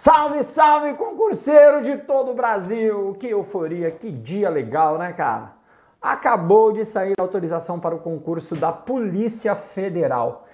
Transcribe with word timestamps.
Salve, 0.00 0.44
salve, 0.44 0.94
concurseiro 0.94 1.82
de 1.82 1.98
todo 1.98 2.30
o 2.30 2.34
Brasil! 2.34 3.16
Que 3.18 3.26
euforia, 3.30 3.90
que 3.90 4.12
dia 4.12 4.48
legal, 4.48 4.96
né, 4.96 5.12
cara? 5.12 5.54
Acabou 6.00 6.72
de 6.72 6.84
sair 6.84 7.14
a 7.18 7.22
autorização 7.22 7.80
para 7.80 7.96
o 7.96 7.98
concurso 7.98 8.54
da 8.54 8.70
Polícia 8.70 9.56
Federal. 9.56 10.46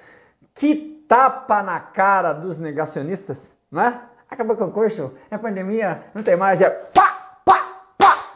Que 0.55 1.05
tapa 1.07 1.63
na 1.63 1.79
cara 1.79 2.33
dos 2.33 2.59
negacionistas, 2.59 3.53
né? 3.71 4.01
Acabou 4.31 4.57
o 4.57 4.59
concurso, 4.59 5.13
é 5.31 5.37
pandemia, 5.37 6.07
não 6.15 6.23
tem 6.23 6.37
mais, 6.37 6.63
é 6.63 6.71
pá, 6.71 7.37
pá, 7.45 7.85
pá! 7.99 8.29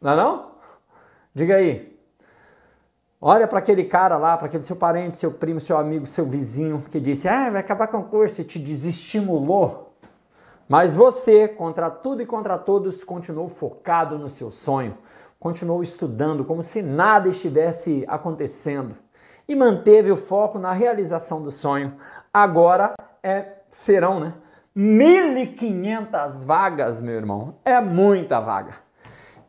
Não 0.00 0.12
é 0.12 0.16
não? 0.16 0.52
Diga 1.34 1.56
aí, 1.56 1.91
Olha 3.24 3.46
para 3.46 3.60
aquele 3.60 3.84
cara 3.84 4.16
lá, 4.16 4.36
para 4.36 4.48
aquele 4.48 4.64
seu 4.64 4.74
parente, 4.74 5.16
seu 5.16 5.30
primo, 5.30 5.60
seu 5.60 5.76
amigo, 5.76 6.04
seu 6.08 6.26
vizinho 6.26 6.82
que 6.90 6.98
disse: 6.98 7.28
"Ah, 7.28 7.48
vai 7.50 7.60
acabar 7.60 7.86
com 7.86 7.98
o 7.98 8.02
concurso", 8.02 8.40
e 8.40 8.44
te 8.44 8.58
desestimulou. 8.58 9.94
Mas 10.68 10.96
você, 10.96 11.46
contra 11.46 11.88
tudo 11.88 12.20
e 12.20 12.26
contra 12.26 12.58
todos, 12.58 13.04
continuou 13.04 13.48
focado 13.48 14.18
no 14.18 14.28
seu 14.28 14.50
sonho, 14.50 14.98
continuou 15.38 15.84
estudando 15.84 16.44
como 16.44 16.64
se 16.64 16.82
nada 16.82 17.28
estivesse 17.28 18.04
acontecendo 18.08 18.96
e 19.46 19.54
manteve 19.54 20.10
o 20.10 20.16
foco 20.16 20.58
na 20.58 20.72
realização 20.72 21.40
do 21.40 21.52
sonho. 21.52 21.94
Agora 22.34 22.92
é 23.22 23.58
serão, 23.70 24.18
né? 24.18 24.34
1500 24.74 26.42
vagas, 26.42 27.00
meu 27.00 27.14
irmão. 27.14 27.54
É 27.64 27.80
muita 27.80 28.40
vaga. 28.40 28.72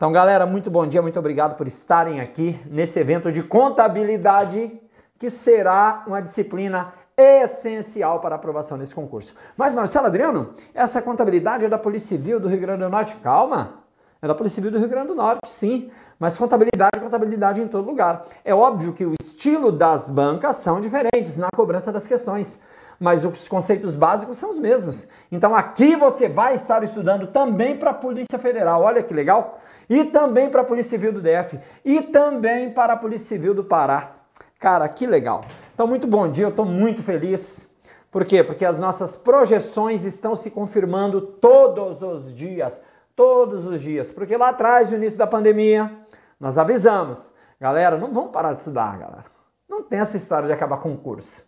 Então, 0.04 0.12
galera, 0.12 0.46
muito 0.46 0.70
bom 0.70 0.86
dia, 0.86 1.02
muito 1.02 1.18
obrigado 1.18 1.56
por 1.56 1.66
estarem 1.66 2.20
aqui 2.20 2.60
nesse 2.66 3.00
evento 3.00 3.32
de 3.32 3.42
contabilidade, 3.42 4.70
que 5.18 5.30
será 5.30 6.04
uma 6.06 6.22
disciplina 6.22 6.94
essencial 7.16 8.20
para 8.20 8.36
a 8.36 8.38
aprovação 8.38 8.76
nesse 8.76 8.94
concurso. 8.94 9.34
Mas, 9.56 9.74
Marcelo 9.74 10.08
Adriano, 10.08 10.56
essa 10.74 11.02
contabilidade 11.02 11.64
é 11.64 11.70
da 11.70 11.78
Polícia 11.78 12.18
Civil 12.18 12.38
do 12.38 12.50
Rio 12.50 12.60
Grande 12.60 12.84
do 12.84 12.90
Norte. 12.90 13.16
Calma, 13.24 13.76
é 14.22 14.28
da 14.28 14.36
Polícia 14.36 14.56
Civil 14.56 14.72
do 14.72 14.78
Rio 14.78 14.90
Grande 14.90 15.08
do 15.08 15.16
Norte, 15.16 15.48
sim. 15.48 15.90
Mas 16.20 16.36
contabilidade 16.36 17.00
contabilidade 17.00 17.62
em 17.62 17.68
todo 17.70 17.88
lugar. 17.88 18.26
É 18.44 18.54
óbvio 18.54 18.92
que 18.92 19.06
o 19.06 19.14
estilo 19.22 19.72
das 19.72 20.10
bancas 20.10 20.58
são 20.58 20.82
diferentes 20.82 21.38
na 21.38 21.48
cobrança 21.56 21.94
das 21.94 22.06
questões 22.06 22.62
mas 23.00 23.26
os 23.26 23.48
conceitos 23.48 23.96
básicos 23.96 24.38
são 24.38 24.50
os 24.50 24.60
mesmos. 24.60 25.08
Então 25.32 25.56
aqui 25.56 25.96
você 25.96 26.28
vai 26.28 26.54
estar 26.54 26.84
estudando 26.84 27.28
também 27.28 27.78
para 27.78 27.92
a 27.92 27.94
Polícia 27.94 28.40
Federal, 28.40 28.82
olha 28.82 29.04
que 29.04 29.14
legal, 29.14 29.60
e 29.90 30.06
também 30.06 30.50
para 30.50 30.62
a 30.62 30.66
Polícia 30.66 30.92
Civil 30.92 31.14
do 31.14 31.22
DF, 31.22 31.60
e 31.84 32.02
também 32.02 32.72
para 32.72 32.94
a 32.94 32.98
Polícia 32.98 33.28
Civil 33.28 33.54
do 33.54 33.64
Pará. 33.64 34.12
Cara, 34.60 34.88
que 34.88 35.06
legal. 35.06 35.42
Então, 35.74 35.86
muito 35.88 36.08
bom 36.08 36.30
dia, 36.30 36.46
eu 36.46 36.50
estou 36.50 36.66
muito 36.66 37.04
feliz. 37.04 37.70
Por 38.10 38.24
quê? 38.24 38.44
Porque 38.44 38.64
as 38.64 38.78
nossas 38.78 39.16
projeções 39.16 40.06
estão 40.06 40.36
se 40.36 40.52
confirmando 40.52 41.20
todos 41.20 42.04
os 42.04 42.34
dias. 42.34 42.82
Todos 43.16 43.66
os 43.66 43.82
dias. 43.82 44.12
Porque 44.12 44.38
lá 44.38 44.50
atrás, 44.50 44.90
no 44.90 44.98
início 44.98 45.18
da 45.18 45.26
pandemia, 45.26 45.92
nós 46.40 46.58
avisamos. 46.58 47.30
Galera, 47.60 47.98
não 47.98 48.14
vamos 48.14 48.32
parar 48.32 48.52
de 48.52 48.60
estudar, 48.60 48.98
galera. 48.98 49.26
Não 49.68 49.82
tem 49.82 50.00
essa 50.00 50.16
história 50.16 50.48
de 50.48 50.54
acabar 50.54 50.78
com 50.78 50.94
o 50.94 50.98
curso. 50.98 51.42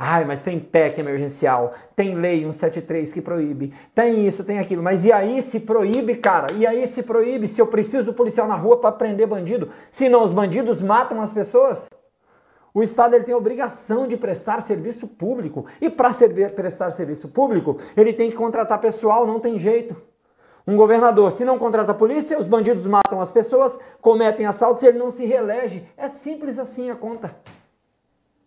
Ai, 0.00 0.24
mas 0.24 0.42
tem 0.42 0.60
PEC 0.60 1.00
emergencial, 1.00 1.72
tem 1.96 2.14
lei 2.14 2.42
173 2.42 3.12
que 3.12 3.20
proíbe, 3.20 3.74
tem 3.92 4.28
isso, 4.28 4.44
tem 4.44 4.60
aquilo. 4.60 4.80
Mas 4.80 5.04
e 5.04 5.10
aí 5.10 5.42
se 5.42 5.58
proíbe, 5.58 6.14
cara? 6.14 6.46
E 6.54 6.64
aí 6.64 6.86
se 6.86 7.02
proíbe 7.02 7.48
se 7.48 7.60
eu 7.60 7.66
preciso 7.66 8.04
do 8.04 8.14
policial 8.14 8.46
na 8.46 8.54
rua 8.54 8.80
para 8.80 8.92
prender 8.92 9.26
bandido? 9.26 9.70
Se 9.90 10.08
não, 10.08 10.22
os 10.22 10.32
bandidos 10.32 10.80
matam 10.80 11.20
as 11.20 11.32
pessoas? 11.32 11.88
O 12.72 12.80
Estado 12.80 13.16
ele 13.16 13.24
tem 13.24 13.34
a 13.34 13.38
obrigação 13.38 14.06
de 14.06 14.16
prestar 14.16 14.60
serviço 14.60 15.08
público. 15.08 15.66
E 15.80 15.90
para 15.90 16.10
prestar 16.54 16.90
serviço 16.90 17.26
público, 17.26 17.78
ele 17.96 18.12
tem 18.12 18.30
que 18.30 18.36
contratar 18.36 18.80
pessoal, 18.80 19.26
não 19.26 19.40
tem 19.40 19.58
jeito. 19.58 19.96
Um 20.64 20.76
governador, 20.76 21.32
se 21.32 21.44
não 21.44 21.58
contrata 21.58 21.90
a 21.90 21.94
polícia, 21.94 22.38
os 22.38 22.46
bandidos 22.46 22.86
matam 22.86 23.20
as 23.20 23.32
pessoas, 23.32 23.80
cometem 24.00 24.46
assaltos 24.46 24.84
ele 24.84 24.98
não 24.98 25.10
se 25.10 25.26
reelege. 25.26 25.88
É 25.96 26.08
simples 26.08 26.56
assim 26.56 26.88
a 26.88 26.94
conta. 26.94 27.34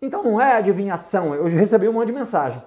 Então 0.02 0.24
não 0.24 0.42
é 0.42 0.54
adivinhação, 0.58 1.36
eu 1.36 1.46
recebi 1.46 1.88
um 1.88 1.94
monte 1.94 2.08
de 2.08 2.14
mensagem, 2.14 2.62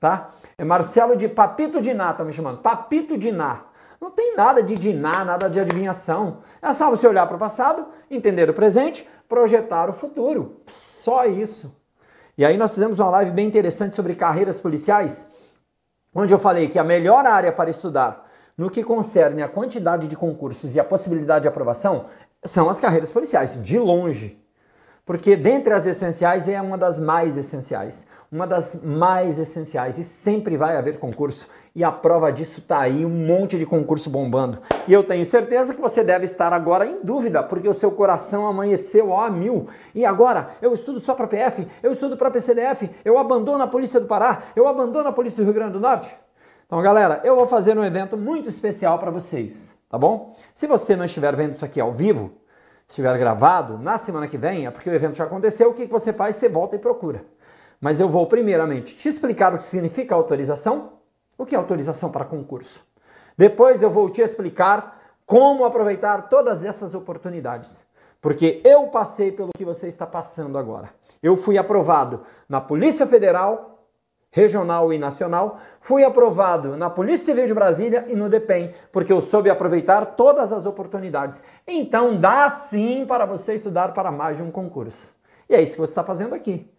tá? 0.00 0.30
É 0.56 0.64
Marcelo 0.64 1.16
de 1.16 1.28
Papito 1.28 1.82
Diná, 1.82 2.14
tá 2.14 2.24
me 2.24 2.32
chamando. 2.32 2.58
Papito 2.58 3.18
Diná. 3.18 3.64
Não 4.00 4.10
tem 4.10 4.36
nada 4.36 4.62
de 4.62 4.76
diná, 4.76 5.24
nada 5.24 5.50
de 5.50 5.58
adivinhação. 5.58 6.38
É 6.62 6.72
só 6.72 6.88
você 6.88 7.06
olhar 7.06 7.26
para 7.26 7.36
o 7.36 7.38
passado, 7.38 7.88
entender 8.08 8.48
o 8.48 8.54
presente, 8.54 9.08
projetar 9.28 9.90
o 9.90 9.92
futuro. 9.92 10.62
Só 10.68 11.26
isso. 11.26 11.76
E 12.36 12.44
aí 12.44 12.56
nós 12.56 12.72
fizemos 12.72 13.00
uma 13.00 13.10
live 13.10 13.32
bem 13.32 13.48
interessante 13.48 13.96
sobre 13.96 14.14
carreiras 14.14 14.60
policiais, 14.60 15.28
onde 16.14 16.32
eu 16.32 16.38
falei 16.38 16.68
que 16.68 16.78
a 16.78 16.84
melhor 16.84 17.26
área 17.26 17.52
para 17.52 17.68
estudar 17.68 18.30
no 18.56 18.70
que 18.70 18.84
concerne 18.84 19.42
a 19.42 19.48
quantidade 19.48 20.06
de 20.06 20.16
concursos 20.16 20.74
e 20.74 20.80
a 20.80 20.84
possibilidade 20.84 21.42
de 21.42 21.48
aprovação 21.48 22.06
são 22.44 22.68
as 22.70 22.78
carreiras 22.78 23.10
policiais, 23.10 23.60
de 23.62 23.78
longe. 23.78 24.40
Porque 25.08 25.36
dentre 25.36 25.72
as 25.72 25.86
essenciais 25.86 26.46
é 26.48 26.60
uma 26.60 26.76
das 26.76 27.00
mais 27.00 27.34
essenciais. 27.34 28.04
Uma 28.30 28.46
das 28.46 28.82
mais 28.84 29.38
essenciais. 29.38 29.96
E 29.96 30.04
sempre 30.04 30.54
vai 30.54 30.76
haver 30.76 30.98
concurso. 30.98 31.48
E 31.74 31.82
a 31.82 31.90
prova 31.90 32.30
disso 32.30 32.58
está 32.58 32.80
aí, 32.80 33.06
um 33.06 33.26
monte 33.26 33.56
de 33.56 33.64
concurso 33.64 34.10
bombando. 34.10 34.58
E 34.86 34.92
eu 34.92 35.02
tenho 35.02 35.24
certeza 35.24 35.72
que 35.72 35.80
você 35.80 36.04
deve 36.04 36.26
estar 36.26 36.52
agora 36.52 36.84
em 36.84 37.02
dúvida, 37.02 37.42
porque 37.42 37.66
o 37.66 37.72
seu 37.72 37.90
coração 37.90 38.46
amanheceu 38.46 39.18
a 39.18 39.30
mil. 39.30 39.68
E 39.94 40.04
agora, 40.04 40.50
eu 40.60 40.74
estudo 40.74 41.00
só 41.00 41.14
para 41.14 41.26
PF, 41.26 41.66
eu 41.82 41.90
estudo 41.90 42.14
para 42.14 42.30
PCDF, 42.30 42.90
eu 43.02 43.16
abandono 43.16 43.64
a 43.64 43.66
Polícia 43.66 43.98
do 43.98 44.06
Pará, 44.06 44.42
eu 44.54 44.68
abandono 44.68 45.08
a 45.08 45.12
Polícia 45.12 45.42
do 45.42 45.46
Rio 45.46 45.54
Grande 45.54 45.72
do 45.72 45.80
Norte. 45.80 46.14
Então, 46.66 46.82
galera, 46.82 47.22
eu 47.24 47.34
vou 47.34 47.46
fazer 47.46 47.78
um 47.78 47.84
evento 47.84 48.14
muito 48.14 48.46
especial 48.46 48.98
para 48.98 49.10
vocês, 49.10 49.74
tá 49.88 49.96
bom? 49.96 50.36
Se 50.52 50.66
você 50.66 50.94
não 50.94 51.06
estiver 51.06 51.34
vendo 51.34 51.54
isso 51.54 51.64
aqui 51.64 51.80
ao 51.80 51.92
vivo, 51.92 52.30
estiver 52.88 53.16
gravado, 53.18 53.78
na 53.78 53.98
semana 53.98 54.26
que 54.26 54.38
vem, 54.38 54.66
é 54.66 54.70
porque 54.70 54.88
o 54.88 54.94
evento 54.94 55.16
já 55.16 55.24
aconteceu, 55.24 55.70
o 55.70 55.74
que 55.74 55.86
você 55.86 56.12
faz? 56.12 56.36
Você 56.36 56.48
volta 56.48 56.74
e 56.74 56.78
procura. 56.78 57.24
Mas 57.80 58.00
eu 58.00 58.08
vou 58.08 58.26
primeiramente 58.26 58.96
te 58.96 59.08
explicar 59.08 59.54
o 59.54 59.58
que 59.58 59.64
significa 59.64 60.14
autorização, 60.14 60.94
o 61.36 61.44
que 61.44 61.54
é 61.54 61.58
autorização 61.58 62.10
para 62.10 62.24
concurso. 62.24 62.84
Depois 63.36 63.82
eu 63.82 63.90
vou 63.90 64.10
te 64.10 64.20
explicar 64.20 64.98
como 65.24 65.64
aproveitar 65.64 66.28
todas 66.28 66.64
essas 66.64 66.94
oportunidades. 66.94 67.86
Porque 68.20 68.60
eu 68.64 68.88
passei 68.88 69.30
pelo 69.30 69.50
que 69.56 69.64
você 69.64 69.86
está 69.86 70.06
passando 70.06 70.58
agora. 70.58 70.90
Eu 71.22 71.36
fui 71.36 71.56
aprovado 71.56 72.22
na 72.48 72.60
Polícia 72.60 73.06
Federal 73.06 73.77
regional 74.30 74.92
e 74.92 74.98
nacional, 74.98 75.58
fui 75.80 76.04
aprovado 76.04 76.76
na 76.76 76.90
Polícia 76.90 77.26
Civil 77.26 77.46
de 77.46 77.54
Brasília 77.54 78.04
e 78.08 78.14
no 78.14 78.28
DEPEN, 78.28 78.74
porque 78.92 79.12
eu 79.12 79.20
soube 79.20 79.50
aproveitar 79.50 80.04
todas 80.04 80.52
as 80.52 80.66
oportunidades. 80.66 81.42
Então 81.66 82.18
dá 82.18 82.48
sim 82.50 83.04
para 83.06 83.24
você 83.24 83.54
estudar 83.54 83.92
para 83.94 84.10
mais 84.10 84.36
de 84.36 84.42
um 84.42 84.50
concurso. 84.50 85.08
E 85.48 85.54
é 85.54 85.62
isso 85.62 85.74
que 85.74 85.80
você 85.80 85.92
está 85.92 86.04
fazendo 86.04 86.34
aqui, 86.34 86.70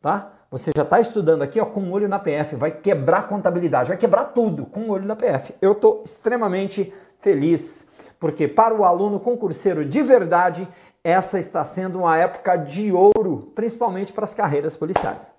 tá? 0.00 0.32
Você 0.50 0.70
já 0.76 0.82
está 0.82 1.00
estudando 1.00 1.42
aqui 1.42 1.58
ó, 1.60 1.64
com 1.64 1.80
um 1.80 1.92
olho 1.92 2.08
na 2.08 2.18
PF, 2.18 2.56
vai 2.56 2.70
quebrar 2.70 3.26
contabilidade, 3.26 3.88
vai 3.88 3.96
quebrar 3.96 4.26
tudo 4.26 4.66
com 4.66 4.82
o 4.82 4.90
olho 4.90 5.06
na 5.06 5.16
PF. 5.16 5.54
Eu 5.60 5.72
estou 5.72 6.02
extremamente 6.04 6.92
feliz, 7.20 7.88
porque 8.20 8.46
para 8.46 8.74
o 8.74 8.84
aluno 8.84 9.18
concurseiro 9.18 9.84
de 9.84 10.02
verdade, 10.02 10.68
essa 11.02 11.38
está 11.38 11.64
sendo 11.64 12.00
uma 12.00 12.16
época 12.16 12.56
de 12.56 12.92
ouro, 12.92 13.50
principalmente 13.54 14.12
para 14.12 14.24
as 14.24 14.34
carreiras 14.34 14.76
policiais. 14.76 15.32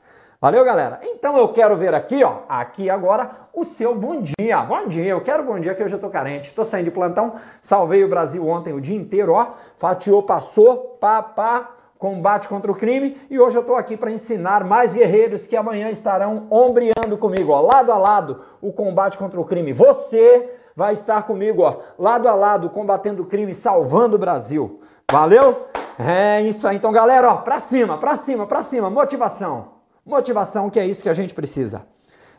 Valeu, 0.44 0.66
galera? 0.66 1.00
Então 1.04 1.38
eu 1.38 1.48
quero 1.54 1.78
ver 1.78 1.94
aqui, 1.94 2.22
ó, 2.22 2.40
aqui 2.50 2.90
agora, 2.90 3.31
o 3.54 3.64
seu 3.64 3.96
bom 3.96 4.20
dia. 4.20 4.62
Bom 4.62 4.88
dia, 4.88 5.06
eu 5.06 5.22
quero 5.22 5.42
bom 5.42 5.58
dia 5.58 5.74
que 5.74 5.81
hoje 5.81 5.96
eu 5.96 6.00
tô 6.02 6.09
carente. 6.09 6.54
Tô 6.54 6.66
saindo 6.66 6.84
de 6.84 6.92
plantão, 6.92 7.36
salvei 7.62 8.04
o 8.04 8.09
Brasil 8.09 8.46
ontem 8.46 8.74
o 8.74 8.81
dia 8.81 8.98
inteiro, 8.98 9.31
ó. 9.31 9.52
Fatiou, 9.78 10.22
passou, 10.22 10.98
pá, 11.00 11.24
pá, 11.24 11.70
combate 11.98 12.50
contra 12.50 12.70
o 12.70 12.76
crime. 12.76 13.18
E 13.30 13.40
hoje 13.40 13.58
eu 13.58 13.64
tô 13.64 13.74
aqui 13.76 13.96
para 13.96 14.12
ensinar 14.12 14.66
mais 14.66 14.94
guerreiros 14.94 15.46
que 15.46 15.56
amanhã 15.56 15.90
estarão 15.90 16.46
ombreando 16.52 17.18
comigo, 17.18 17.54
ó, 17.54 17.62
lado 17.62 17.94
a 17.94 17.98
lado, 17.98 18.42
o 18.62 18.74
combate 18.74 19.18
contra 19.18 19.40
o 19.40 19.45
crime. 19.45 19.72
Você 19.72 20.57
vai 20.75 20.92
estar 20.92 21.24
comigo, 21.24 21.62
ó, 21.62 21.78
lado 21.98 22.28
a 22.28 22.36
lado, 22.36 22.69
combatendo 22.69 23.24
o 23.24 23.28
crime, 23.28 23.54
salvando 23.54 24.18
o 24.18 24.19
Brasil. 24.19 24.81
Valeu? 25.10 25.68
É 25.98 26.42
isso 26.42 26.68
aí. 26.68 26.75
Então, 26.75 26.92
galera, 26.92 27.31
ó, 27.31 27.38
pra 27.38 27.62
cima, 27.62 27.98
pra 27.98 28.18
cima, 28.18 28.45
pra 28.45 28.62
cima. 28.62 28.90
Motivação. 28.90 29.73
Motivação, 30.06 30.70
que 30.70 30.80
é 30.80 30.86
isso 30.86 31.02
que 31.02 31.10
a 31.10 31.14
gente 31.14 31.34
precisa. 31.34 31.86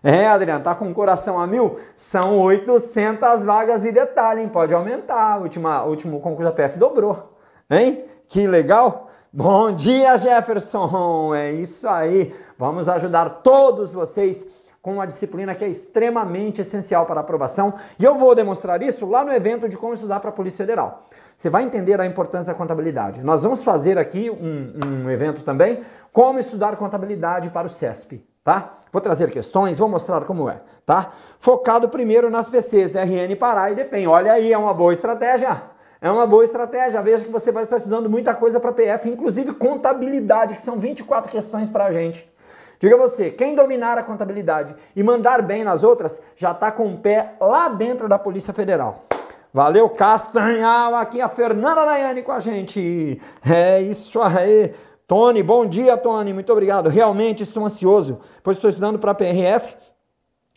É, 0.02 0.26
Adriano, 0.26 0.62
tá 0.62 0.74
com 0.74 0.90
o 0.90 0.94
coração 0.94 1.40
a 1.40 1.46
mil? 1.46 1.78
São 1.96 2.38
800 2.40 3.42
vagas 3.44 3.86
e 3.86 3.90
detalhe? 3.90 4.46
Pode 4.48 4.74
aumentar. 4.74 5.40
Última, 5.40 5.82
último 5.84 6.20
concurso 6.20 6.44
da 6.44 6.52
PF 6.52 6.78
dobrou. 6.78 7.38
Hein? 7.70 8.04
Que 8.28 8.46
legal. 8.46 9.08
Bom 9.32 9.72
dia, 9.72 10.14
Jefferson. 10.18 11.34
É 11.34 11.52
isso 11.52 11.88
aí. 11.88 12.34
Vamos 12.58 12.86
ajudar 12.86 13.40
todos 13.42 13.92
vocês 13.92 14.46
com 14.84 14.92
uma 14.92 15.06
disciplina 15.06 15.54
que 15.54 15.64
é 15.64 15.68
extremamente 15.68 16.60
essencial 16.60 17.06
para 17.06 17.18
a 17.18 17.22
aprovação. 17.22 17.72
E 17.98 18.04
eu 18.04 18.16
vou 18.16 18.34
demonstrar 18.34 18.82
isso 18.82 19.06
lá 19.06 19.24
no 19.24 19.32
evento 19.32 19.66
de 19.66 19.78
como 19.78 19.94
estudar 19.94 20.20
para 20.20 20.28
a 20.28 20.32
Polícia 20.32 20.62
Federal. 20.62 21.06
Você 21.34 21.48
vai 21.48 21.62
entender 21.62 21.98
a 22.02 22.04
importância 22.04 22.52
da 22.52 22.58
contabilidade. 22.58 23.22
Nós 23.22 23.42
vamos 23.42 23.62
fazer 23.62 23.96
aqui 23.96 24.28
um, 24.28 25.04
um 25.06 25.10
evento 25.10 25.42
também, 25.42 25.80
como 26.12 26.38
estudar 26.38 26.76
contabilidade 26.76 27.48
para 27.48 27.66
o 27.66 27.70
CESP. 27.70 28.22
tá? 28.44 28.74
Vou 28.92 29.00
trazer 29.00 29.30
questões, 29.30 29.78
vou 29.78 29.88
mostrar 29.88 30.20
como 30.26 30.50
é, 30.50 30.60
tá? 30.84 31.14
Focado 31.38 31.88
primeiro 31.88 32.28
nas 32.28 32.50
PCs, 32.50 32.94
RN 32.94 33.34
Pará 33.38 33.70
e 33.70 33.74
DEPEN. 33.74 34.06
Olha 34.06 34.34
aí, 34.34 34.52
é 34.52 34.58
uma 34.58 34.74
boa 34.74 34.92
estratégia. 34.92 35.62
É 35.98 36.10
uma 36.10 36.26
boa 36.26 36.44
estratégia. 36.44 37.00
Veja 37.00 37.24
que 37.24 37.32
você 37.32 37.50
vai 37.50 37.62
estar 37.62 37.78
estudando 37.78 38.10
muita 38.10 38.34
coisa 38.34 38.60
para 38.60 38.70
PF, 38.70 39.08
inclusive 39.08 39.54
contabilidade, 39.54 40.54
que 40.54 40.60
são 40.60 40.76
24 40.76 41.30
questões 41.30 41.70
para 41.70 41.86
a 41.86 41.90
gente. 41.90 42.33
Diga 42.78 42.96
você, 42.96 43.30
quem 43.30 43.54
dominar 43.54 43.98
a 43.98 44.02
contabilidade 44.02 44.74
e 44.94 45.02
mandar 45.02 45.42
bem 45.42 45.64
nas 45.64 45.82
outras, 45.82 46.22
já 46.36 46.52
está 46.52 46.70
com 46.70 46.92
o 46.92 46.98
pé 46.98 47.34
lá 47.40 47.68
dentro 47.68 48.08
da 48.08 48.18
Polícia 48.18 48.52
Federal. 48.52 49.04
Valeu, 49.52 49.88
Castanhal, 49.88 50.96
aqui 50.96 51.20
a 51.20 51.28
Fernanda 51.28 51.84
Daiane 51.84 52.22
com 52.22 52.32
a 52.32 52.40
gente. 52.40 53.20
É 53.48 53.80
isso 53.80 54.20
aí. 54.20 54.74
Tony, 55.06 55.42
bom 55.42 55.64
dia, 55.64 55.96
Tony, 55.96 56.32
muito 56.32 56.52
obrigado. 56.52 56.88
Realmente 56.88 57.42
estou 57.42 57.64
ansioso, 57.64 58.18
pois 58.42 58.56
estou 58.56 58.68
estudando 58.68 58.98
para 58.98 59.12
a 59.12 59.14
PRF 59.14 59.76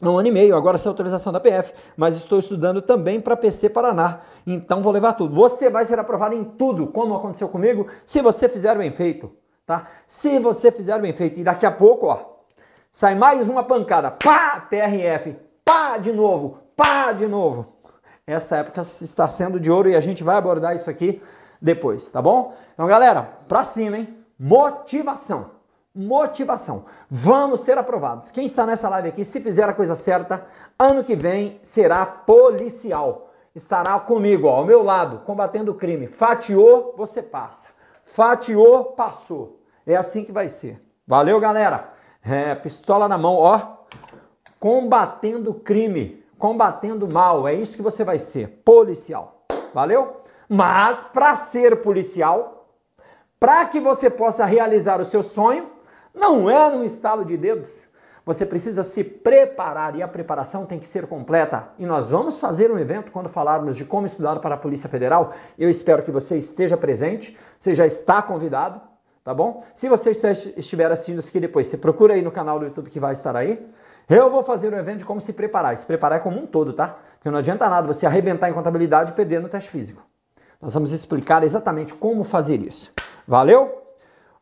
há 0.02 0.10
um 0.10 0.18
ano 0.18 0.28
e 0.28 0.32
meio, 0.32 0.56
agora 0.56 0.78
sem 0.78 0.90
autorização 0.90 1.34
da 1.34 1.40
PF, 1.40 1.74
mas 1.96 2.18
estou 2.18 2.40
estudando 2.40 2.82
também 2.82 3.20
para 3.20 3.36
PC 3.36 3.70
Paraná, 3.70 4.22
então 4.46 4.82
vou 4.82 4.94
levar 4.94 5.14
tudo. 5.14 5.36
Você 5.36 5.70
vai 5.70 5.86
ser 5.86 6.00
aprovado 6.00 6.36
em 6.36 6.44
tudo, 6.44 6.88
como 6.88 7.16
aconteceu 7.16 7.50
comigo, 7.50 7.88
se 8.06 8.22
você 8.22 8.48
fizer 8.48 8.78
bem 8.78 8.92
feito, 8.92 9.32
tá? 9.68 9.86
Se 10.08 10.40
você 10.40 10.72
fizer 10.72 10.98
bem 11.00 11.14
feito, 11.14 11.40
e 11.40 11.44
daqui 11.44 11.66
a 11.66 11.72
pouco, 11.72 12.08
ó, 12.08 12.38
sai 12.92 13.14
mais 13.14 13.48
uma 13.48 13.64
pancada, 13.64 14.10
pá, 14.10 14.66
PRF, 14.68 15.38
pá, 15.64 15.98
de 15.98 16.14
novo, 16.14 16.58
pá, 16.76 17.12
de 17.12 17.28
novo. 17.28 17.74
Essa 18.26 18.58
época 18.58 18.82
está 18.82 19.28
sendo 19.28 19.60
de 19.60 19.70
ouro 19.70 19.90
e 19.90 19.96
a 19.96 20.00
gente 20.00 20.24
vai 20.24 20.38
abordar 20.38 20.74
isso 20.74 20.90
aqui 20.90 21.22
depois, 21.62 22.10
tá 22.10 22.22
bom? 22.22 22.56
Então, 22.74 22.88
galera, 22.88 23.24
pra 23.48 23.64
cima, 23.64 23.98
hein? 23.98 24.18
Motivação. 24.40 25.52
Motivação. 25.94 26.86
Vamos 27.10 27.62
ser 27.62 27.78
aprovados. 27.78 28.32
Quem 28.32 28.46
está 28.46 28.66
nessa 28.66 28.88
live 28.88 29.10
aqui, 29.10 29.26
se 29.26 29.42
fizer 29.42 29.68
a 29.68 29.74
coisa 29.74 29.96
certa, 29.96 30.46
ano 30.78 31.04
que 31.04 31.16
vem 31.16 31.60
será 31.64 32.06
policial. 32.06 33.32
Estará 33.56 34.00
comigo, 34.00 34.48
ó, 34.48 34.58
ao 34.58 34.66
meu 34.66 34.84
lado, 34.84 35.20
combatendo 35.26 35.72
o 35.72 35.76
crime. 35.76 36.08
Fatiou, 36.08 36.94
você 36.96 37.22
passa. 37.24 37.70
Fatiou, 38.06 38.86
passou. 38.86 39.57
É 39.88 39.96
assim 39.96 40.26
que 40.26 40.34
vai 40.34 40.50
ser. 40.50 40.82
Valeu, 41.08 41.40
galera. 41.40 41.94
É, 42.22 42.54
pistola 42.54 43.08
na 43.08 43.18
mão, 43.18 43.36
ó. 43.36 43.78
Combatendo 44.60 45.54
crime, 45.54 46.22
combatendo 46.38 47.08
mal. 47.08 47.48
É 47.48 47.54
isso 47.54 47.78
que 47.78 47.82
você 47.82 48.04
vai 48.04 48.20
ser. 48.20 48.62
Policial. 48.66 49.46
Valeu? 49.74 50.24
Mas 50.50 51.06
para 51.06 51.34
ser 51.36 51.82
policial, 51.82 52.68
para 53.40 53.66
que 53.66 53.80
você 53.80 54.10
possa 54.10 54.44
realizar 54.44 55.00
o 55.00 55.06
seu 55.06 55.24
sonho, 55.24 55.70
não 56.14 56.50
é 56.50 56.70
num 56.70 56.84
estalo 56.84 57.24
de 57.24 57.38
dedos. 57.38 57.88
Você 58.26 58.46
precisa 58.46 58.84
se 58.84 59.06
preparar 59.06 59.96
e 59.96 60.04
a 60.04 60.08
preparação 60.08 60.66
tem 60.66 60.80
que 60.80 60.90
ser 60.90 61.08
completa. 61.08 61.70
E 61.80 61.86
nós 61.86 62.10
vamos 62.10 62.38
fazer 62.38 62.70
um 62.70 62.78
evento 62.78 63.10
quando 63.10 63.30
falarmos 63.30 63.78
de 63.78 63.86
como 63.86 64.06
estudar 64.06 64.38
para 64.40 64.56
a 64.56 64.58
Polícia 64.58 64.90
Federal. 64.90 65.32
Eu 65.58 65.70
espero 65.70 66.04
que 66.04 66.12
você 66.12 66.38
esteja 66.38 66.76
presente, 66.76 67.38
você 67.58 67.74
já 67.74 67.88
está 67.88 68.22
convidado, 68.22 68.82
tá 69.28 69.34
bom? 69.34 69.62
Se 69.74 69.90
você 69.90 70.12
estiver 70.56 70.90
assistindo 70.90 71.20
isso 71.20 71.28
aqui 71.28 71.42
depois, 71.42 71.68
você 71.68 71.78
procura 71.78 72.14
aí 72.14 72.22
no 72.22 72.32
canal 72.32 72.58
do 72.60 72.64
YouTube 72.64 72.90
que 72.90 72.98
vai 72.98 73.12
estar 73.12 73.36
aí. 73.36 73.62
Eu 74.08 74.32
vou 74.32 74.42
fazer 74.42 74.74
um 74.74 74.78
evento 74.78 75.00
de 75.00 75.06
como 75.06 75.20
se 75.20 75.34
preparar. 75.34 75.78
Se 75.78 75.86
preparar 75.86 76.20
é 76.20 76.22
como 76.22 76.40
um 76.40 76.46
todo, 76.46 76.72
tá? 76.72 76.96
Porque 77.16 77.30
não 77.30 77.40
adianta 77.40 77.68
nada 77.68 77.86
você 77.86 78.06
arrebentar 78.06 78.50
em 78.50 78.54
contabilidade 78.54 79.12
e 79.12 79.14
perder 79.14 79.42
no 79.42 79.50
teste 79.50 79.70
físico. 79.70 80.02
Nós 80.62 80.74
vamos 80.74 80.94
explicar 80.94 81.44
exatamente 81.44 81.94
como 81.94 82.24
fazer 82.24 82.62
isso. 82.62 82.90
Valeu? 83.28 83.82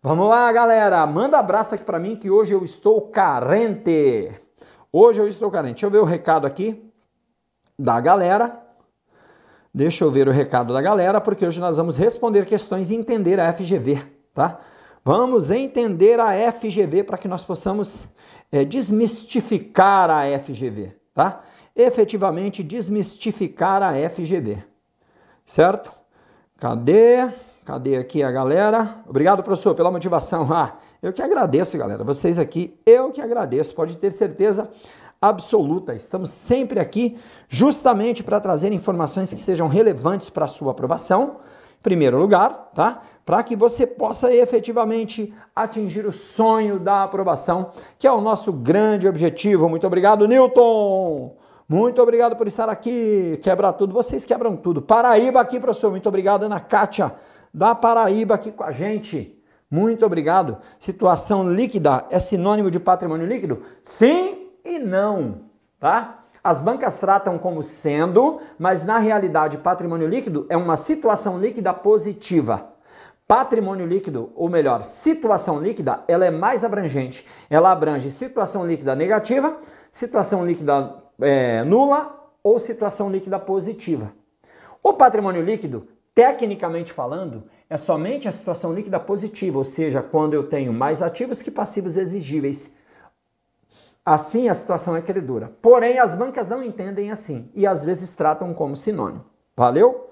Vamos 0.04 0.30
lá, 0.30 0.52
galera. 0.54 1.04
Manda 1.08 1.40
abraço 1.40 1.74
aqui 1.74 1.84
para 1.84 1.98
mim 1.98 2.16
que 2.16 2.30
hoje 2.30 2.54
eu 2.54 2.64
estou 2.64 3.02
carente. 3.10 4.40
Hoje 4.94 5.20
eu 5.20 5.28
estou 5.28 5.50
carente. 5.50 5.78
Deixa 5.78 5.88
eu 5.88 5.90
ver 5.90 5.98
o 5.98 6.06
recado 6.06 6.46
aqui 6.46 6.94
da 7.78 8.00
galera. 8.00 8.62
Deixa 9.74 10.04
eu 10.04 10.12
ver 10.12 10.28
o 10.28 10.32
recado 10.32 10.76
da 10.76 10.82
galera, 10.84 11.20
porque 11.20 11.44
hoje 11.44 11.60
nós 11.60 11.76
vamos 11.76 11.98
responder 11.98 12.46
questões 12.46 12.92
e 12.92 12.96
entender 12.96 13.40
a 13.40 13.52
FGV, 13.52 14.00
tá? 14.32 14.60
Vamos 15.08 15.52
entender 15.52 16.20
a 16.20 16.52
FGV 16.52 17.04
para 17.04 17.16
que 17.16 17.28
nós 17.28 17.46
possamos 17.46 18.08
é, 18.52 18.66
desmistificar 18.66 20.10
a 20.10 20.24
FGV, 20.40 20.94
tá? 21.14 21.44
Efetivamente 21.76 22.64
desmistificar 22.64 23.84
a 23.84 23.94
FGV, 24.10 24.64
certo? 25.46 25.92
Cadê? 26.58 27.32
Cadê 27.64 27.98
aqui 27.98 28.24
a 28.24 28.32
galera? 28.32 28.96
Obrigado, 29.08 29.44
professor, 29.44 29.76
pela 29.76 29.92
motivação. 29.92 30.48
Ah, 30.52 30.78
eu 31.04 31.14
que 31.14 31.22
agradeço, 31.22 31.78
galera. 31.78 32.04
Vocês 32.04 32.40
aqui, 32.40 32.76
eu 32.84 33.12
que 33.12 33.22
agradeço. 33.22 33.76
Pode 33.76 33.98
ter 33.98 34.12
certeza 34.12 34.72
absoluta. 35.22 35.94
Estamos 35.94 36.32
sempre 36.32 36.80
aqui 36.80 37.16
justamente 37.48 38.24
para 38.24 38.40
trazer 38.40 38.72
informações 38.72 39.32
que 39.32 39.42
sejam 39.42 39.68
relevantes 39.68 40.32
para 40.32 40.46
a 40.46 40.48
sua 40.48 40.72
aprovação. 40.72 41.42
Primeiro 41.82 42.18
lugar, 42.18 42.72
tá? 42.74 43.02
Para 43.26 43.42
que 43.44 43.56
você 43.56 43.88
possa 43.88 44.34
efetivamente 44.34 45.34
atingir 45.56 46.06
o 46.06 46.12
sonho 46.12 46.80
da 46.80 47.04
aprovação, 47.04 47.72
que 47.98 48.06
é 48.06 48.12
o 48.12 48.22
nosso 48.22 48.54
grande 48.54 49.08
objetivo. 49.08 49.68
Muito 49.68 49.88
obrigado, 49.88 50.28
Newton! 50.28 51.36
Muito 51.68 52.00
obrigado 52.02 52.36
por 52.36 52.48
estar 52.48 52.70
aqui. 52.70 53.40
Quebra 53.42 53.74
tudo. 53.74 53.94
Vocês 53.94 54.24
quebram 54.24 54.56
tudo. 54.56 54.82
Paraíba 54.82 55.42
aqui, 55.42 55.60
professor. 55.60 55.90
Muito 55.90 56.08
obrigado, 56.08 56.44
Ana 56.44 56.60
Kátia, 56.60 57.16
da 57.52 57.74
Paraíba 57.74 58.36
aqui 58.36 58.52
com 58.52 58.64
a 58.64 58.72
gente. 58.72 59.36
Muito 59.70 60.06
obrigado. 60.06 60.58
Situação 60.78 61.52
líquida 61.52 62.06
é 62.12 62.20
sinônimo 62.20 62.70
de 62.70 62.80
patrimônio 62.80 63.26
líquido? 63.26 63.64
Sim 63.82 64.52
e 64.64 64.78
não, 64.78 65.42
tá? 65.80 66.25
As 66.46 66.62
bancas 66.62 66.96
tratam 66.96 67.40
como 67.40 67.64
sendo, 67.64 68.40
mas 68.60 68.84
na 68.84 69.00
realidade, 69.00 69.58
patrimônio 69.58 70.08
líquido 70.08 70.46
é 70.48 70.56
uma 70.56 70.78
situação 70.78 71.40
líquida 71.40 71.74
positiva. 71.74 72.70
Patrimônio 73.28 73.88
líquido, 73.88 74.32
ou 74.36 74.48
melhor, 74.48 74.84
situação 74.84 75.60
líquida, 75.60 76.04
ela 76.08 76.24
é 76.24 76.30
mais 76.30 76.64
abrangente. 76.64 77.26
Ela 77.50 77.72
abrange 77.72 78.12
situação 78.12 78.64
líquida 78.64 78.96
negativa, 78.96 79.58
situação 79.92 80.46
líquida 80.46 80.94
é, 81.20 81.64
nula 81.64 82.16
ou 82.44 82.60
situação 82.60 83.10
líquida 83.10 83.40
positiva. 83.40 84.12
O 84.84 84.94
patrimônio 84.94 85.42
líquido, 85.42 85.88
tecnicamente 86.14 86.94
falando, 86.94 87.46
é 87.68 87.76
somente 87.76 88.28
a 88.28 88.32
situação 88.32 88.72
líquida 88.72 89.00
positiva, 89.00 89.58
ou 89.58 89.64
seja, 89.64 90.04
quando 90.04 90.36
eu 90.36 90.48
tenho 90.48 90.72
mais 90.72 91.02
ativos 91.02 91.42
que 91.42 91.50
passivos 91.50 91.98
exigíveis. 91.98 92.76
Assim 94.06 94.48
a 94.50 94.54
situação 94.54 94.96
é 94.96 95.02
credora. 95.02 95.52
Porém, 95.62 95.98
as 95.98 96.14
bancas 96.14 96.48
não 96.48 96.62
entendem 96.62 97.10
assim 97.10 97.50
e 97.56 97.66
às 97.66 97.84
vezes 97.84 98.14
tratam 98.14 98.54
como 98.54 98.76
sinônimo. 98.76 99.26
Valeu? 99.58 100.12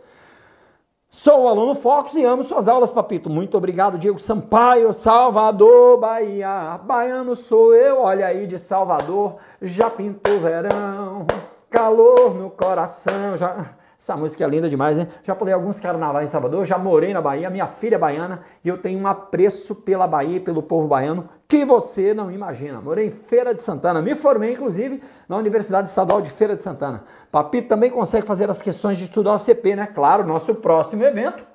Sou 1.11 1.43
o 1.43 1.47
aluno 1.47 1.75
Focus 1.75 2.15
e 2.15 2.23
amo 2.23 2.43
suas 2.43 2.67
aulas, 2.67 2.91
papito. 2.91 3.29
Muito 3.29 3.55
obrigado, 3.55 3.99
Diego 3.99 4.17
Sampaio, 4.17 4.91
Salvador, 4.91 5.99
Bahia. 5.99 6.79
Baiano 6.83 7.35
sou 7.35 7.75
eu, 7.75 7.99
olha 7.99 8.25
aí 8.25 8.47
de 8.47 8.57
Salvador. 8.57 9.35
Já 9.61 9.91
pintou 9.91 10.39
verão, 10.39 11.27
calor 11.69 12.33
no 12.33 12.49
coração. 12.49 13.37
Já... 13.37 13.75
Essa 13.95 14.17
música 14.17 14.43
é 14.43 14.47
linda 14.47 14.67
demais, 14.67 14.97
né? 14.97 15.07
Já 15.21 15.35
pulei 15.35 15.53
alguns 15.53 15.79
carnavais 15.79 16.27
em 16.27 16.31
Salvador, 16.31 16.65
já 16.65 16.77
morei 16.77 17.13
na 17.13 17.21
Bahia, 17.21 17.49
minha 17.49 17.67
filha 17.67 17.95
é 17.95 17.97
baiana 17.99 18.41
e 18.61 18.67
eu 18.67 18.77
tenho 18.77 18.99
um 18.99 19.07
apreço 19.07 19.75
pela 19.75 20.07
Bahia 20.07 20.37
e 20.37 20.39
pelo 20.41 20.63
povo 20.63 20.87
baiano 20.87 21.29
que 21.53 21.63
você 21.63 22.15
não 22.15 22.31
imagina. 22.31 22.81
Morei 22.81 23.05
em 23.05 23.11
Feira 23.11 23.53
de 23.53 23.61
Santana, 23.61 24.01
me 24.01 24.15
formei 24.15 24.53
inclusive 24.53 25.03
na 25.29 25.37
Universidade 25.37 25.87
Estadual 25.87 26.19
de 26.19 26.31
Feira 26.31 26.55
de 26.55 26.63
Santana. 26.63 27.03
Papito 27.31 27.67
também 27.67 27.91
consegue 27.91 28.25
fazer 28.25 28.49
as 28.49 28.59
questões 28.59 28.97
de 28.97 29.03
estudo 29.03 29.29
OCP, 29.29 29.75
né? 29.75 29.87
Claro, 29.93 30.25
nosso 30.25 30.55
próximo 30.55 31.03
evento. 31.03 31.45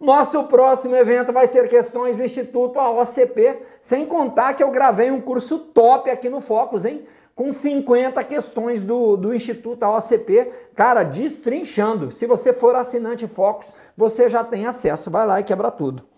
Nosso 0.00 0.44
próximo 0.44 0.94
evento 0.94 1.32
vai 1.32 1.48
ser 1.48 1.68
questões 1.68 2.14
do 2.14 2.22
Instituto 2.22 2.78
AOCP, 2.78 3.58
sem 3.80 4.06
contar 4.06 4.54
que 4.54 4.62
eu 4.62 4.70
gravei 4.70 5.10
um 5.10 5.20
curso 5.20 5.58
top 5.58 6.08
aqui 6.10 6.28
no 6.30 6.40
Focus, 6.40 6.84
hein? 6.84 7.04
com 7.34 7.50
50 7.50 8.22
questões 8.22 8.82
do, 8.82 9.16
do 9.16 9.34
Instituto 9.34 9.82
AOCP, 9.82 10.52
cara, 10.76 11.02
destrinchando. 11.02 12.12
Se 12.12 12.24
você 12.24 12.52
for 12.52 12.76
assinante 12.76 13.26
Focus, 13.26 13.74
você 13.96 14.28
já 14.28 14.44
tem 14.44 14.66
acesso, 14.66 15.10
vai 15.10 15.26
lá 15.26 15.40
e 15.40 15.44
quebra 15.44 15.72
tudo. 15.72 16.13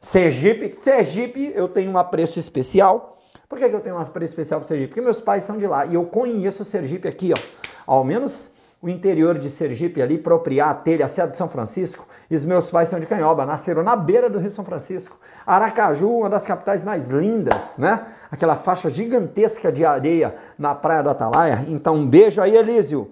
Sergipe, 0.00 0.74
Sergipe, 0.74 1.52
eu 1.54 1.68
tenho 1.68 1.90
um 1.90 1.98
apreço 1.98 2.38
especial. 2.38 3.18
Por 3.48 3.58
que, 3.58 3.68
que 3.68 3.74
eu 3.74 3.80
tenho 3.80 3.96
um 3.96 3.98
apreço 3.98 4.32
especial 4.32 4.60
para 4.60 4.68
Sergipe? 4.68 4.88
Porque 4.88 5.00
meus 5.00 5.20
pais 5.20 5.44
são 5.44 5.56
de 5.56 5.66
lá 5.66 5.86
e 5.86 5.94
eu 5.94 6.04
conheço 6.04 6.64
Sergipe 6.64 7.08
aqui, 7.08 7.32
ó. 7.32 7.40
Ao 7.86 8.04
menos 8.04 8.50
o 8.80 8.88
interior 8.88 9.38
de 9.38 9.50
Sergipe 9.50 10.02
ali, 10.02 10.18
Propriá, 10.18 10.74
Telha, 10.74 11.08
Serra 11.08 11.28
de 11.28 11.36
São 11.36 11.48
Francisco, 11.48 12.06
e 12.30 12.36
os 12.36 12.44
meus 12.44 12.70
pais 12.70 12.88
são 12.88 13.00
de 13.00 13.06
Canhoba, 13.06 13.46
nasceram 13.46 13.82
na 13.82 13.96
beira 13.96 14.28
do 14.28 14.38
Rio 14.38 14.50
São 14.50 14.64
Francisco. 14.64 15.18
Aracaju, 15.46 16.18
uma 16.18 16.28
das 16.28 16.46
capitais 16.46 16.84
mais 16.84 17.08
lindas, 17.08 17.74
né? 17.78 18.06
Aquela 18.30 18.54
faixa 18.54 18.90
gigantesca 18.90 19.72
de 19.72 19.84
areia 19.84 20.34
na 20.58 20.74
praia 20.74 21.02
do 21.02 21.10
Atalaia. 21.10 21.64
Então, 21.68 21.96
um 21.96 22.06
beijo 22.06 22.40
aí, 22.42 22.54
Elísio. 22.54 23.10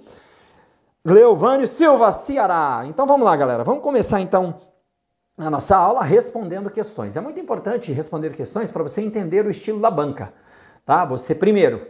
Gleovânio 1.04 1.66
Silva, 1.66 2.12
Ceará. 2.12 2.84
Então 2.86 3.06
vamos 3.06 3.24
lá, 3.26 3.36
galera. 3.36 3.62
Vamos 3.62 3.82
começar 3.82 4.20
então 4.20 4.60
a 5.36 5.50
nossa 5.50 5.76
aula 5.76 6.02
respondendo 6.02 6.70
questões. 6.70 7.16
É 7.16 7.20
muito 7.20 7.40
importante 7.40 7.92
responder 7.92 8.30
questões 8.34 8.70
para 8.70 8.82
você 8.82 9.00
entender 9.00 9.44
o 9.44 9.50
estilo 9.50 9.80
da 9.80 9.90
banca. 9.90 10.32
tá? 10.84 11.04
Você 11.04 11.34
primeiro 11.34 11.86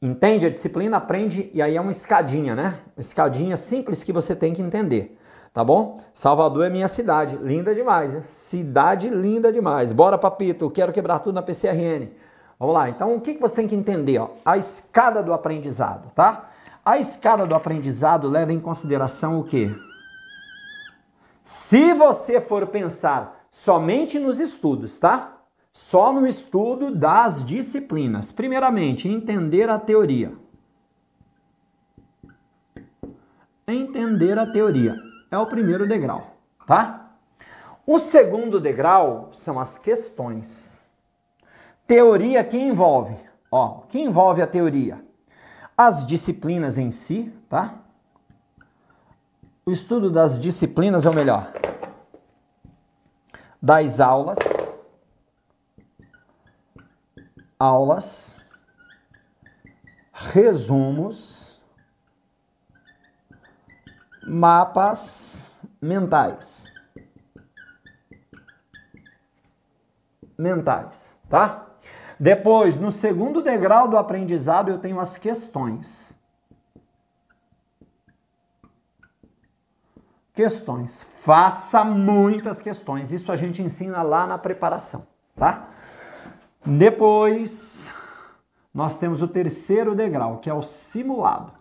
entende 0.00 0.46
a 0.46 0.50
disciplina, 0.50 0.96
aprende 0.96 1.50
e 1.54 1.62
aí 1.62 1.76
é 1.76 1.80
uma 1.80 1.90
escadinha, 1.90 2.54
né? 2.54 2.78
Uma 2.96 3.00
escadinha 3.00 3.56
simples 3.56 4.04
que 4.04 4.12
você 4.12 4.36
tem 4.36 4.52
que 4.52 4.60
entender, 4.60 5.18
tá 5.52 5.64
bom? 5.64 6.00
Salvador 6.12 6.66
é 6.66 6.68
minha 6.68 6.88
cidade, 6.88 7.36
linda 7.36 7.74
demais, 7.74 8.12
né? 8.12 8.20
cidade 8.22 9.08
linda 9.08 9.52
demais. 9.52 9.92
Bora, 9.92 10.18
papito, 10.18 10.70
quero 10.70 10.92
quebrar 10.92 11.20
tudo 11.20 11.34
na 11.34 11.42
PCRN. 11.42 12.10
Vamos 12.58 12.74
lá, 12.74 12.88
então 12.88 13.14
o 13.14 13.20
que 13.20 13.34
você 13.38 13.56
tem 13.56 13.68
que 13.68 13.74
entender? 13.74 14.18
Ó? 14.18 14.30
A 14.44 14.58
escada 14.58 15.22
do 15.22 15.32
aprendizado, 15.32 16.10
tá? 16.14 16.50
A 16.84 16.98
escada 16.98 17.46
do 17.46 17.54
aprendizado 17.54 18.28
leva 18.28 18.52
em 18.52 18.60
consideração 18.60 19.40
o 19.40 19.44
quê? 19.44 19.74
Se 21.46 21.94
você 21.94 22.40
for 22.40 22.66
pensar 22.66 23.46
somente 23.52 24.18
nos 24.18 24.40
estudos, 24.40 24.98
tá? 24.98 25.42
Só 25.72 26.12
no 26.12 26.26
estudo 26.26 26.92
das 26.92 27.44
disciplinas. 27.44 28.32
Primeiramente, 28.32 29.08
entender 29.08 29.70
a 29.70 29.78
teoria. 29.78 30.32
Entender 33.64 34.36
a 34.36 34.50
teoria 34.50 34.96
é 35.30 35.38
o 35.38 35.46
primeiro 35.46 35.86
degrau, 35.86 36.34
tá? 36.66 37.12
O 37.86 38.00
segundo 38.00 38.58
degrau 38.58 39.30
são 39.32 39.60
as 39.60 39.78
questões. 39.78 40.84
Teoria 41.86 42.42
que 42.42 42.58
envolve, 42.58 43.16
ó, 43.52 43.82
que 43.88 44.00
envolve 44.00 44.42
a 44.42 44.48
teoria? 44.48 45.00
As 45.78 46.04
disciplinas 46.04 46.76
em 46.76 46.90
si, 46.90 47.32
tá? 47.48 47.85
O 49.66 49.72
estudo 49.72 50.10
das 50.10 50.38
disciplinas 50.38 51.04
é 51.04 51.10
o 51.10 51.14
melhor. 51.14 51.52
Das 53.60 54.00
aulas 54.00 54.38
aulas, 57.58 58.38
resumos, 60.12 61.60
mapas 64.26 65.50
mentais. 65.80 66.72
Mentais, 70.38 71.16
tá? 71.30 71.66
Depois, 72.20 72.78
no 72.78 72.90
segundo 72.90 73.42
degrau 73.42 73.88
do 73.88 73.96
aprendizado, 73.96 74.70
eu 74.70 74.78
tenho 74.78 75.00
as 75.00 75.16
questões. 75.16 76.05
Questões. 80.36 81.02
Faça 81.02 81.82
muitas 81.82 82.60
questões. 82.60 83.10
Isso 83.10 83.32
a 83.32 83.36
gente 83.36 83.62
ensina 83.62 84.02
lá 84.02 84.26
na 84.26 84.36
preparação, 84.36 85.06
tá? 85.34 85.70
Depois, 86.64 87.88
nós 88.72 88.98
temos 88.98 89.22
o 89.22 89.28
terceiro 89.28 89.94
degrau, 89.94 90.36
que 90.36 90.50
é 90.50 90.52
o 90.52 90.60
simulado. 90.60 91.52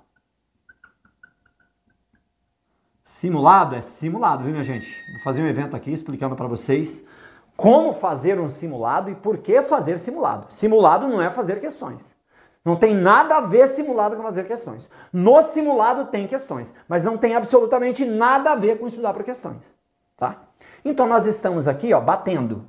Simulado 3.02 3.76
é 3.76 3.82
simulado, 3.82 4.44
viu, 4.44 4.52
minha 4.52 4.64
gente? 4.64 4.94
Vou 5.14 5.22
fazer 5.24 5.42
um 5.42 5.48
evento 5.48 5.74
aqui 5.74 5.94
explicando 5.94 6.36
para 6.36 6.48
vocês 6.48 7.08
como 7.56 7.94
fazer 7.94 8.38
um 8.42 8.50
simulado 8.50 9.10
e 9.10 9.16
por 9.16 9.38
que 9.38 9.62
fazer 9.62 9.98
simulado. 9.98 10.48
Simulado 10.54 11.08
não 11.08 11.22
é 11.22 11.30
fazer 11.30 11.62
questões. 11.62 12.14
Não 12.66 12.76
tem 12.76 12.94
nada 12.94 13.38
a 13.38 13.42
ver 13.42 13.68
simulado 13.68 14.18
com 14.18 14.24
fazer 14.24 14.46
questões. 14.46 14.90
No 15.14 15.42
simulado 15.42 16.06
tem 16.06 16.28
questões, 16.28 16.74
mas 16.90 17.04
não 17.04 17.18
tem 17.18 17.36
absolutamente 17.36 18.04
nada 18.04 18.52
a 18.52 18.56
ver 18.56 18.80
com 18.80 18.88
estudar 18.88 19.14
por 19.14 19.24
questões, 19.24 19.74
tá? 20.18 20.42
Então 20.84 21.08
nós 21.08 21.26
estamos 21.26 21.68
aqui, 21.68 21.94
ó, 21.94 22.02
batendo 22.02 22.66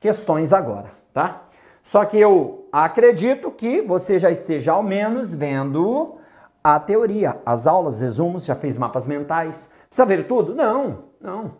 questões 0.00 0.52
agora 0.52 0.90
tá? 1.16 1.44
Só 1.82 2.04
que 2.04 2.18
eu 2.18 2.68
acredito 2.70 3.50
que 3.50 3.80
você 3.80 4.18
já 4.18 4.30
esteja 4.30 4.72
ao 4.72 4.82
menos 4.82 5.32
vendo 5.32 6.18
a 6.62 6.78
teoria, 6.78 7.40
as 7.46 7.66
aulas, 7.66 8.00
resumos, 8.00 8.44
já 8.44 8.54
fez 8.54 8.76
mapas 8.76 9.06
mentais. 9.06 9.72
Precisa 9.88 10.04
ver 10.04 10.26
tudo? 10.26 10.54
Não, 10.54 11.04
não. 11.18 11.52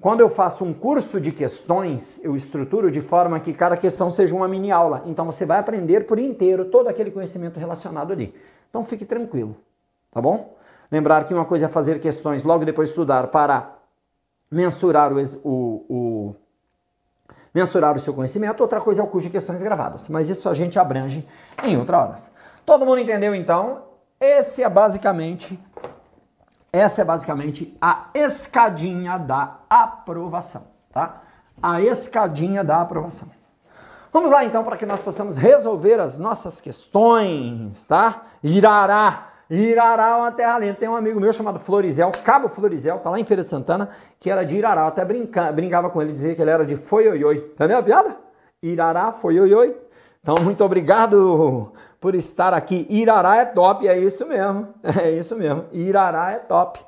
Quando 0.00 0.20
eu 0.20 0.28
faço 0.28 0.64
um 0.64 0.74
curso 0.74 1.20
de 1.20 1.32
questões, 1.32 2.22
eu 2.24 2.34
estruturo 2.34 2.90
de 2.90 3.00
forma 3.00 3.38
que 3.40 3.52
cada 3.52 3.76
questão 3.76 4.10
seja 4.10 4.34
uma 4.34 4.48
mini 4.48 4.70
aula. 4.70 5.02
Então 5.06 5.24
você 5.24 5.46
vai 5.46 5.58
aprender 5.58 6.06
por 6.06 6.18
inteiro 6.18 6.66
todo 6.66 6.88
aquele 6.88 7.10
conhecimento 7.10 7.58
relacionado 7.58 8.12
ali. 8.12 8.34
Então 8.68 8.84
fique 8.84 9.04
tranquilo, 9.04 9.56
tá 10.10 10.20
bom? 10.20 10.56
Lembrar 10.90 11.24
que 11.24 11.32
uma 11.32 11.44
coisa 11.44 11.66
é 11.66 11.68
fazer 11.68 12.00
questões 12.00 12.44
logo 12.44 12.64
depois 12.64 12.88
de 12.88 12.92
estudar 12.92 13.28
para 13.28 13.78
mensurar 14.50 15.12
o, 15.12 15.22
o, 15.42 15.84
o 15.88 16.36
mensurar 17.54 17.96
o 17.96 18.00
seu 18.00 18.12
conhecimento, 18.12 18.60
outra 18.60 18.80
coisa 18.80 19.00
é 19.00 19.04
o 19.04 19.06
curso 19.06 19.28
de 19.28 19.32
questões 19.32 19.62
gravadas, 19.62 20.08
mas 20.08 20.28
isso 20.28 20.48
a 20.48 20.54
gente 20.54 20.78
abrange 20.78 21.26
em 21.62 21.76
outra 21.76 21.98
hora. 21.98 22.14
Todo 22.66 22.84
mundo 22.84 22.98
entendeu 22.98 23.34
então? 23.34 23.84
Esse 24.20 24.62
é 24.62 24.68
basicamente 24.68 25.58
essa 26.78 27.02
é 27.02 27.04
basicamente 27.04 27.76
a 27.80 28.08
escadinha 28.14 29.18
da 29.18 29.58
aprovação, 29.70 30.66
tá? 30.92 31.22
A 31.62 31.80
escadinha 31.80 32.64
da 32.64 32.80
aprovação. 32.80 33.28
Vamos 34.12 34.30
lá 34.30 34.44
então 34.44 34.64
para 34.64 34.76
que 34.76 34.84
nós 34.84 35.02
possamos 35.02 35.36
resolver 35.36 36.00
as 36.00 36.18
nossas 36.18 36.60
questões, 36.60 37.84
tá? 37.84 38.22
Irará 38.42 39.34
Irará 39.50 40.08
é 40.08 40.14
uma 40.14 40.32
terra 40.32 40.58
linda. 40.58 40.74
Tem 40.74 40.88
um 40.88 40.96
amigo 40.96 41.20
meu 41.20 41.32
chamado 41.32 41.58
Florizel, 41.58 42.10
Cabo 42.24 42.48
Florizel, 42.48 42.98
tá 42.98 43.10
lá 43.10 43.20
em 43.20 43.24
Feira 43.24 43.42
de 43.42 43.48
Santana, 43.48 43.90
que 44.18 44.30
era 44.30 44.42
de 44.42 44.56
Irará. 44.56 44.82
Eu 44.82 44.86
até 44.88 45.04
brinca, 45.04 45.52
brincava 45.52 45.90
com 45.90 46.00
ele, 46.00 46.12
dizia 46.12 46.34
que 46.34 46.42
ele 46.42 46.50
era 46.50 46.64
de 46.64 46.76
Foioioi. 46.76 47.52
Entendeu 47.54 47.78
a 47.78 47.82
piada? 47.82 48.16
Irará, 48.62 49.12
Foioioi. 49.12 49.76
Então, 50.22 50.36
muito 50.42 50.64
obrigado 50.64 51.72
por 52.04 52.14
estar 52.14 52.52
aqui. 52.52 52.86
Irará 52.90 53.38
é 53.38 53.46
top, 53.46 53.88
é 53.88 53.96
isso 53.96 54.26
mesmo. 54.26 54.68
É 55.02 55.10
isso 55.10 55.34
mesmo. 55.34 55.64
Irará 55.72 56.32
é 56.32 56.38
top. 56.38 56.78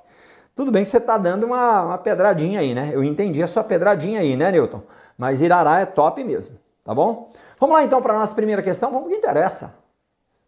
Tudo 0.55 0.71
bem 0.71 0.85
que 0.85 0.91
você 0.91 0.99
está 0.99 1.17
dando 1.17 1.47
uma, 1.47 1.85
uma 1.85 1.97
pedradinha 1.97 2.61
aí, 2.61 2.75
né? 2.75 2.91
Eu 2.93 3.03
entendi 3.03 3.43
a 3.43 3.47
sua 3.47 3.65
pedradinha 3.65 4.21
aí, 4.21 4.37
né, 4.37 4.53
Newton? 4.53 4.83
Mas 5.17 5.41
Irará 5.41 5.81
é 5.81 5.87
top 5.87 6.23
mesmo, 6.23 6.59
tá 6.85 6.95
bom? 6.95 7.33
Vamos 7.59 7.75
lá 7.75 7.83
então 7.83 8.03
para 8.03 8.13
a 8.13 8.19
nossa 8.19 8.35
primeira 8.35 8.61
questão. 8.61 8.91
Vamos 8.91 9.05
para 9.05 9.09
o 9.09 9.13
que 9.15 9.27
interessa, 9.27 9.75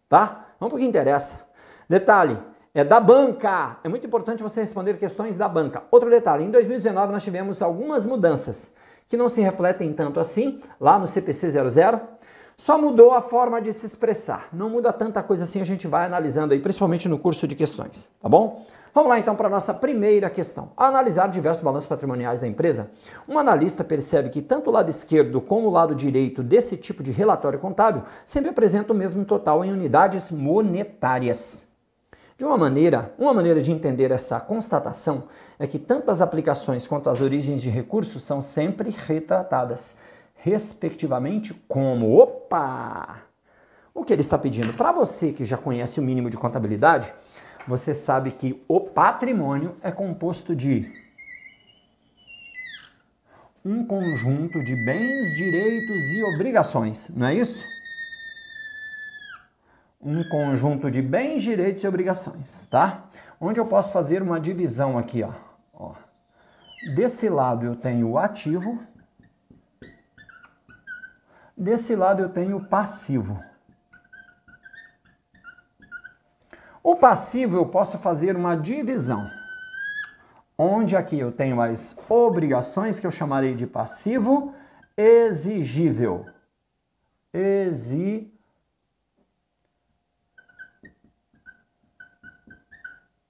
tá? 0.07 0.45
Vamos 0.59 0.73
para 0.73 0.77
o 0.77 0.79
que 0.79 0.87
interessa. 0.87 1.47
Detalhe, 1.89 2.37
é 2.71 2.83
da 2.83 2.99
banca. 2.99 3.77
É 3.83 3.89
muito 3.89 4.05
importante 4.05 4.43
você 4.43 4.61
responder 4.61 4.99
questões 4.99 5.35
da 5.35 5.49
banca. 5.49 5.81
Outro 5.89 6.11
detalhe, 6.11 6.43
em 6.43 6.51
2019 6.51 7.11
nós 7.11 7.23
tivemos 7.23 7.63
algumas 7.63 8.05
mudanças 8.05 8.71
que 9.07 9.17
não 9.17 9.27
se 9.27 9.41
refletem 9.41 9.91
tanto 9.93 10.19
assim 10.19 10.61
lá 10.79 10.99
no 10.99 11.07
CPC 11.07 11.49
00. 11.49 11.99
Só 12.59 12.77
mudou 12.77 13.13
a 13.13 13.21
forma 13.21 13.61
de 13.61 13.71
se 13.71 13.85
expressar. 13.85 14.49
Não 14.51 14.69
muda 14.69 14.91
tanta 14.91 15.23
coisa 15.23 15.45
assim, 15.45 15.61
a 15.61 15.63
gente 15.63 15.87
vai 15.87 16.05
analisando 16.05 16.53
aí, 16.53 16.59
principalmente 16.59 17.07
no 17.07 17.17
curso 17.17 17.47
de 17.47 17.55
questões, 17.55 18.11
tá 18.21 18.27
bom? 18.27 18.65
Vamos 18.93 19.09
lá 19.09 19.17
então 19.17 19.33
para 19.33 19.47
a 19.47 19.49
nossa 19.49 19.73
primeira 19.73 20.29
questão. 20.29 20.69
Ao 20.75 20.87
analisar 20.87 21.29
diversos 21.29 21.63
balanços 21.63 21.87
patrimoniais 21.87 22.41
da 22.41 22.47
empresa, 22.47 22.91
um 23.29 23.39
analista 23.39 23.81
percebe 23.81 24.27
que 24.27 24.41
tanto 24.41 24.69
o 24.69 24.73
lado 24.73 24.89
esquerdo 24.89 25.39
como 25.39 25.69
o 25.69 25.71
lado 25.71 25.95
direito 25.95 26.43
desse 26.43 26.75
tipo 26.75 27.01
de 27.01 27.13
relatório 27.13 27.59
contábil 27.59 28.03
sempre 28.25 28.49
apresentam 28.49 28.93
o 28.93 28.99
mesmo 28.99 29.23
total 29.23 29.63
em 29.63 29.71
unidades 29.71 30.29
monetárias. 30.29 31.65
De 32.37 32.43
uma 32.43 32.57
maneira, 32.57 33.13
uma 33.17 33.33
maneira 33.33 33.61
de 33.61 33.71
entender 33.71 34.11
essa 34.11 34.37
constatação 34.37 35.23
é 35.57 35.65
que 35.65 35.79
tanto 35.79 36.11
as 36.11 36.19
aplicações 36.19 36.85
quanto 36.85 37.09
as 37.09 37.21
origens 37.21 37.61
de 37.61 37.69
recursos 37.69 38.21
são 38.21 38.41
sempre 38.41 38.89
retratadas, 38.89 39.95
respectivamente, 40.43 41.53
como 41.67 42.17
opa! 42.17 43.23
O 43.93 44.03
que 44.03 44.13
ele 44.13 44.21
está 44.21 44.37
pedindo? 44.37 44.73
Para 44.73 44.91
você 44.91 45.31
que 45.33 45.45
já 45.45 45.57
conhece 45.57 45.99
o 45.99 46.03
mínimo 46.03 46.29
de 46.29 46.37
contabilidade, 46.37 47.13
você 47.67 47.93
sabe 47.93 48.31
que 48.31 48.63
o 48.67 48.79
patrimônio 48.79 49.75
é 49.81 49.91
composto 49.91 50.55
de 50.55 50.91
um 53.63 53.85
conjunto 53.85 54.63
de 54.63 54.75
bens, 54.85 55.35
direitos 55.35 56.11
e 56.13 56.23
obrigações, 56.23 57.09
não 57.09 57.27
é 57.27 57.35
isso? 57.35 57.65
um 60.01 60.23
conjunto 60.29 60.89
de 60.89 61.01
bens, 61.01 61.43
direitos 61.43 61.83
e 61.83 61.87
obrigações, 61.87 62.65
tá? 62.67 63.09
Onde 63.39 63.59
eu 63.59 63.65
posso 63.65 63.91
fazer 63.91 64.21
uma 64.21 64.39
divisão 64.39 64.97
aqui, 64.97 65.23
ó. 65.23 65.33
ó. 65.73 65.93
Desse 66.95 67.27
lado 67.27 67.65
eu 67.65 67.75
tenho 67.75 68.09
o 68.09 68.17
ativo, 68.17 68.79
desse 71.59 71.95
lado 71.95 72.21
eu 72.21 72.29
tenho 72.29 72.57
o 72.57 72.67
passivo. 72.67 73.39
O 76.81 76.95
passivo 76.95 77.57
eu 77.57 77.65
posso 77.65 77.97
fazer 77.97 78.35
uma 78.35 78.55
divisão, 78.55 79.27
onde 80.57 80.95
aqui 80.95 81.19
eu 81.19 81.31
tenho 81.31 81.61
as 81.61 81.95
obrigações 82.09 82.99
que 82.99 83.05
eu 83.05 83.11
chamarei 83.11 83.53
de 83.53 83.67
passivo 83.67 84.53
exigível. 84.97 86.25
Exigível 87.33 88.39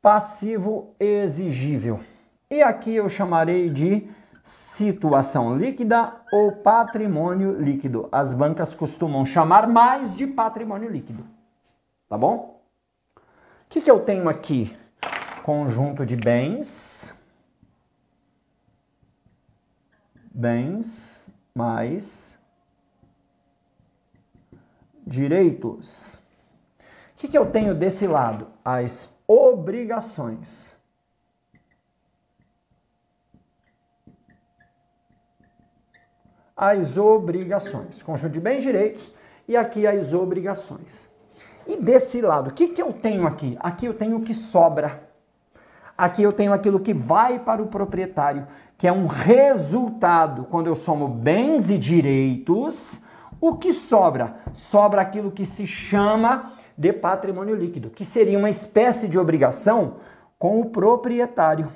passivo 0.02 0.96
exigível. 1.00 2.00
E 2.50 2.62
aqui 2.62 2.96
eu 2.96 3.10
chamarei 3.10 3.70
de 3.70 4.10
situação 4.50 5.56
líquida 5.56 6.12
ou 6.34 6.52
patrimônio 6.52 7.62
líquido. 7.62 8.10
As 8.12 8.34
bancas 8.34 8.74
costumam 8.74 9.24
chamar 9.24 9.68
mais 9.68 10.16
de 10.16 10.26
patrimônio 10.26 10.90
líquido. 10.90 11.24
Tá 12.08 12.18
bom? 12.18 12.60
O 13.16 13.22
que, 13.70 13.80
que 13.80 13.92
eu 13.92 14.00
tenho 14.00 14.28
aqui? 14.28 14.76
Conjunto 15.44 16.04
de 16.04 16.16
bens. 16.16 17.14
Bens 20.34 21.30
mais 21.54 22.40
direitos. 25.06 26.16
O 26.16 27.18
que, 27.18 27.28
que 27.28 27.38
eu 27.38 27.52
tenho 27.52 27.76
desse 27.76 28.08
lado? 28.08 28.48
As 28.66 29.16
obrigações. 29.28 30.79
As 36.60 36.98
obrigações. 36.98 38.02
Conjunto 38.02 38.34
de 38.34 38.42
bens 38.42 38.58
e 38.58 38.68
direitos 38.68 39.16
e 39.48 39.56
aqui 39.56 39.88
as 39.88 40.14
obrigações. 40.14 41.10
E 41.66 41.78
desse 41.78 42.20
lado, 42.20 42.50
o 42.50 42.54
que, 42.54 42.68
que 42.68 42.82
eu 42.82 42.92
tenho 42.92 43.26
aqui? 43.26 43.58
Aqui 43.62 43.86
eu 43.86 43.94
tenho 43.94 44.18
o 44.18 44.22
que 44.22 44.34
sobra. 44.34 45.08
Aqui 45.98 46.22
eu 46.22 46.34
tenho 46.34 46.52
aquilo 46.52 46.80
que 46.80 46.94
vai 46.94 47.40
para 47.40 47.62
o 47.62 47.68
proprietário, 47.68 48.46
que 48.78 48.88
é 48.88 48.92
um 48.92 49.08
resultado. 49.08 50.46
Quando 50.50 50.68
eu 50.68 50.76
somo 50.76 51.08
bens 51.08 51.70
e 51.70 51.78
direitos, 51.78 53.02
o 53.40 53.56
que 53.56 53.72
sobra? 53.72 54.36
Sobra 54.52 55.02
aquilo 55.02 55.32
que 55.32 55.46
se 55.46 55.66
chama 55.66 56.54
de 56.78 56.92
patrimônio 56.92 57.56
líquido, 57.56 57.90
que 57.90 58.04
seria 58.04 58.38
uma 58.38 58.50
espécie 58.50 59.08
de 59.08 59.18
obrigação 59.18 59.96
com 60.38 60.60
o 60.60 60.70
proprietário. 60.70 61.72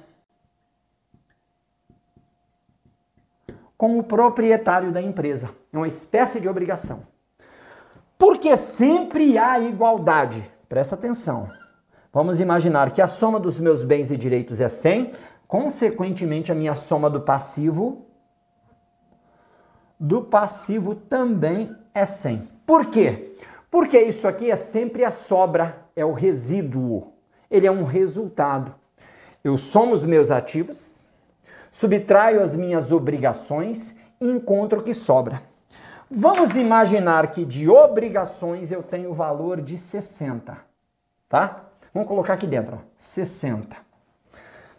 Com 3.77 3.97
o 3.97 4.03
proprietário 4.03 4.91
da 4.91 5.01
empresa. 5.01 5.51
É 5.71 5.77
uma 5.77 5.87
espécie 5.87 6.39
de 6.39 6.47
obrigação. 6.47 7.03
Porque 8.17 8.55
sempre 8.55 9.37
há 9.37 9.59
igualdade. 9.59 10.43
Presta 10.69 10.95
atenção. 10.95 11.47
Vamos 12.11 12.39
imaginar 12.39 12.91
que 12.91 13.01
a 13.01 13.07
soma 13.07 13.39
dos 13.39 13.59
meus 13.59 13.83
bens 13.83 14.11
e 14.11 14.17
direitos 14.17 14.61
é 14.61 14.69
100, 14.69 15.11
consequentemente 15.47 16.51
a 16.51 16.55
minha 16.55 16.75
soma 16.75 17.09
do 17.09 17.21
passivo 17.21 18.05
do 19.99 20.21
passivo 20.21 20.95
também 20.95 21.73
é 21.93 22.05
100. 22.05 22.47
Por 22.65 22.87
quê? 22.87 23.35
Porque 23.69 23.99
isso 23.99 24.27
aqui 24.27 24.51
é 24.51 24.55
sempre 24.55 25.03
a 25.05 25.11
sobra, 25.11 25.85
é 25.95 26.03
o 26.03 26.11
resíduo. 26.11 27.13
Ele 27.49 27.67
é 27.67 27.71
um 27.71 27.83
resultado. 27.83 28.73
Eu 29.43 29.57
somo 29.57 29.93
os 29.93 30.03
meus 30.03 30.31
ativos, 30.31 31.02
subtraio 31.73 32.39
as 32.39 32.55
minhas 32.55 32.91
obrigações 32.91 33.97
e 34.21 34.29
encontro 34.29 34.79
o 34.79 34.83
que 34.83 34.93
sobra. 34.93 35.41
Vamos 36.09 36.55
imaginar 36.55 37.31
que 37.31 37.43
de 37.43 37.67
obrigações 37.67 38.71
eu 38.71 38.83
tenho 38.83 39.09
o 39.09 39.13
valor 39.13 39.59
de 39.59 39.75
60, 39.75 40.55
tá? 41.27 41.65
Vamos 41.91 42.07
colocar 42.07 42.33
aqui 42.35 42.45
dentro, 42.45 42.75
ó, 42.75 42.79
60. 42.95 43.75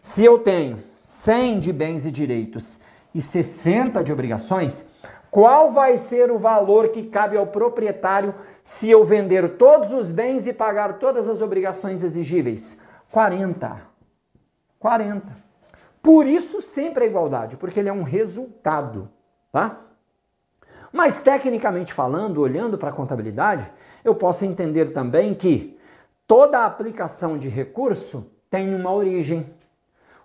Se 0.01 0.25
eu 0.25 0.39
tenho 0.39 0.85
100 0.95 1.59
de 1.59 1.73
bens 1.73 2.07
e 2.07 2.13
direitos 2.13 2.79
e 3.13 3.21
60 3.21 4.05
de 4.05 4.13
obrigações, 4.13 4.89
qual 5.33 5.73
vai 5.73 5.97
ser 5.97 6.31
o 6.31 6.39
valor 6.39 6.91
que 6.91 7.03
cabe 7.03 7.37
ao 7.37 7.49
proprietário 7.49 8.33
se 8.63 8.89
eu 8.89 9.03
vender 9.03 9.57
todos 9.57 9.93
os 9.93 10.13
bens 10.13 10.47
e 10.47 10.53
pagar 10.53 11.01
todas 11.01 11.29
as 11.29 11.43
obrigações 11.43 12.05
exigíveis? 12.05 12.81
40. 13.11 13.81
40. 14.79 15.44
Por 16.05 16.27
isso 16.27 16.61
sempre 16.61 17.05
a 17.05 17.07
igualdade, 17.07 17.57
porque 17.57 17.81
ele 17.81 17.89
é 17.89 17.93
um 17.93 18.03
resultado, 18.03 19.09
tá? 19.51 19.81
Mas 20.93 21.23
tecnicamente 21.23 21.95
falando, 21.95 22.43
olhando 22.43 22.77
para 22.77 22.91
a 22.91 22.93
contabilidade, 22.93 23.73
eu 24.05 24.15
posso 24.15 24.45
entender 24.45 24.91
também 24.91 25.33
que 25.33 25.79
toda 26.27 26.67
aplicação 26.67 27.39
de 27.39 27.49
recurso 27.49 28.31
tem 28.51 28.75
uma 28.75 28.93
origem. 28.93 29.49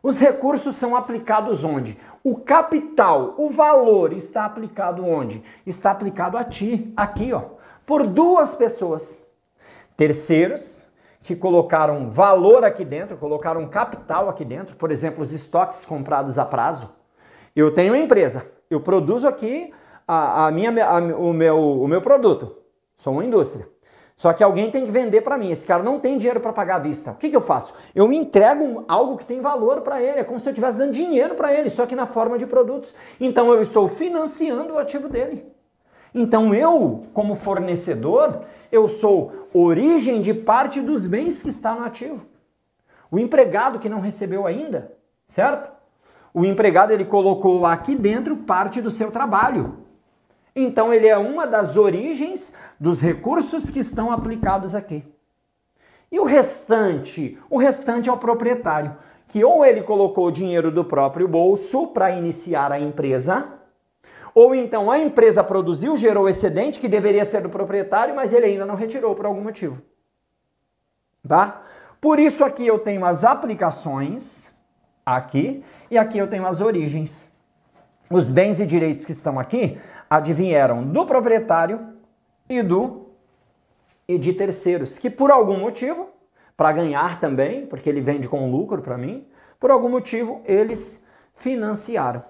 Os 0.03 0.19
recursos 0.19 0.75
são 0.75 0.97
aplicados 0.97 1.63
onde? 1.63 1.97
O 2.21 2.35
capital, 2.35 3.35
o 3.37 3.49
valor 3.49 4.11
está 4.11 4.43
aplicado 4.43 5.05
onde? 5.05 5.41
Está 5.65 5.91
aplicado 5.91 6.37
a 6.37 6.43
ti, 6.43 6.91
aqui, 6.97 7.31
ó, 7.31 7.51
por 7.85 8.05
duas 8.05 8.53
pessoas. 8.53 9.25
Terceiros, 9.95 10.88
que 11.21 11.35
colocaram 11.35 12.09
valor 12.09 12.63
aqui 12.63 12.85
dentro, 12.85 13.17
colocaram 13.17 13.67
capital 13.67 14.29
aqui 14.29 14.45
dentro, 14.45 14.75
por 14.75 14.91
exemplo, 14.91 15.23
os 15.23 15.33
estoques 15.33 15.85
comprados 15.85 16.39
a 16.39 16.45
prazo. 16.45 16.89
Eu 17.55 17.73
tenho 17.73 17.93
uma 17.93 17.99
empresa, 17.99 18.49
eu 18.69 18.79
produzo 18.79 19.27
aqui 19.27 19.73
a, 20.07 20.47
a 20.47 20.51
minha, 20.51 20.71
a, 20.85 20.99
o, 20.99 21.33
meu, 21.33 21.81
o 21.81 21.87
meu 21.87 22.01
produto, 22.01 22.55
sou 22.97 23.13
uma 23.13 23.25
indústria. 23.25 23.67
Só 24.15 24.33
que 24.33 24.43
alguém 24.43 24.69
tem 24.69 24.83
que 24.83 24.91
vender 24.91 25.21
para 25.21 25.37
mim. 25.37 25.49
Esse 25.49 25.65
cara 25.65 25.81
não 25.81 25.97
tem 25.97 26.17
dinheiro 26.17 26.41
para 26.41 26.51
pagar 26.51 26.75
à 26.75 26.79
vista. 26.79 27.11
O 27.11 27.15
que, 27.15 27.29
que 27.29 27.35
eu 27.37 27.39
faço? 27.39 27.73
Eu 27.95 28.05
me 28.05 28.17
entrego 28.17 28.83
algo 28.85 29.17
que 29.17 29.23
tem 29.23 29.39
valor 29.39 29.79
para 29.79 30.01
ele. 30.01 30.19
É 30.19 30.25
como 30.25 30.41
se 30.41 30.49
eu 30.49 30.51
estivesse 30.51 30.77
dando 30.77 30.91
dinheiro 30.91 31.35
para 31.35 31.53
ele, 31.53 31.69
só 31.69 31.85
que 31.85 31.95
na 31.95 32.05
forma 32.05 32.37
de 32.37 32.45
produtos. 32.45 32.93
Então 33.17 33.49
eu 33.53 33.61
estou 33.61 33.87
financiando 33.87 34.73
o 34.73 34.77
ativo 34.77 35.07
dele. 35.07 35.49
Então 36.13 36.53
eu, 36.53 37.03
como 37.13 37.35
fornecedor, 37.35 38.41
eu 38.71 38.87
sou 38.89 39.47
origem 39.53 40.21
de 40.21 40.33
parte 40.33 40.81
dos 40.81 41.05
bens 41.05 41.41
que 41.41 41.49
está 41.49 41.73
no 41.73 41.83
ativo. 41.83 42.21
O 43.11 43.19
empregado 43.19 43.79
que 43.79 43.89
não 43.89 43.99
recebeu 43.99 44.45
ainda, 44.45 44.91
certo? 45.25 45.71
O 46.33 46.45
empregado 46.45 46.91
ele 46.91 47.05
colocou 47.05 47.65
aqui 47.65 47.95
dentro 47.95 48.37
parte 48.37 48.81
do 48.81 48.91
seu 48.91 49.11
trabalho. 49.11 49.77
Então 50.55 50.93
ele 50.93 51.07
é 51.07 51.17
uma 51.17 51.47
das 51.47 51.77
origens 51.77 52.53
dos 52.79 53.01
recursos 53.01 53.69
que 53.69 53.79
estão 53.79 54.11
aplicados 54.11 54.75
aqui. 54.75 55.03
E 56.11 56.19
o 56.19 56.23
restante? 56.23 57.37
O 57.49 57.57
restante 57.57 58.09
é 58.09 58.11
o 58.11 58.17
proprietário, 58.17 58.95
que 59.27 59.43
ou 59.43 59.63
ele 59.63 59.81
colocou 59.81 60.27
o 60.27 60.31
dinheiro 60.31 60.71
do 60.71 60.83
próprio 60.83 61.27
bolso 61.27 61.87
para 61.87 62.11
iniciar 62.11 62.71
a 62.71 62.79
empresa, 62.79 63.58
ou 64.39 64.55
então 64.55 64.89
a 64.89 64.97
empresa 64.97 65.43
produziu, 65.43 65.97
gerou 65.97 66.29
excedente 66.29 66.79
que 66.79 66.87
deveria 66.87 67.25
ser 67.25 67.41
do 67.41 67.49
proprietário, 67.49 68.15
mas 68.15 68.31
ele 68.31 68.45
ainda 68.45 68.65
não 68.65 68.75
retirou 68.75 69.13
por 69.13 69.25
algum 69.25 69.41
motivo. 69.41 69.81
Tá? 71.27 71.61
Por 71.99 72.19
isso 72.19 72.45
aqui 72.45 72.65
eu 72.65 72.79
tenho 72.79 73.03
as 73.03 73.25
aplicações, 73.25 74.49
aqui, 75.05 75.61
e 75.91 75.97
aqui 75.97 76.17
eu 76.17 76.29
tenho 76.29 76.47
as 76.47 76.61
origens. 76.61 77.29
Os 78.09 78.31
bens 78.31 78.61
e 78.61 78.65
direitos 78.65 79.03
que 79.03 79.11
estão 79.11 79.37
aqui 79.37 79.77
advieram 80.09 80.87
do 80.87 81.05
proprietário 81.05 81.95
e 82.47 82.61
do 82.63 83.09
e 84.07 84.17
de 84.17 84.31
terceiros, 84.31 84.97
que 84.97 85.09
por 85.09 85.31
algum 85.31 85.59
motivo, 85.59 86.07
para 86.55 86.71
ganhar 86.71 87.19
também, 87.19 87.65
porque 87.65 87.89
ele 87.89 87.99
vende 87.99 88.29
com 88.29 88.49
lucro 88.49 88.81
para 88.81 88.97
mim, 88.97 89.27
por 89.59 89.69
algum 89.69 89.89
motivo 89.89 90.41
eles 90.45 91.05
financiaram. 91.35 92.23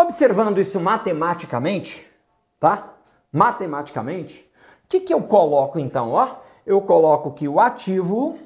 Observando 0.00 0.58
isso 0.58 0.80
matematicamente, 0.80 2.10
tá? 2.58 2.94
Matematicamente, 3.30 4.50
o 4.82 4.88
que, 4.88 5.00
que 5.00 5.12
eu 5.12 5.22
coloco 5.22 5.78
então? 5.78 6.12
Ó, 6.12 6.36
eu 6.64 6.80
coloco 6.80 7.32
que 7.32 7.46
o 7.46 7.60
ativo 7.60 8.38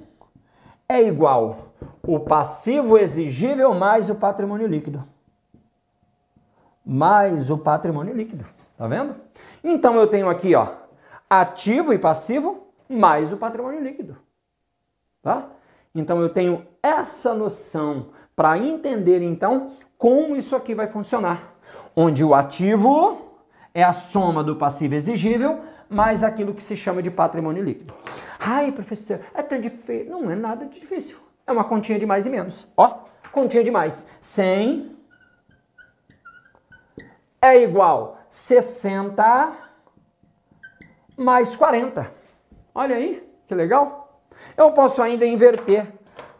é 0.88 1.00
igual 1.00 1.68
o 2.02 2.18
passivo 2.18 2.98
exigível 2.98 3.72
mais 3.72 4.10
o 4.10 4.16
patrimônio 4.16 4.66
líquido. 4.66 5.04
Mais 6.84 7.50
o 7.50 7.56
patrimônio 7.56 8.14
líquido. 8.14 8.44
Tá 8.76 8.88
vendo? 8.88 9.14
Então 9.62 9.94
eu 9.94 10.08
tenho 10.08 10.28
aqui, 10.28 10.56
ó, 10.56 10.66
ativo 11.30 11.92
e 11.92 11.98
passivo 12.00 12.66
mais 12.88 13.32
o 13.32 13.36
patrimônio 13.36 13.80
líquido. 13.80 14.18
Tá? 15.22 15.48
Então 15.94 16.20
eu 16.20 16.28
tenho 16.28 16.66
essa 16.82 17.32
noção 17.32 18.08
para 18.34 18.58
entender 18.58 19.22
então 19.22 19.72
como 19.96 20.36
isso 20.36 20.54
aqui 20.56 20.74
vai 20.74 20.86
funcionar. 20.86 21.54
Onde 21.94 22.24
o 22.24 22.34
ativo 22.34 23.40
é 23.72 23.82
a 23.82 23.92
soma 23.92 24.42
do 24.42 24.56
passivo 24.56 24.94
exigível 24.94 25.60
mais 25.88 26.22
aquilo 26.22 26.54
que 26.54 26.62
se 26.62 26.76
chama 26.76 27.02
de 27.02 27.10
patrimônio 27.10 27.62
líquido. 27.62 27.94
Ai, 28.38 28.72
professor, 28.72 29.20
é 29.34 29.42
tão 29.42 29.60
difícil. 29.60 30.10
Não 30.10 30.30
é 30.30 30.34
nada 30.34 30.66
difícil. 30.66 31.18
É 31.46 31.52
uma 31.52 31.64
continha 31.64 31.98
de 31.98 32.06
mais 32.06 32.26
e 32.26 32.30
menos. 32.30 32.66
Ó, 32.76 33.04
continha 33.32 33.62
de 33.62 33.70
mais. 33.70 34.08
100 34.20 34.96
é 37.40 37.62
igual 37.62 38.18
60 38.30 39.52
mais 41.16 41.54
40. 41.54 42.10
Olha 42.74 42.96
aí, 42.96 43.22
que 43.46 43.54
legal. 43.54 44.22
Eu 44.56 44.72
posso 44.72 45.00
ainda 45.00 45.24
inverter, 45.24 45.86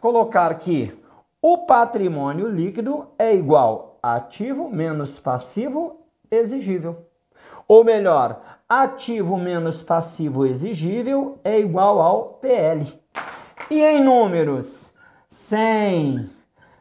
colocar 0.01 0.53
que 0.55 0.93
o 1.47 1.59
patrimônio 1.59 2.47
líquido 2.49 3.09
é 3.19 3.31
igual 3.35 3.99
ativo 4.01 4.67
menos 4.67 5.19
passivo 5.19 6.07
exigível. 6.31 7.05
Ou 7.67 7.83
melhor, 7.83 8.41
ativo 8.67 9.37
menos 9.37 9.83
passivo 9.83 10.43
exigível 10.43 11.37
é 11.43 11.59
igual 11.59 12.01
ao 12.01 12.23
PL. 12.41 12.99
E 13.69 13.79
em 13.79 14.03
números, 14.03 14.91
100 15.29 16.31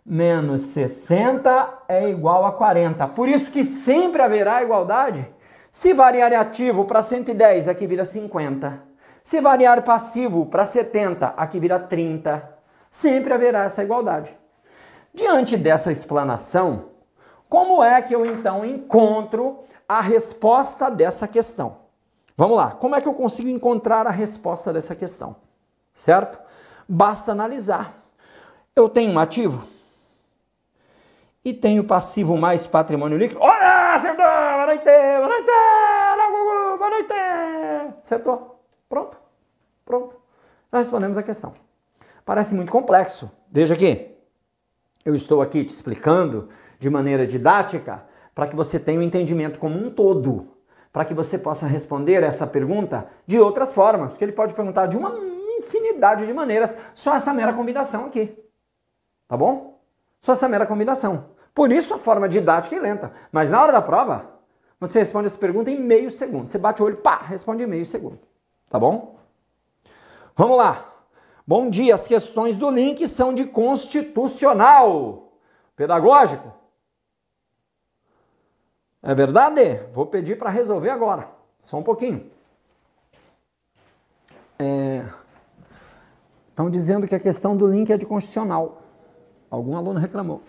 menos 0.03 0.63
60 0.63 1.83
é 1.87 2.09
igual 2.09 2.47
a 2.47 2.53
40. 2.53 3.07
Por 3.09 3.29
isso 3.29 3.51
que 3.51 3.63
sempre 3.63 4.23
haverá 4.23 4.63
igualdade. 4.63 5.29
Se 5.71 5.93
variar 5.93 6.33
ativo 6.33 6.87
para 6.87 7.03
110, 7.03 7.69
aqui 7.69 7.87
vira 7.87 8.07
50. 8.07 8.83
Se 9.23 9.43
variar 9.43 9.85
passivo 9.85 10.47
para 10.47 10.65
70, 10.65 11.35
aqui 11.37 11.61
vira 11.61 11.79
30. 11.79 12.51
Sempre 12.91 13.35
haverá 13.35 13.65
essa 13.65 13.85
igualdade. 13.85 14.43
Diante 15.15 15.57
dessa 15.57 15.93
explanação, 15.93 16.87
como 17.49 17.85
é 17.85 18.03
que 18.03 18.13
eu 18.13 18.27
então 18.27 18.65
encontro 18.65 19.61
a 19.89 20.01
resposta 20.01 20.91
dessa 20.91 21.29
questão? 21.29 21.77
Vamos 22.37 22.57
lá, 22.57 22.73
como 22.73 22.97
é 22.97 23.01
que 23.01 23.07
eu 23.07 23.15
consigo 23.15 23.49
encontrar 23.49 24.09
a 24.09 24.11
resposta 24.11 24.73
dessa 24.73 24.97
questão? 24.97 25.37
Certo? 25.93 26.41
Basta 26.89 27.31
analisar. 27.31 27.95
Eu 28.75 28.89
tenho 28.89 29.13
um 29.13 29.19
ativo 29.21 29.65
e 31.45 31.55
tenho 31.55 31.85
passivo 31.85 32.37
mais 32.37 32.67
patrimônio 32.67 33.17
líquido. 33.17 33.41
Olha, 33.41 33.95
acertou! 33.95 34.25
Boa 34.27 34.67
noite! 34.67 34.85
Boa 34.85 35.29
noite! 35.29 35.51
Boa 36.77 36.91
noite! 36.91 37.15
Acertou? 38.03 38.61
Pronto? 38.89 39.17
Pronto. 39.85 40.17
Já 40.73 40.79
respondemos 40.79 41.17
a 41.17 41.23
questão. 41.23 41.55
Parece 42.25 42.53
muito 42.53 42.73
complexo. 42.73 43.31
Veja 43.49 43.75
aqui. 43.75 44.14
Eu 45.05 45.15
estou 45.15 45.43
aqui 45.43 45.65
te 45.65 45.75
explicando 45.75 46.49
de 46.79 46.89
maneira 46.89 47.27
didática 47.27 48.05
para 48.35 48.47
que 48.47 48.57
você 48.57 48.81
tenha 48.81 48.99
um 48.99 49.03
entendimento 49.03 49.59
como 49.59 49.79
um 49.79 49.91
todo, 49.91 50.49
para 50.93 51.05
que 51.05 51.13
você 51.13 51.39
possa 51.39 51.67
responder 51.67 52.23
essa 52.23 52.47
pergunta 52.47 53.07
de 53.27 53.39
outras 53.39 53.73
formas, 53.73 54.13
porque 54.13 54.25
ele 54.25 54.33
pode 54.33 54.55
perguntar 54.55 54.87
de 54.87 54.97
uma 54.97 55.15
infinidade 55.59 56.27
de 56.27 56.33
maneiras, 56.33 56.77
só 56.95 57.15
essa 57.15 57.33
mera 57.33 57.53
combinação 57.53 58.07
aqui. 58.07 58.37
Tá 59.29 59.37
bom? 59.37 59.81
Só 60.21 60.33
essa 60.33 60.49
mera 60.49 60.67
combinação. 60.67 61.27
Por 61.55 61.71
isso 61.71 61.95
a 61.95 61.99
forma 61.99 62.29
didática 62.29 62.75
é 62.75 62.81
lenta. 62.81 63.13
Mas 63.31 63.51
na 63.51 63.63
hora 63.63 63.73
da 63.73 63.83
prova, 63.83 64.31
você 64.81 64.99
responde 64.99 65.27
essa 65.27 65.39
pergunta 65.39 65.71
em 65.71 65.79
meio 65.79 66.11
segundo. 66.11 66.49
Você 66.49 66.59
bate 66.59 66.83
o 66.83 66.87
olho, 66.87 66.97
pá, 66.97 67.19
responde 67.19 67.63
em 67.63 67.67
meio 67.67 67.87
segundo. 67.87 68.19
Tá 68.69 68.79
bom? 68.79 69.19
Vamos 70.35 70.57
lá. 70.57 70.94
Bom 71.47 71.69
dia, 71.69 71.95
as 71.95 72.07
questões 72.07 72.57
do 72.57 72.71
link 72.71 73.07
são 73.07 73.35
de 73.35 73.45
constitucional. 73.45 75.33
Pedagógico? 75.77 76.53
É 79.03 79.15
verdade? 79.15 79.77
Vou 79.93 80.07
pedir 80.07 80.39
para 80.39 80.49
resolver 80.49 80.89
agora. 80.89 81.29
Só 81.59 81.77
um 81.77 81.83
pouquinho. 81.83 82.31
É... 84.59 85.05
Estão 86.49 86.71
dizendo 86.71 87.07
que 87.07 87.15
a 87.15 87.21
questão 87.21 87.55
do 87.55 87.67
link 87.67 87.93
é 87.93 87.99
de 87.99 88.07
constitucional. 88.07 88.83
Algum 89.51 89.77
aluno 89.77 90.01
reclamou. 90.01 90.41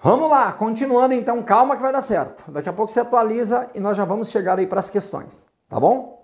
Vamos 0.00 0.30
lá, 0.30 0.52
continuando 0.52 1.14
então, 1.14 1.42
calma 1.42 1.76
que 1.76 1.82
vai 1.82 1.92
dar 1.92 2.00
certo. 2.00 2.50
Daqui 2.50 2.68
a 2.68 2.72
pouco 2.72 2.90
você 2.90 3.00
atualiza 3.00 3.70
e 3.74 3.80
nós 3.80 3.96
já 3.96 4.04
vamos 4.04 4.30
chegar 4.30 4.58
aí 4.58 4.66
para 4.66 4.78
as 4.78 4.90
questões, 4.90 5.46
tá 5.68 5.80
bom? 5.80 6.23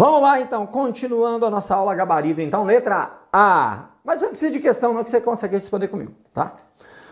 Vamos 0.00 0.22
lá 0.22 0.40
então, 0.40 0.66
continuando 0.66 1.44
a 1.44 1.50
nossa 1.50 1.74
aula 1.74 1.94
gabarito. 1.94 2.40
Então, 2.40 2.64
letra 2.64 3.18
A. 3.30 3.90
Mas 4.02 4.22
não 4.22 4.30
precisa 4.30 4.50
de 4.50 4.58
questão 4.58 4.94
não 4.94 5.04
que 5.04 5.10
você 5.10 5.20
consegue 5.20 5.56
responder 5.56 5.88
comigo, 5.88 6.12
tá? 6.32 6.56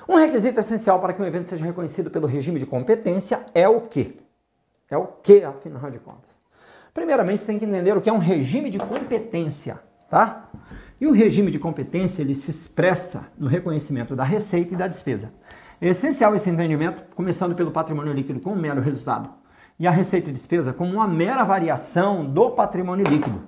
Um 0.08 0.14
requisito 0.14 0.58
essencial 0.58 0.98
para 0.98 1.12
que 1.12 1.20
um 1.20 1.26
evento 1.26 1.50
seja 1.50 1.66
reconhecido 1.66 2.10
pelo 2.10 2.26
regime 2.26 2.58
de 2.58 2.64
competência 2.64 3.44
é 3.54 3.68
o 3.68 3.82
quê? 3.82 4.16
É 4.88 4.96
o 4.96 5.06
quê, 5.22 5.44
afinal 5.46 5.90
de 5.90 5.98
contas? 5.98 6.40
Primeiramente, 6.94 7.40
você 7.40 7.46
tem 7.48 7.58
que 7.58 7.66
entender 7.66 7.94
o 7.94 8.00
que 8.00 8.08
é 8.08 8.12
um 8.12 8.16
regime 8.16 8.70
de 8.70 8.78
competência, 8.78 9.78
tá? 10.08 10.48
E 10.98 11.06
o 11.06 11.12
regime 11.12 11.50
de 11.50 11.58
competência, 11.58 12.22
ele 12.22 12.34
se 12.34 12.50
expressa 12.50 13.26
no 13.36 13.48
reconhecimento 13.48 14.16
da 14.16 14.24
receita 14.24 14.72
e 14.72 14.78
da 14.78 14.88
despesa. 14.88 15.30
É 15.78 15.88
essencial 15.88 16.34
esse 16.34 16.48
entendimento, 16.48 17.02
começando 17.14 17.54
pelo 17.54 17.70
patrimônio 17.70 18.14
líquido 18.14 18.40
como 18.40 18.56
mero 18.56 18.80
resultado 18.80 19.28
e 19.78 19.86
a 19.86 19.90
receita 19.90 20.30
e 20.30 20.32
despesa 20.32 20.72
como 20.72 20.92
uma 20.92 21.06
mera 21.06 21.44
variação 21.44 22.24
do 22.24 22.50
patrimônio 22.50 23.06
líquido, 23.06 23.42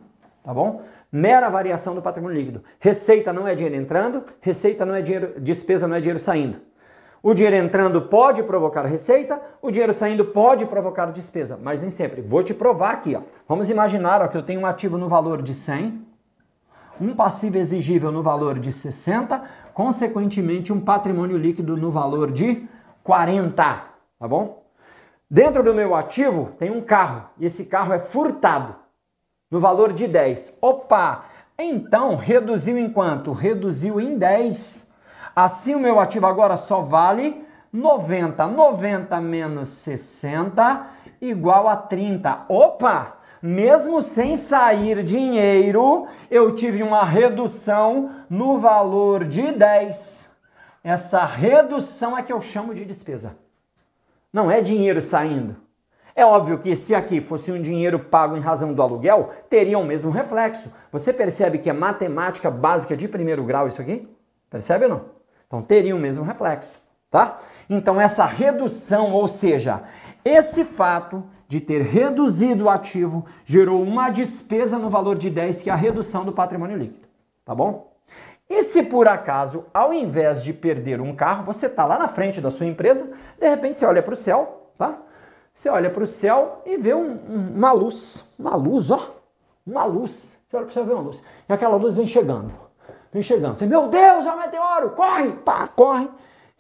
tá 0.45 0.55
bom? 0.55 0.83
Mera 1.11 1.49
variação 1.49 1.95
do 1.95 2.01
patrimônio 2.01 2.37
líquido. 2.37 2.63
Receita 2.79 3.33
não 3.33 3.49
é 3.49 3.55
dinheiro 3.55 3.77
entrando, 3.77 4.23
receita 4.41 4.87
não 4.87 4.95
é 4.95 5.03
dinheiro, 5.03 5.41
despesa 5.41 5.89
não 5.89 5.97
é 5.97 6.01
dinheiro 6.01 6.21
saindo. 6.21 6.61
O 7.23 7.35
dinheiro 7.35 7.57
entrando 7.57 8.01
pode 8.03 8.43
provocar 8.45 8.87
receita, 8.87 9.41
o 9.61 9.71
dinheiro 9.71 9.93
saindo 9.93 10.25
pode 10.25 10.65
provocar 10.65 11.07
despesa, 11.07 11.59
mas 11.61 11.79
nem 11.79 11.91
sempre. 11.91 12.23
Vou 12.23 12.43
te 12.43 12.55
provar 12.55 12.93
aqui, 12.93 13.15
ó. 13.15 13.23
Vamos 13.47 13.69
imaginar 13.69 14.23
ó, 14.23 14.29
que 14.29 14.37
eu 14.37 14.43
tenho 14.43 14.61
um 14.61 14.67
ativo 14.67 14.97
no 14.97 15.09
valor 15.09 15.43
de 15.43 15.55
100, 15.55 16.07
um 17.01 17.15
passivo 17.15 17.59
exigível 17.59 18.11
no 18.13 18.23
valor 18.23 18.59
de 18.59 18.73
60, 18.73 19.43
consequentemente 19.75 20.73
um 20.73 20.81
patrimônio 20.81 21.37
líquido 21.37 21.77
no 21.77 21.91
valor 21.91 22.31
de 22.31 22.67
40, 23.03 23.85
tá 24.19 24.29
bom? 24.29 24.63
Dentro 25.33 25.63
do 25.63 25.73
meu 25.73 25.95
ativo 25.95 26.57
tem 26.59 26.73
um 26.73 26.81
carro 26.81 27.31
e 27.39 27.47
esse 27.47 27.67
carro 27.67 27.93
é 27.93 28.01
furtado 28.01 28.75
no 29.49 29.61
valor 29.61 29.93
de 29.93 30.09
10. 30.09 30.59
Opa! 30.61 31.25
Então 31.57 32.17
reduziu 32.17 32.77
em 32.77 32.93
quanto? 32.93 33.31
Reduziu 33.31 34.01
em 34.01 34.19
10. 34.19 34.91
Assim 35.37 35.77
o 35.77 35.79
meu 35.79 36.01
ativo 36.01 36.27
agora 36.27 36.57
só 36.57 36.81
vale 36.81 37.47
90. 37.73 38.45
90 38.49 39.21
menos 39.21 39.69
60 39.69 40.87
igual 41.21 41.69
a 41.69 41.77
30. 41.77 42.47
Opa! 42.49 43.19
Mesmo 43.41 44.03
sem 44.03 44.37
sair 44.37 45.05
dinheiro, 45.05 46.09
eu 46.29 46.57
tive 46.57 46.83
uma 46.83 47.05
redução 47.05 48.11
no 48.29 48.59
valor 48.59 49.25
de 49.25 49.53
10. 49.53 50.29
Essa 50.83 51.25
redução 51.25 52.19
é 52.19 52.23
que 52.25 52.33
eu 52.33 52.41
chamo 52.41 52.75
de 52.75 52.85
despesa. 52.85 53.39
Não 54.33 54.51
é 54.51 54.61
dinheiro 54.61 55.01
saindo. 55.01 55.57
É 56.15 56.25
óbvio 56.25 56.59
que 56.59 56.75
se 56.77 56.95
aqui 56.95 57.21
fosse 57.21 57.51
um 57.51 57.61
dinheiro 57.61 57.99
pago 57.99 58.37
em 58.37 58.41
razão 58.41 58.73
do 58.73 58.83
aluguel, 58.83 59.31
teria 59.49 59.79
o 59.79 59.85
mesmo 59.85 60.11
reflexo. 60.11 60.71
Você 60.93 61.13
percebe 61.13 61.59
que 61.59 61.71
é 61.71 61.73
matemática 61.73 62.51
básica 62.51 62.97
de 62.97 63.09
primeiro 63.09 63.45
grau 63.45 63.67
isso 63.69 63.81
aqui? 63.81 64.09
Percebe 64.49 64.85
ou 64.85 64.91
não? 64.91 65.05
Então 65.47 65.63
teria 65.63 65.97
o 65.97 65.99
mesmo 65.99 66.25
reflexo, 66.25 66.81
tá? 67.11 67.39
Então 67.69 68.01
essa 68.01 68.25
redução, 68.25 69.13
ou 69.13 69.27
seja, 69.27 69.83
esse 70.25 70.65
fato 70.65 71.25
de 71.49 71.61
ter 71.61 71.83
reduzido 71.83 72.67
o 72.67 72.71
ativo 72.71 73.25
gerou 73.45 73.83
uma 73.83 74.11
despesa 74.11 74.79
no 74.79 74.91
valor 74.91 75.17
de 75.17 75.29
10, 75.31 75.63
que 75.63 75.71
é 75.71 75.73
a 75.73 75.77
redução 75.77 76.25
do 76.25 76.33
patrimônio 76.33 76.77
líquido, 76.77 77.09
tá 77.45 77.55
bom? 77.55 77.90
E 78.51 78.65
se 78.65 78.83
por 78.83 79.07
acaso, 79.07 79.65
ao 79.73 79.95
invés 79.95 80.43
de 80.43 80.53
perder 80.53 81.01
um 81.01 81.15
carro, 81.15 81.45
você 81.45 81.67
está 81.67 81.87
lá 81.87 81.97
na 81.97 82.09
frente 82.09 82.41
da 82.41 82.51
sua 82.51 82.67
empresa, 82.67 83.09
de 83.39 83.49
repente 83.49 83.79
você 83.79 83.87
olha 83.87 84.03
para 84.03 84.13
o 84.13 84.17
céu, 84.17 84.73
tá? 84.77 84.99
Você 85.53 85.69
olha 85.69 85.89
para 85.89 86.03
o 86.03 86.07
céu 86.07 86.61
e 86.67 86.77
vê 86.77 86.93
um, 86.93 87.13
um, 87.13 87.53
uma 87.55 87.71
luz, 87.71 88.25
uma 88.37 88.57
luz, 88.57 88.91
ó, 88.91 89.15
uma 89.65 89.85
luz. 89.85 90.37
Você 90.49 90.57
olha 90.57 90.67
para 90.67 90.71
o 90.71 90.75
céu 90.75 90.83
e 90.83 90.87
vê 90.87 90.93
uma 90.93 91.03
luz. 91.03 91.23
E 91.49 91.53
aquela 91.53 91.77
luz 91.77 91.95
vem 91.95 92.09
chegando, 92.09 92.53
vem 93.13 93.23
chegando. 93.23 93.57
Você, 93.57 93.67
meu 93.67 93.87
Deus, 93.87 94.27
é 94.27 94.33
um 94.33 94.39
meteoro, 94.39 94.91
corre, 94.91 95.31
pá, 95.45 95.69
corre. 95.69 96.09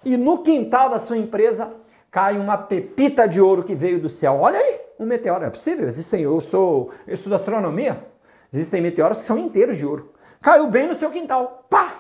E 0.05 0.16
no 0.16 0.38
quintal 0.44 0.90
da 0.90 0.98
sua 0.98 1.18
empresa 1.18 1.74
cai 2.09 2.38
uma 2.38 2.57
pepita 2.57 3.26
de 3.26 3.40
ouro 3.40 3.64
que 3.64 3.74
veio 3.74 4.00
do 4.00 4.09
céu. 4.09 4.38
Olha 4.40 4.61
aí, 4.61 4.81
um 4.96 5.07
meteoro. 5.07 5.44
É 5.44 5.50
possível? 5.50 5.88
Existem, 5.88 6.22
eu 6.22 6.40
sou, 6.40 6.92
eu 7.05 7.14
estudo 7.14 7.35
astronomia, 7.35 8.07
existem 8.53 8.81
meteoros 8.81 9.18
que 9.18 9.24
são 9.24 9.37
inteiros 9.37 9.76
de 9.76 9.85
ouro. 9.85 10.12
Caiu 10.42 10.66
bem 10.68 10.88
no 10.88 10.94
seu 10.94 11.11
quintal. 11.11 11.66
Pá! 11.68 11.94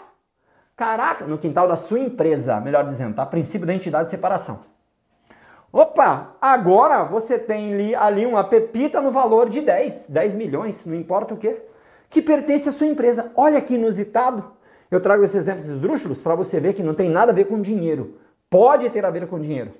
Caraca, 0.74 1.26
no 1.26 1.36
quintal 1.36 1.68
da 1.68 1.76
sua 1.76 1.98
empresa, 1.98 2.58
melhor 2.58 2.86
dizendo, 2.86 3.14
tá? 3.14 3.26
Princípio 3.26 3.66
da 3.66 3.74
entidade 3.74 4.04
de 4.04 4.10
separação. 4.10 4.60
Opa, 5.70 6.36
agora 6.40 7.04
você 7.04 7.38
tem 7.38 7.94
ali, 7.94 8.24
uma 8.24 8.42
pepita 8.42 8.98
no 9.00 9.10
valor 9.10 9.50
de 9.50 9.60
10, 9.60 10.06
10 10.08 10.34
milhões, 10.36 10.86
não 10.86 10.94
importa 10.94 11.34
o 11.34 11.36
quê, 11.36 11.62
que 12.08 12.22
pertence 12.22 12.66
à 12.68 12.72
sua 12.72 12.86
empresa. 12.86 13.30
Olha 13.36 13.60
que 13.60 13.74
inusitado. 13.74 14.52
Eu 14.90 15.02
trago 15.02 15.22
esses 15.22 15.36
exemplos 15.36 15.68
esdrúxulos 15.68 16.22
para 16.22 16.34
você 16.34 16.58
ver 16.58 16.72
que 16.72 16.82
não 16.82 16.94
tem 16.94 17.10
nada 17.10 17.30
a 17.30 17.34
ver 17.34 17.44
com 17.44 17.60
dinheiro. 17.60 18.18
Pode 18.48 18.88
ter 18.88 19.04
a 19.04 19.10
ver 19.10 19.28
com 19.28 19.38
dinheiro. 19.38 19.74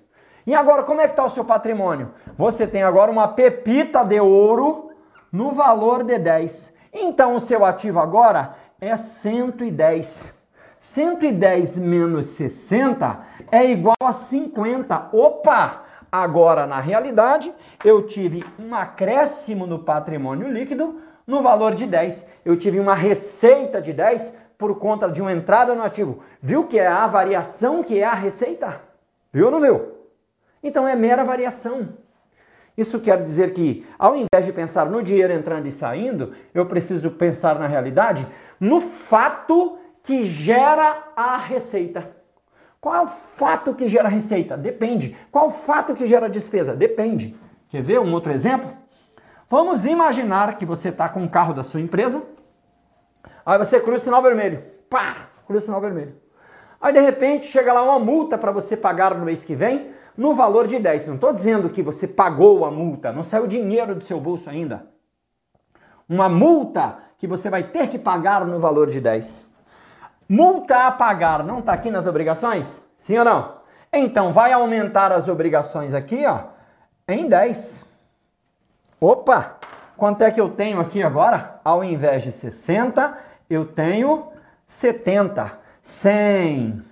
E 0.47 0.55
agora, 0.55 0.83
como 0.83 1.01
é 1.01 1.07
que 1.07 1.15
está 1.15 1.25
o 1.25 1.31
seu 1.31 1.45
patrimônio? 1.45 2.11
Você 2.37 2.67
tem 2.67 2.83
agora 2.83 3.11
uma 3.11 3.27
pepita 3.27 4.05
de 4.05 4.21
ouro 4.21 4.91
no 5.33 5.51
valor 5.51 6.05
de 6.05 6.19
10. 6.19 6.80
Então 6.93 7.35
o 7.35 7.41
seu 7.41 7.65
ativo 7.65 7.99
agora 7.99 8.55
é 8.81 8.97
110. 8.97 10.35
110 10.79 11.79
menos 11.79 12.27
60 12.27 13.21
é 13.53 13.71
igual 13.71 13.97
a 14.03 14.13
50. 14.13 15.11
Opa! 15.13 15.85
Agora, 16.11 16.67
na 16.67 16.81
realidade, 16.81 17.55
eu 17.85 18.05
tive 18.05 18.45
um 18.59 18.75
acréscimo 18.75 19.67
no 19.67 19.79
patrimônio 19.79 20.49
líquido 20.49 21.01
no 21.25 21.41
valor 21.41 21.75
de 21.75 21.87
10. 21.87 22.29
Eu 22.45 22.57
tive 22.57 22.81
uma 22.81 22.95
receita 22.95 23.81
de 23.81 23.93
10 23.93 24.35
por 24.59 24.79
conta 24.79 25.09
de 25.09 25.23
uma 25.23 25.33
entrada 25.33 25.75
no 25.75 25.83
ativo. 25.83 26.19
Viu 26.41 26.67
que 26.67 26.79
é 26.79 26.87
a 26.87 27.07
variação 27.07 27.83
que 27.83 28.01
é 28.01 28.05
a 28.05 28.15
receita? 28.15 28.81
Viu 29.33 29.47
ou 29.47 29.53
não 29.53 29.61
viu? 29.61 29.95
Então 30.63 30.89
é 30.89 30.97
mera 30.97 31.25
variação. 31.25 31.91
Isso 32.77 33.01
quer 33.01 33.21
dizer 33.21 33.53
que, 33.53 33.87
ao 33.99 34.15
invés 34.15 34.47
de 34.47 34.53
pensar 34.53 34.87
no 34.87 35.03
dinheiro 35.03 35.33
entrando 35.33 35.67
e 35.67 35.73
saindo, 35.73 36.33
eu 36.55 36.67
preciso 36.67 37.11
pensar 37.11 37.59
na 37.59 37.67
realidade, 37.67 38.27
no 38.59 38.81
fato 38.81 39.79
que 40.03 40.23
gera 40.23 41.13
a 41.15 41.37
receita. 41.37 42.11
Qual 42.81 42.95
é 42.95 43.01
o 43.03 43.09
fato 43.09 43.75
que 43.75 43.89
gera 43.89 44.09
receita? 44.09 44.57
Depende. 44.57 45.15
Qual 45.31 45.45
é 45.45 45.49
o 45.49 45.51
fato 45.51 45.95
que 45.95 46.07
gera 46.07 46.31
despesa? 46.31 46.75
Depende. 46.75 47.37
Quer 47.69 47.83
ver 47.83 48.01
um 48.01 48.13
outro 48.13 48.33
exemplo? 48.33 48.73
Vamos 49.49 49.85
imaginar 49.85 50.57
que 50.57 50.65
você 50.65 50.89
está 50.89 51.09
com 51.09 51.21
um 51.21 51.29
carro 51.29 51.53
da 51.53 51.63
sua 51.63 51.81
empresa, 51.81 52.23
aí 53.45 53.59
você 53.59 53.81
cruza 53.81 53.99
o 53.99 54.05
sinal 54.05 54.23
vermelho. 54.23 54.63
Pá! 54.89 55.29
Cruza 55.45 55.65
o 55.65 55.67
sinal 55.67 55.81
vermelho. 55.81 56.15
Aí 56.81 56.93
de 56.93 57.01
repente 57.01 57.47
chega 57.47 57.73
lá 57.73 57.83
uma 57.83 57.99
multa 57.99 58.39
para 58.39 58.53
você 58.53 58.77
pagar 58.77 59.15
no 59.15 59.25
mês 59.25 59.45
que 59.45 59.55
vem 59.55 59.91
no 60.21 60.35
valor 60.35 60.67
de 60.67 60.79
10. 60.79 61.07
Não 61.07 61.15
estou 61.15 61.33
dizendo 61.33 61.71
que 61.71 61.83
você 61.83 62.07
pagou 62.07 62.67
a 62.67 62.71
multa, 62.71 63.11
não 63.11 63.23
saiu 63.23 63.47
dinheiro 63.47 63.95
do 63.95 64.05
seu 64.05 64.21
bolso 64.21 64.51
ainda. 64.51 64.85
Uma 66.07 66.29
multa 66.29 66.99
que 67.17 67.27
você 67.27 67.49
vai 67.49 67.63
ter 67.63 67.89
que 67.89 67.99
pagar 67.99 68.45
no 68.45 68.59
valor 68.61 68.91
de 68.91 69.01
10. 69.01 69.47
Multa 70.29 70.87
a 70.87 70.93
pagar 70.93 71.43
não 71.43 71.61
está 71.61 71.73
aqui 71.73 71.91
nas 71.91 72.07
obrigações? 72.07 72.79
Sim 72.99 73.17
ou 73.17 73.25
não? 73.25 73.61
Então 73.91 74.31
vai 74.31 74.53
aumentar 74.53 75.11
as 75.11 75.27
obrigações 75.27 75.95
aqui, 75.95 76.27
ó, 76.27 76.41
em 77.09 77.27
10. 77.27 77.87
Opa! 79.01 79.57
Quanto 79.97 80.23
é 80.23 80.31
que 80.31 80.41
eu 80.41 80.51
tenho 80.51 80.81
aqui 80.81 81.03
agora? 81.03 81.59
Ao 81.65 81.83
invés 81.83 82.23
de 82.23 82.31
60, 82.31 83.17
eu 83.49 83.65
tenho 83.65 84.29
70. 84.67 85.59
100 85.81 86.85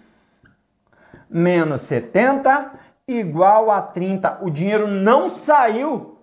menos 1.29 1.83
70 1.83 2.88
igual 3.09 3.71
a 3.71 3.81
30. 3.81 4.39
O 4.43 4.51
dinheiro 4.51 4.87
não 4.87 5.31
saiu. 5.31 6.19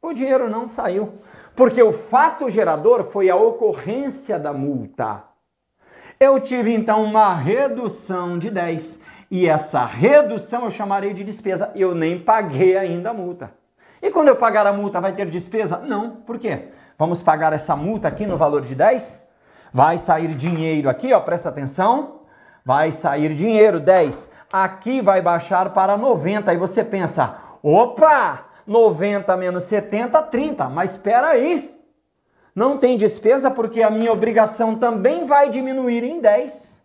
O 0.00 0.12
dinheiro 0.12 0.48
não 0.48 0.66
saiu. 0.66 1.14
Porque 1.54 1.82
o 1.82 1.92
fato 1.92 2.48
gerador 2.48 3.04
foi 3.04 3.28
a 3.28 3.36
ocorrência 3.36 4.38
da 4.38 4.52
multa. 4.52 5.24
Eu 6.18 6.40
tive 6.40 6.74
então 6.74 7.04
uma 7.04 7.34
redução 7.34 8.38
de 8.38 8.50
10 8.50 9.00
e 9.30 9.46
essa 9.46 9.84
redução 9.84 10.64
eu 10.64 10.70
chamarei 10.70 11.12
de 11.12 11.22
despesa. 11.22 11.70
Eu 11.74 11.94
nem 11.94 12.18
paguei 12.18 12.76
ainda 12.76 13.10
a 13.10 13.14
multa. 13.14 13.52
E 14.00 14.10
quando 14.10 14.28
eu 14.28 14.36
pagar 14.36 14.66
a 14.66 14.72
multa, 14.72 15.00
vai 15.00 15.12
ter 15.12 15.28
despesa? 15.28 15.78
Não. 15.78 16.10
Por 16.10 16.38
quê? 16.38 16.68
Vamos 16.96 17.22
pagar 17.22 17.52
essa 17.52 17.76
multa 17.76 18.08
aqui 18.08 18.26
no 18.26 18.36
valor 18.36 18.62
de 18.62 18.74
10? 18.74 19.22
Vai 19.72 19.98
sair 19.98 20.34
dinheiro 20.34 20.88
aqui, 20.88 21.12
ó, 21.12 21.20
presta 21.20 21.48
atenção. 21.48 22.22
Vai 22.64 22.90
sair 22.92 23.34
dinheiro 23.34 23.78
10. 23.78 24.30
Aqui 24.52 25.00
vai 25.00 25.20
baixar 25.20 25.70
para 25.70 25.96
90. 25.96 26.50
Aí 26.50 26.56
você 26.56 26.82
pensa: 26.82 27.36
"Opa! 27.62 28.46
90 28.66 29.36
menos 29.36 29.64
70, 29.64 30.22
30". 30.22 30.68
Mas 30.68 30.92
espera 30.92 31.28
aí. 31.28 31.74
Não 32.54 32.76
tem 32.76 32.96
despesa 32.96 33.50
porque 33.50 33.82
a 33.82 33.90
minha 33.90 34.12
obrigação 34.12 34.74
também 34.74 35.24
vai 35.24 35.48
diminuir 35.48 36.02
em 36.02 36.20
10. 36.20 36.82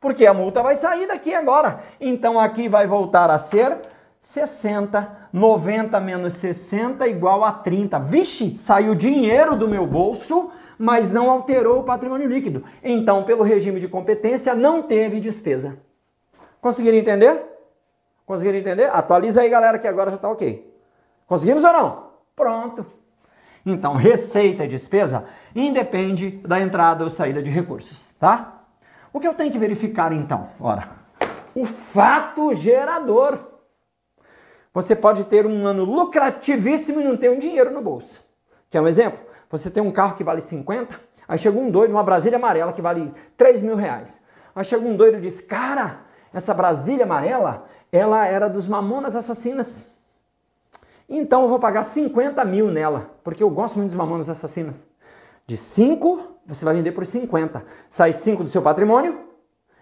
Porque 0.00 0.24
a 0.24 0.32
multa 0.32 0.62
vai 0.62 0.76
sair 0.76 1.06
daqui 1.06 1.34
agora. 1.34 1.80
Então 2.00 2.38
aqui 2.38 2.68
vai 2.68 2.86
voltar 2.86 3.30
a 3.30 3.36
ser 3.36 3.76
60. 4.20 5.28
90 5.32 6.00
menos 6.00 6.34
60 6.34 7.06
igual 7.06 7.44
a 7.44 7.52
30. 7.52 7.98
Vixe, 7.98 8.56
saiu 8.56 8.94
dinheiro 8.94 9.56
do 9.56 9.68
meu 9.68 9.86
bolso, 9.86 10.50
mas 10.78 11.10
não 11.10 11.30
alterou 11.30 11.80
o 11.80 11.84
patrimônio 11.84 12.28
líquido. 12.28 12.64
Então, 12.82 13.24
pelo 13.24 13.42
regime 13.42 13.80
de 13.80 13.88
competência, 13.88 14.54
não 14.54 14.82
teve 14.82 15.20
despesa. 15.20 15.78
Conseguiram 16.60 16.96
entender? 16.96 17.44
Conseguiram 18.26 18.58
entender? 18.58 18.90
Atualiza 18.92 19.40
aí, 19.40 19.48
galera, 19.48 19.78
que 19.78 19.86
agora 19.86 20.10
já 20.10 20.16
está 20.16 20.30
ok. 20.30 20.68
Conseguimos 21.26 21.64
ou 21.64 21.72
não? 21.72 22.08
Pronto. 22.34 22.86
Então, 23.64 23.94
receita 23.94 24.64
e 24.64 24.68
despesa 24.68 25.24
independe 25.54 26.30
da 26.46 26.60
entrada 26.60 27.04
ou 27.04 27.10
saída 27.10 27.42
de 27.42 27.50
recursos, 27.50 28.08
tá? 28.18 28.62
O 29.12 29.20
que 29.20 29.26
eu 29.26 29.34
tenho 29.34 29.50
que 29.50 29.58
verificar 29.58 30.12
então? 30.12 30.48
Ora, 30.60 30.88
o 31.54 31.66
fato 31.66 32.52
gerador. 32.54 33.38
Você 34.72 34.94
pode 34.94 35.24
ter 35.24 35.46
um 35.46 35.66
ano 35.66 35.84
lucrativíssimo 35.84 37.00
e 37.00 37.04
não 37.04 37.16
ter 37.16 37.30
um 37.30 37.38
dinheiro 37.38 37.70
no 37.70 37.82
bolso. 37.82 38.22
Quer 38.70 38.80
um 38.80 38.86
exemplo? 38.86 39.18
Você 39.50 39.70
tem 39.70 39.82
um 39.82 39.90
carro 39.90 40.14
que 40.14 40.22
vale 40.22 40.40
50, 40.40 41.00
aí 41.26 41.38
chegou 41.38 41.62
um 41.62 41.70
doido, 41.70 41.90
uma 41.90 42.04
Brasília 42.04 42.36
amarela 42.36 42.72
que 42.72 42.82
vale 42.82 43.12
3 43.36 43.62
mil 43.62 43.76
reais. 43.76 44.20
Aí 44.54 44.64
chegou 44.64 44.88
um 44.88 44.96
doido 44.96 45.18
e 45.18 45.20
disse, 45.20 45.42
cara, 45.42 46.00
essa 46.32 46.52
Brasília 46.52 47.04
amarela, 47.04 47.64
ela 47.90 48.26
era 48.26 48.48
dos 48.48 48.68
Mamonas 48.68 49.16
Assassinas. 49.16 49.86
Então 51.08 51.42
eu 51.42 51.48
vou 51.48 51.58
pagar 51.58 51.82
50 51.82 52.44
mil 52.44 52.70
nela, 52.70 53.10
porque 53.24 53.42
eu 53.42 53.48
gosto 53.48 53.76
muito 53.76 53.88
dos 53.90 53.96
Mamonas 53.96 54.28
Assassinas. 54.28 54.86
De 55.46 55.56
5, 55.56 56.20
você 56.46 56.64
vai 56.64 56.74
vender 56.74 56.92
por 56.92 57.06
50. 57.06 57.64
Sai 57.88 58.12
5 58.12 58.44
do 58.44 58.50
seu 58.50 58.60
patrimônio, 58.60 59.18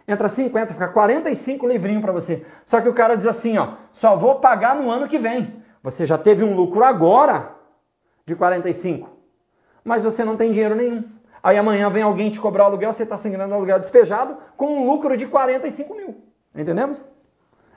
entra 0.06 0.28
50, 0.28 0.74
fica 0.74 0.88
45 0.88 1.66
livrinho 1.66 2.00
para 2.00 2.12
você. 2.12 2.46
Só 2.64 2.80
que 2.80 2.88
o 2.88 2.94
cara 2.94 3.16
diz 3.16 3.26
assim, 3.26 3.58
ó, 3.58 3.74
só 3.90 4.16
vou 4.16 4.36
pagar 4.36 4.76
no 4.76 4.88
ano 4.88 5.08
que 5.08 5.18
vem. 5.18 5.62
Você 5.82 6.06
já 6.06 6.16
teve 6.16 6.44
um 6.44 6.54
lucro 6.54 6.84
agora 6.84 7.54
de 8.24 8.34
45, 8.34 9.08
mas 9.84 10.04
você 10.04 10.24
não 10.24 10.36
tem 10.36 10.50
dinheiro 10.50 10.74
nenhum. 10.74 11.04
Aí 11.42 11.56
amanhã 11.56 11.88
vem 11.90 12.02
alguém 12.02 12.30
te 12.30 12.40
cobrar 12.40 12.64
o 12.64 12.66
aluguel, 12.66 12.92
você 12.92 13.04
está 13.04 13.16
sem 13.16 13.30
grana 13.30 13.48
no 13.48 13.54
aluguel 13.54 13.78
despejado, 13.78 14.36
com 14.56 14.66
um 14.66 14.90
lucro 14.90 15.16
de 15.16 15.26
45 15.26 15.94
mil. 15.94 16.25
Entendemos? 16.56 17.04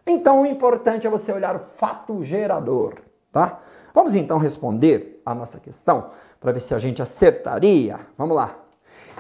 Então 0.06 0.42
o 0.42 0.46
importante 0.46 1.06
é 1.06 1.10
você 1.10 1.32
olhar 1.32 1.56
o 1.56 1.60
fato 1.60 2.24
gerador 2.24 2.96
tá? 3.32 3.60
Vamos 3.94 4.16
então 4.16 4.38
responder 4.38 5.22
a 5.26 5.34
nossa 5.34 5.60
questão 5.60 6.12
para 6.40 6.52
ver 6.52 6.62
se 6.62 6.74
a 6.74 6.80
gente 6.80 7.02
acertaria. 7.02 8.00
Vamos 8.18 8.36
lá. 8.36 8.56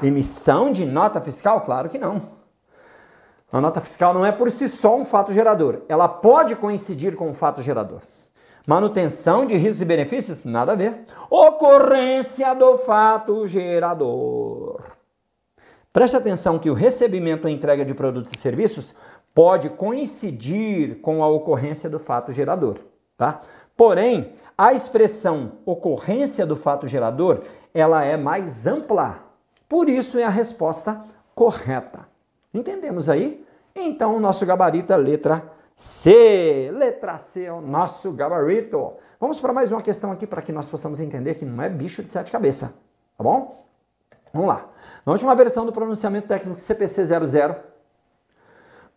Emissão 0.02 0.72
de 0.72 0.86
nota 0.86 1.20
fiscal? 1.20 1.62
Claro 1.62 1.90
que 1.90 1.98
não. 1.98 2.40
A 3.52 3.60
nota 3.60 3.82
fiscal 3.82 4.14
não 4.14 4.26
é 4.26 4.32
por 4.32 4.52
si 4.52 4.70
só 4.70 4.96
um 4.96 5.04
fato 5.04 5.34
gerador. 5.34 5.82
Ela 5.90 6.08
pode 6.08 6.56
coincidir 6.56 7.16
com 7.16 7.28
um 7.28 7.34
fato 7.34 7.62
gerador. 7.62 8.02
Manutenção 8.66 9.46
de 9.46 9.58
riscos 9.58 9.82
e 9.82 9.86
benefícios? 9.86 10.46
Nada 10.46 10.74
a 10.74 10.76
ver. 10.76 11.06
Ocorrência 11.30 12.54
do 12.54 12.78
fato 12.78 13.48
gerador. 13.48 14.84
Preste 15.92 16.16
atenção 16.16 16.60
que 16.60 16.70
o 16.70 16.76
recebimento 16.76 17.46
ou 17.46 17.50
entrega 17.50 17.84
de 17.84 17.96
produtos 17.96 18.32
e 18.32 18.38
serviços 18.38 18.94
pode 19.34 19.70
coincidir 19.70 21.00
com 21.02 21.24
a 21.24 21.28
ocorrência 21.28 21.90
do 21.90 22.00
fato 22.00 22.32
gerador, 22.32 22.80
tá? 23.18 23.42
Porém, 23.76 24.34
a 24.58 24.74
expressão 24.74 25.54
ocorrência 25.66 26.46
do 26.46 26.56
fato 26.56 26.86
gerador, 26.86 27.44
ela 27.74 28.04
é 28.04 28.18
mais 28.18 28.68
ampla. 28.68 29.24
Por 29.70 29.88
isso 29.88 30.20
é 30.20 30.24
a 30.24 30.30
resposta 30.30 31.02
correta. 31.34 32.08
Entendemos 32.54 33.10
aí? 33.10 33.46
Então, 33.74 34.18
o 34.18 34.20
nosso 34.20 34.46
gabarito 34.46 34.92
é 34.92 34.98
letra 34.98 35.50
C. 35.76 36.70
Letra 36.74 37.18
C 37.18 37.46
é 37.46 37.54
o 37.54 37.62
nosso 37.62 38.12
gabarito. 38.12 38.94
Vamos 39.18 39.40
para 39.40 39.54
mais 39.54 39.72
uma 39.72 39.82
questão 39.82 40.12
aqui 40.12 40.28
para 40.28 40.42
que 40.42 40.52
nós 40.52 40.68
possamos 40.68 41.00
entender 41.00 41.36
que 41.36 41.46
não 41.46 41.64
é 41.64 41.70
bicho 41.70 42.04
de 42.04 42.10
sete 42.10 42.32
cabeças. 42.32 42.70
Tá 42.70 43.24
bom? 43.24 43.66
Vamos 44.34 44.50
lá. 44.50 44.68
Na 45.06 45.14
última 45.14 45.34
versão 45.36 45.66
do 45.66 45.72
pronunciamento 45.72 46.28
técnico 46.28 46.60
CPC 46.60 47.06
00, 47.06 47.56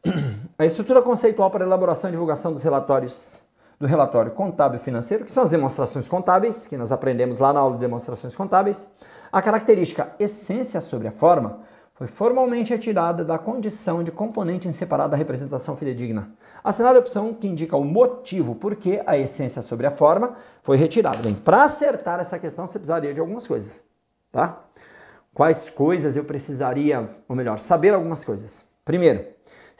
a 0.59 0.67
estrutura 0.67 1.01
conceitual 1.01 1.51
para 1.51 1.65
elaboração 1.65 2.11
e 2.11 2.13
divulgação 2.13 2.53
dos 2.53 2.63
relatórios 2.63 3.41
do 3.79 3.87
relatório 3.87 4.31
contábil 4.31 4.79
financeiro, 4.79 5.25
que 5.25 5.33
são 5.33 5.43
as 5.43 5.51
demonstrações 5.51 6.09
contábeis, 6.09 6.69
que 6.69 6.77
nós 6.77 6.93
aprendemos 6.93 7.39
lá 7.39 7.53
na 7.53 7.59
aula 7.59 7.75
de 7.75 7.81
demonstrações 7.81 8.35
contábeis. 8.37 8.89
A 9.33 9.43
característica 9.43 10.13
essência 10.21 10.81
sobre 10.81 11.09
a 11.09 11.13
forma 11.13 11.61
foi 11.95 12.07
formalmente 12.07 12.71
retirada 12.71 13.25
da 13.25 13.39
condição 13.39 14.03
de 14.05 14.13
componente 14.13 14.73
separado 14.73 15.11
da 15.11 15.17
representação 15.17 15.77
fidedigna. 15.77 16.31
Assinale 16.63 16.99
a 16.99 17.01
opção 17.01 17.35
que 17.35 17.49
indica 17.49 17.77
o 17.77 17.85
motivo 17.85 18.55
por 18.55 18.77
que 18.77 19.01
a 19.05 19.19
essência 19.19 19.61
sobre 19.63 19.87
a 19.87 19.91
forma 19.91 20.37
foi 20.63 20.77
retirada. 20.77 21.19
Bem, 21.19 21.35
para 21.35 21.65
acertar 21.65 22.21
essa 22.21 22.39
questão, 22.39 22.67
você 22.67 22.79
precisaria 22.79 23.13
de 23.13 23.21
algumas 23.21 23.47
coisas, 23.47 23.83
tá? 24.31 24.61
Quais 25.35 25.71
coisas 25.71 26.17
eu 26.17 26.25
precisaria, 26.25 27.11
ou 27.29 27.35
melhor, 27.35 27.59
saber 27.59 27.95
algumas 27.95 28.25
coisas. 28.25 28.65
Primeiro, 28.85 29.25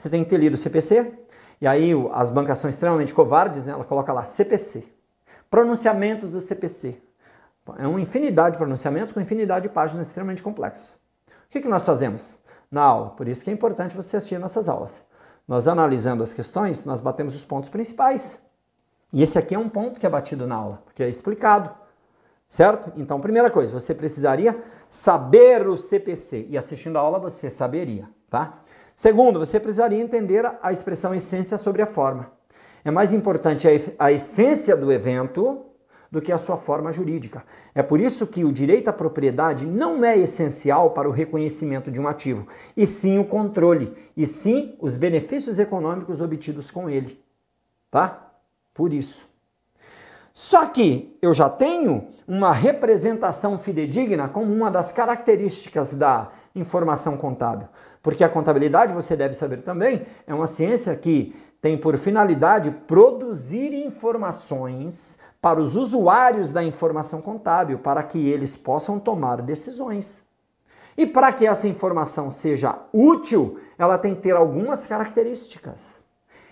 você 0.03 0.09
tem 0.09 0.21
que 0.21 0.29
ter 0.29 0.37
lido 0.37 0.55
o 0.55 0.57
CPC, 0.57 1.13
e 1.61 1.65
aí 1.65 1.93
as 2.11 2.29
bancas 2.29 2.59
são 2.59 2.69
extremamente 2.69 3.13
covardes, 3.13 3.63
né? 3.63 3.71
Ela 3.71 3.85
coloca 3.85 4.11
lá 4.11 4.25
CPC. 4.25 4.83
Pronunciamentos 5.49 6.29
do 6.29 6.41
CPC. 6.41 7.01
É 7.77 7.87
uma 7.87 8.01
infinidade 8.01 8.55
de 8.55 8.57
pronunciamentos 8.57 9.13
com 9.13 9.21
infinidade 9.21 9.69
de 9.69 9.73
páginas 9.73 10.07
extremamente 10.07 10.43
complexos. 10.43 10.97
O 11.29 11.49
que, 11.49 11.61
que 11.61 11.69
nós 11.69 11.85
fazemos 11.85 12.37
na 12.69 12.81
aula? 12.81 13.11
Por 13.11 13.29
isso 13.29 13.45
que 13.45 13.49
é 13.49 13.53
importante 13.53 13.95
você 13.95 14.17
assistir 14.17 14.37
nossas 14.37 14.67
aulas. 14.67 15.01
Nós 15.47 15.69
analisando 15.69 16.21
as 16.21 16.33
questões, 16.33 16.83
nós 16.83 16.99
batemos 16.99 17.33
os 17.33 17.45
pontos 17.45 17.69
principais. 17.69 18.41
E 19.13 19.23
esse 19.23 19.39
aqui 19.39 19.55
é 19.55 19.59
um 19.59 19.69
ponto 19.69 20.01
que 20.01 20.05
é 20.05 20.09
batido 20.09 20.45
na 20.45 20.55
aula, 20.55 20.81
porque 20.83 21.01
é 21.01 21.07
explicado. 21.07 21.69
Certo? 22.49 22.91
Então, 22.97 23.21
primeira 23.21 23.49
coisa, 23.49 23.71
você 23.71 23.95
precisaria 23.95 24.61
saber 24.89 25.65
o 25.65 25.77
CPC. 25.77 26.47
E 26.49 26.57
assistindo 26.57 26.97
a 26.97 26.99
aula 26.99 27.19
você 27.19 27.49
saberia, 27.49 28.09
tá? 28.29 28.59
Segundo, 28.95 29.39
você 29.39 29.59
precisaria 29.59 30.01
entender 30.01 30.45
a 30.61 30.71
expressão 30.71 31.15
essência 31.15 31.57
sobre 31.57 31.81
a 31.81 31.87
forma. 31.87 32.31
É 32.85 32.91
mais 32.91 33.13
importante 33.13 33.67
a 33.97 34.11
essência 34.11 34.75
do 34.75 34.91
evento 34.91 35.65
do 36.11 36.21
que 36.21 36.31
a 36.31 36.37
sua 36.37 36.57
forma 36.57 36.91
jurídica. 36.91 37.43
É 37.73 37.81
por 37.81 37.99
isso 37.99 38.27
que 38.27 38.43
o 38.43 38.51
direito 38.51 38.87
à 38.87 38.93
propriedade 38.93 39.65
não 39.65 40.05
é 40.05 40.15
essencial 40.15 40.91
para 40.91 41.09
o 41.09 41.11
reconhecimento 41.11 41.89
de 41.89 41.99
um 41.99 42.07
ativo, 42.07 42.47
e 42.77 42.85
sim 42.85 43.17
o 43.17 43.25
controle, 43.25 43.91
e 44.15 44.27
sim 44.27 44.75
os 44.79 44.95
benefícios 44.95 45.57
econômicos 45.57 46.21
obtidos 46.21 46.69
com 46.69 46.87
ele. 46.87 47.19
Tá? 47.89 48.31
Por 48.75 48.93
isso. 48.93 49.25
Só 50.33 50.67
que 50.67 51.17
eu 51.19 51.33
já 51.33 51.49
tenho 51.49 52.07
uma 52.27 52.51
representação 52.51 53.57
fidedigna 53.57 54.27
como 54.27 54.53
uma 54.53 54.69
das 54.69 54.91
características 54.91 55.95
da 55.95 56.31
informação 56.55 57.17
contábil. 57.17 57.67
Porque 58.03 58.23
a 58.23 58.29
contabilidade, 58.29 58.93
você 58.93 59.15
deve 59.15 59.33
saber 59.33 59.61
também, 59.61 60.05
é 60.27 60.33
uma 60.33 60.45
ciência 60.45 60.93
que 60.95 61.33
tem 61.61 61.77
por 61.77 61.97
finalidade 61.97 62.69
produzir 62.69 63.73
informações 63.73 65.17
para 65.41 65.61
os 65.61 65.77
usuários 65.77 66.51
da 66.51 66.61
informação 66.61 67.21
contábil, 67.21 67.79
para 67.79 68.03
que 68.03 68.29
eles 68.29 68.57
possam 68.57 68.99
tomar 68.99 69.41
decisões. 69.41 70.21
E 70.97 71.05
para 71.05 71.31
que 71.31 71.47
essa 71.47 71.67
informação 71.67 72.29
seja 72.29 72.77
útil, 72.91 73.57
ela 73.77 73.97
tem 73.97 74.13
que 74.13 74.21
ter 74.21 74.35
algumas 74.35 74.85
características. 74.85 76.03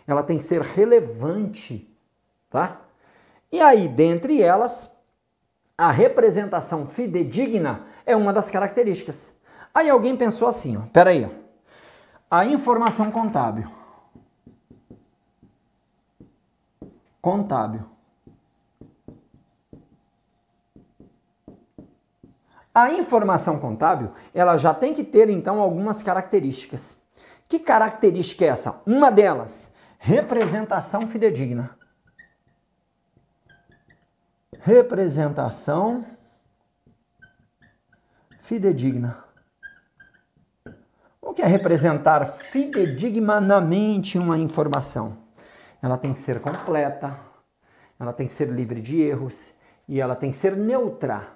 Ela 0.08 0.24
tem 0.24 0.38
que 0.38 0.44
ser 0.46 0.62
relevante, 0.62 1.94
tá? 2.50 2.80
E 3.52 3.60
aí, 3.60 3.90
dentre 3.90 4.42
elas, 4.42 4.98
a 5.78 5.92
representação 5.92 6.86
fidedigna 6.86 7.86
é 8.06 8.16
uma 8.16 8.32
das 8.32 8.50
características. 8.50 9.34
Aí 9.74 9.90
alguém 9.90 10.16
pensou 10.16 10.48
assim, 10.48 10.78
ó, 10.78 10.82
peraí, 10.92 11.26
ó, 11.26 11.41
a 12.32 12.46
informação 12.46 13.12
contábil. 13.12 13.70
Contábil. 17.22 17.86
A 22.74 22.90
informação 22.94 23.60
contábil, 23.60 24.14
ela 24.34 24.56
já 24.56 24.74
tem 24.74 24.94
que 24.94 25.04
ter 25.04 25.30
então 25.30 25.60
algumas 25.60 26.02
características. 26.02 27.00
Que 27.48 27.60
característica 27.60 28.46
é 28.46 28.48
essa? 28.48 28.82
Uma 28.86 29.12
delas, 29.12 29.74
representação 30.00 31.06
fidedigna 31.06 31.78
representação 34.62 36.06
fidedigna. 38.42 39.24
O 41.32 41.34
que 41.34 41.42
é 41.42 41.46
representar 41.46 42.26
fidedignamente 42.26 44.20
uma 44.20 44.38
informação? 44.38 45.20
Ela 45.82 45.98
tem 45.98 46.12
que 46.12 46.20
ser 46.20 46.42
completa, 46.42 47.18
ela 47.98 48.12
tem 48.12 48.28
que 48.28 48.34
ser 48.34 48.50
livre 48.50 48.82
de 48.82 49.02
erros 49.02 49.54
e 49.88 50.02
ela 50.02 50.14
tem 50.14 50.32
que 50.32 50.38
ser 50.38 50.58
neutra. 50.58 51.30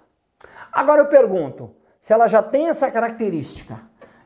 Agora 0.70 1.00
eu 1.00 1.06
pergunto, 1.06 1.74
se 1.98 2.12
ela 2.12 2.28
já 2.28 2.44
tem 2.44 2.68
essa 2.68 2.92
característica, 2.92 3.80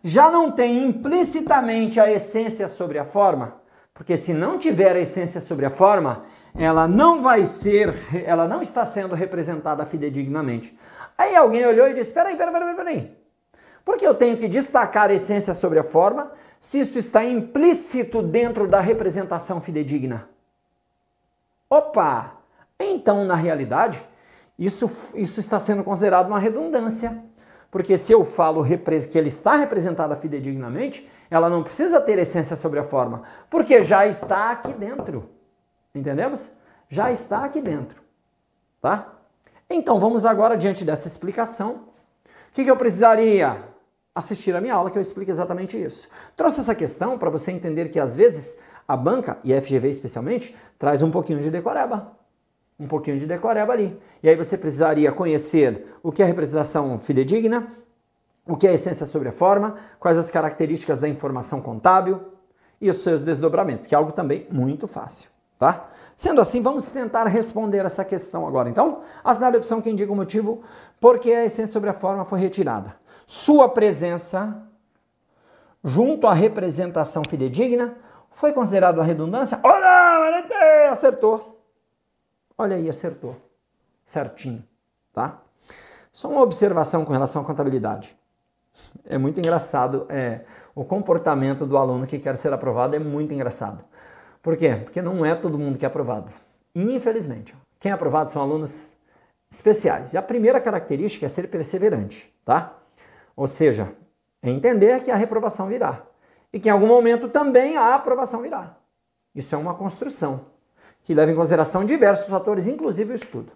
já 0.04 0.28
não 0.32 0.52
tem 0.52 0.88
implicitamente 0.88 2.00
a 2.00 2.12
essência 2.12 2.68
sobre 2.68 2.98
a 2.98 3.06
forma? 3.06 3.62
Porque 3.94 4.18
se 4.18 4.34
não 4.34 4.58
tiver 4.58 4.96
a 4.96 5.00
essência 5.00 5.40
sobre 5.40 5.68
a 5.68 5.70
forma, 5.70 6.24
ela 6.56 6.88
não 6.88 7.20
vai 7.20 7.46
ser, 7.46 7.94
ela 8.26 8.48
não 8.48 8.64
está 8.64 8.88
sendo 8.88 9.14
representada 9.14 9.86
fidedignamente. 9.86 10.76
Aí 11.16 11.36
alguém 11.36 11.64
olhou 11.64 11.88
e 11.88 11.94
disse: 11.94 12.12
peraí, 12.12 12.36
peraí, 12.36 12.54
peraí, 12.54 12.76
peraí. 12.76 13.19
Por 13.84 13.98
que 13.98 14.06
eu 14.06 14.14
tenho 14.14 14.38
que 14.38 14.48
destacar 14.48 15.10
a 15.10 15.14
essência 15.14 15.54
sobre 15.54 15.80
a 15.80 15.84
forma 15.84 16.32
se 16.60 16.80
isso 16.80 16.98
está 16.98 17.24
implícito 17.24 18.22
dentro 18.22 18.68
da 18.68 18.80
representação 18.80 19.62
fidedigna? 19.62 20.30
Opa! 21.70 22.34
Então, 22.80 23.26
na 23.26 23.36
realidade, 23.36 24.04
isso, 24.58 24.90
isso 25.16 25.40
está 25.40 25.60
sendo 25.60 25.84
considerado 25.84 26.28
uma 26.28 26.40
redundância. 26.40 27.24
Porque 27.72 27.98
se 27.98 28.12
eu 28.12 28.24
falo 28.24 28.64
que 28.64 29.18
ele 29.18 29.30
está 29.30 29.56
representado 29.56 30.16
fidedignamente, 30.16 31.10
ela 31.30 31.50
não 31.50 31.64
precisa 31.64 32.02
ter 32.02 32.18
essência 32.18 32.56
sobre 32.56 32.80
a 32.80 32.84
forma, 32.84 33.24
porque 33.50 33.84
já 33.84 34.08
está 34.08 34.50
aqui 34.52 34.74
dentro. 34.74 35.30
Entendemos? 35.94 36.50
Já 36.88 37.12
está 37.12 37.46
aqui 37.46 37.62
dentro. 37.62 38.02
Tá? 38.82 39.14
Então 39.70 40.00
vamos 40.00 40.26
agora, 40.26 40.58
diante 40.58 40.84
dessa 40.84 41.08
explicação, 41.08 41.89
o 42.50 42.52
que, 42.52 42.64
que 42.64 42.72
eu 42.72 42.76
precisaria? 42.76 43.64
Assistir 44.14 44.54
a 44.56 44.60
minha 44.60 44.74
aula 44.74 44.92
que 44.92 44.98
eu 44.98 45.02
explico 45.02 45.32
exatamente 45.32 45.82
isso. 45.82 46.10
Trouxe 46.36 46.60
essa 46.60 46.76
questão 46.76 47.18
para 47.18 47.30
você 47.30 47.52
entender 47.52 47.88
que 47.90 48.00
às 48.00 48.16
vezes 48.16 48.60
a 48.88 48.98
banca, 48.98 49.38
e 49.44 49.54
a 49.54 49.62
FGV 49.62 49.90
especialmente, 49.90 50.56
traz 50.78 51.02
um 51.02 51.12
pouquinho 51.12 51.40
de 51.40 51.50
decoreba. 51.50 52.12
Um 52.78 52.88
pouquinho 52.88 53.20
de 53.20 53.26
decoreba 53.26 53.72
ali. 53.72 53.98
E 54.22 54.28
aí 54.28 54.36
você 54.36 54.58
precisaria 54.58 55.12
conhecer 55.12 55.96
o 56.02 56.12
que 56.12 56.24
é 56.24 56.26
representação 56.26 57.00
fidedigna, 57.00 57.68
o 58.46 58.58
que 58.58 58.68
é 58.68 58.72
a 58.72 58.74
essência 58.74 59.06
sobre 59.06 59.30
a 59.30 59.32
forma, 59.32 59.76
quais 60.00 60.18
as 60.18 60.32
características 60.32 61.00
da 61.00 61.08
informação 61.08 61.62
contábil 61.62 62.20
e 62.82 62.90
os 62.90 62.98
seus 62.98 63.22
desdobramentos, 63.22 63.88
que 63.88 63.94
é 63.94 63.98
algo 63.98 64.12
também 64.12 64.48
muito 64.50 64.88
fácil 64.88 65.30
tá? 65.60 65.90
Sendo 66.20 66.42
assim, 66.42 66.62
vamos 66.62 66.86
tentar 66.86 67.28
responder 67.28 67.86
essa 67.86 68.04
questão 68.04 68.46
agora. 68.46 68.70
Então, 68.70 69.04
assinale 69.24 69.56
a 69.56 69.60
opção 69.60 69.82
que 69.82 69.90
indica 69.90 70.12
o 70.12 70.16
motivo 70.18 70.62
porque 71.00 71.32
a 71.32 71.46
essência 71.46 71.72
sobre 71.72 71.90
a 71.90 71.94
forma 71.94 72.26
foi 72.26 72.42
retirada. 72.42 72.94
Sua 73.26 73.70
presença 73.70 74.62
junto 75.82 76.28
à 76.28 76.34
representação 76.34 77.24
fidedigna 77.24 77.96
foi 78.32 78.52
considerado 78.52 79.00
a 79.00 79.04
redundância? 79.06 79.62
Olha, 79.64 80.92
acertou. 80.92 81.58
Olha 82.58 82.76
aí, 82.76 82.90
acertou. 82.90 83.38
Certinho, 84.04 84.62
tá? 85.14 85.40
Só 86.12 86.28
uma 86.28 86.42
observação 86.42 87.06
com 87.06 87.14
relação 87.14 87.44
à 87.44 87.46
contabilidade. 87.46 88.14
É 89.06 89.18
muito 89.18 89.40
engraçado, 89.40 90.06
é, 90.10 90.42
o 90.76 90.84
comportamento 90.84 91.66
do 91.66 91.78
aluno 91.78 92.06
que 92.06 92.20
quer 92.20 92.36
ser 92.36 92.52
aprovado 92.52 92.94
é 92.94 93.00
muito 93.00 93.34
engraçado. 93.34 93.86
Por 94.42 94.56
quê? 94.56 94.76
Porque 94.84 95.02
não 95.02 95.26
é 95.26 95.36
todo 95.36 95.58
mundo 95.58 95.78
que 95.78 95.86
é 95.86 95.88
aprovado. 95.88 96.32
Infelizmente. 96.74 97.56
Quem 97.80 97.92
é 97.92 97.94
aprovado 97.94 98.32
são 98.32 98.42
alunos 98.42 98.96
especiais. 99.50 100.14
E 100.14 100.18
a 100.18 100.22
primeira 100.22 100.60
característica 100.60 101.26
é 101.26 101.30
ser 101.30 101.48
perseverante, 101.50 102.34
tá? 102.46 102.78
Ou 103.36 103.48
seja, 103.48 103.94
é 104.42 104.50
entender 104.50 105.04
que 105.04 105.12
a 105.12 105.16
reprovação 105.16 105.68
virá. 105.68 106.04
E 106.52 106.60
que 106.60 106.70
em 106.70 106.72
algum 106.72 106.88
momento 106.88 107.30
também 107.30 107.78
a 107.78 107.96
aprovação 107.96 108.42
virá. 108.42 108.76
Isso 109.34 109.54
é 109.56 109.58
uma 109.58 109.76
construção 109.76 110.46
que 111.04 111.14
leva 111.14 111.32
em 111.32 111.36
consideração 111.36 111.86
diversos 111.86 112.28
fatores, 112.28 112.68
inclusive 112.68 113.14
o 113.14 113.16
estudo. 113.16 113.52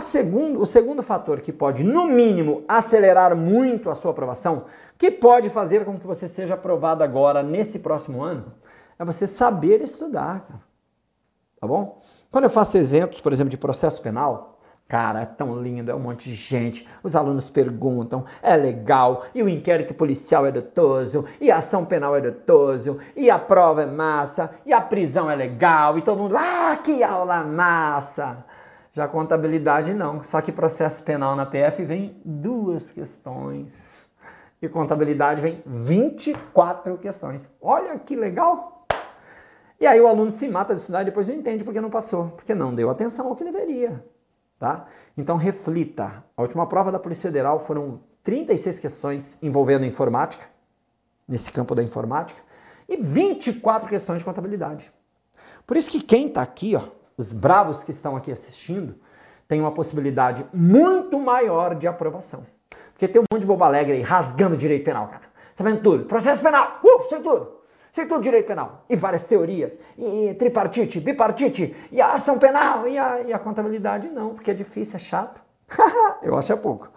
Segundo, 0.00 0.60
o 0.60 0.66
segundo 0.66 1.02
fator 1.02 1.40
que 1.40 1.52
pode, 1.52 1.82
no 1.82 2.06
mínimo, 2.06 2.62
acelerar 2.68 3.34
muito 3.34 3.90
a 3.90 3.94
sua 3.94 4.12
aprovação, 4.12 4.64
que 4.96 5.10
pode 5.10 5.50
fazer 5.50 5.84
com 5.84 5.98
que 5.98 6.06
você 6.06 6.28
seja 6.28 6.54
aprovado 6.54 7.02
agora, 7.02 7.42
nesse 7.42 7.80
próximo 7.80 8.22
ano, 8.22 8.52
é 8.98 9.04
você 9.04 9.26
saber 9.26 9.80
estudar, 9.80 10.40
cara. 10.40 10.68
Tá 11.60 11.66
bom? 11.66 12.00
Quando 12.30 12.44
eu 12.44 12.50
faço 12.50 12.76
eventos, 12.78 13.20
por 13.20 13.32
exemplo, 13.32 13.50
de 13.50 13.56
processo 13.56 14.00
penal, 14.02 14.58
cara, 14.86 15.20
é 15.20 15.26
tão 15.26 15.60
lindo, 15.60 15.90
é 15.90 15.94
um 15.94 16.00
monte 16.00 16.30
de 16.30 16.34
gente, 16.34 16.88
os 17.02 17.14
alunos 17.14 17.50
perguntam, 17.50 18.24
é 18.42 18.56
legal, 18.56 19.26
e 19.34 19.42
o 19.42 19.48
inquérito 19.48 19.92
policial 19.92 20.46
é 20.46 20.52
dotoso, 20.52 21.26
e 21.40 21.50
a 21.50 21.58
ação 21.58 21.84
penal 21.84 22.16
é 22.16 22.20
dotoso, 22.20 22.98
e 23.14 23.30
a 23.30 23.38
prova 23.38 23.82
é 23.82 23.86
massa, 23.86 24.50
e 24.64 24.72
a 24.72 24.80
prisão 24.80 25.30
é 25.30 25.34
legal, 25.34 25.98
e 25.98 26.02
todo 26.02 26.18
mundo, 26.18 26.36
ah, 26.36 26.76
que 26.82 27.02
aula 27.02 27.42
massa! 27.44 28.44
Já 28.92 29.06
contabilidade 29.06 29.94
não, 29.94 30.24
só 30.24 30.40
que 30.40 30.50
processo 30.50 31.02
penal 31.04 31.36
na 31.36 31.46
PF 31.46 31.84
vem 31.84 32.20
duas 32.24 32.90
questões. 32.90 34.08
E 34.60 34.68
contabilidade 34.68 35.40
vem 35.40 35.62
24 35.64 36.98
questões. 36.98 37.48
Olha 37.60 37.96
que 37.98 38.16
legal! 38.16 38.77
E 39.80 39.86
aí 39.86 40.00
o 40.00 40.08
aluno 40.08 40.30
se 40.30 40.48
mata 40.48 40.74
de 40.74 40.80
estudar 40.80 41.02
e 41.02 41.04
depois 41.04 41.26
não 41.26 41.34
entende 41.34 41.62
porque 41.62 41.80
não 41.80 41.90
passou, 41.90 42.28
porque 42.30 42.54
não 42.54 42.74
deu 42.74 42.90
atenção 42.90 43.28
ao 43.28 43.36
que 43.36 43.44
deveria. 43.44 44.04
Tá? 44.58 44.86
Então 45.16 45.36
reflita. 45.36 46.24
A 46.36 46.42
última 46.42 46.66
prova 46.66 46.90
da 46.90 46.98
Polícia 46.98 47.22
Federal 47.22 47.60
foram 47.60 48.00
36 48.24 48.78
questões 48.78 49.38
envolvendo 49.40 49.86
informática, 49.86 50.46
nesse 51.28 51.52
campo 51.52 51.74
da 51.74 51.82
informática, 51.82 52.40
e 52.88 52.96
24 52.96 53.88
questões 53.88 54.18
de 54.18 54.24
contabilidade. 54.24 54.92
Por 55.66 55.76
isso 55.76 55.90
que 55.90 56.00
quem 56.00 56.28
está 56.28 56.42
aqui, 56.42 56.74
ó, 56.74 56.82
os 57.16 57.32
bravos 57.32 57.84
que 57.84 57.90
estão 57.90 58.16
aqui 58.16 58.32
assistindo, 58.32 58.96
tem 59.46 59.60
uma 59.60 59.72
possibilidade 59.72 60.44
muito 60.52 61.18
maior 61.20 61.74
de 61.74 61.86
aprovação. 61.86 62.46
Porque 62.90 63.06
tem 63.06 63.20
um 63.20 63.24
monte 63.32 63.42
de 63.42 63.46
boba 63.46 63.66
alegre 63.66 63.94
aí 63.94 64.02
rasgando 64.02 64.56
direito 64.56 64.84
penal, 64.84 65.06
cara. 65.08 65.24
Sabendo 65.54 65.82
tudo. 65.82 66.04
Processo 66.04 66.42
penal, 66.42 66.80
uh, 66.82 67.08
sei 67.08 67.20
tudo. 67.20 67.57
Tudo 67.92 68.20
direito 68.20 68.46
penal. 68.46 68.84
E 68.88 68.96
várias 68.96 69.24
teorias. 69.24 69.78
E, 69.96 70.34
tripartite, 70.34 71.00
bipartite, 71.00 71.74
e 71.90 72.00
a 72.00 72.12
ação 72.12 72.38
penal, 72.38 72.88
e 72.88 72.98
a, 72.98 73.20
e 73.22 73.32
a 73.32 73.38
contabilidade. 73.38 74.08
Não, 74.08 74.30
porque 74.30 74.50
é 74.50 74.54
difícil, 74.54 74.96
é 74.96 74.98
chato. 74.98 75.42
eu 76.22 76.36
acho 76.36 76.52
é 76.52 76.56
pouco. 76.56 76.90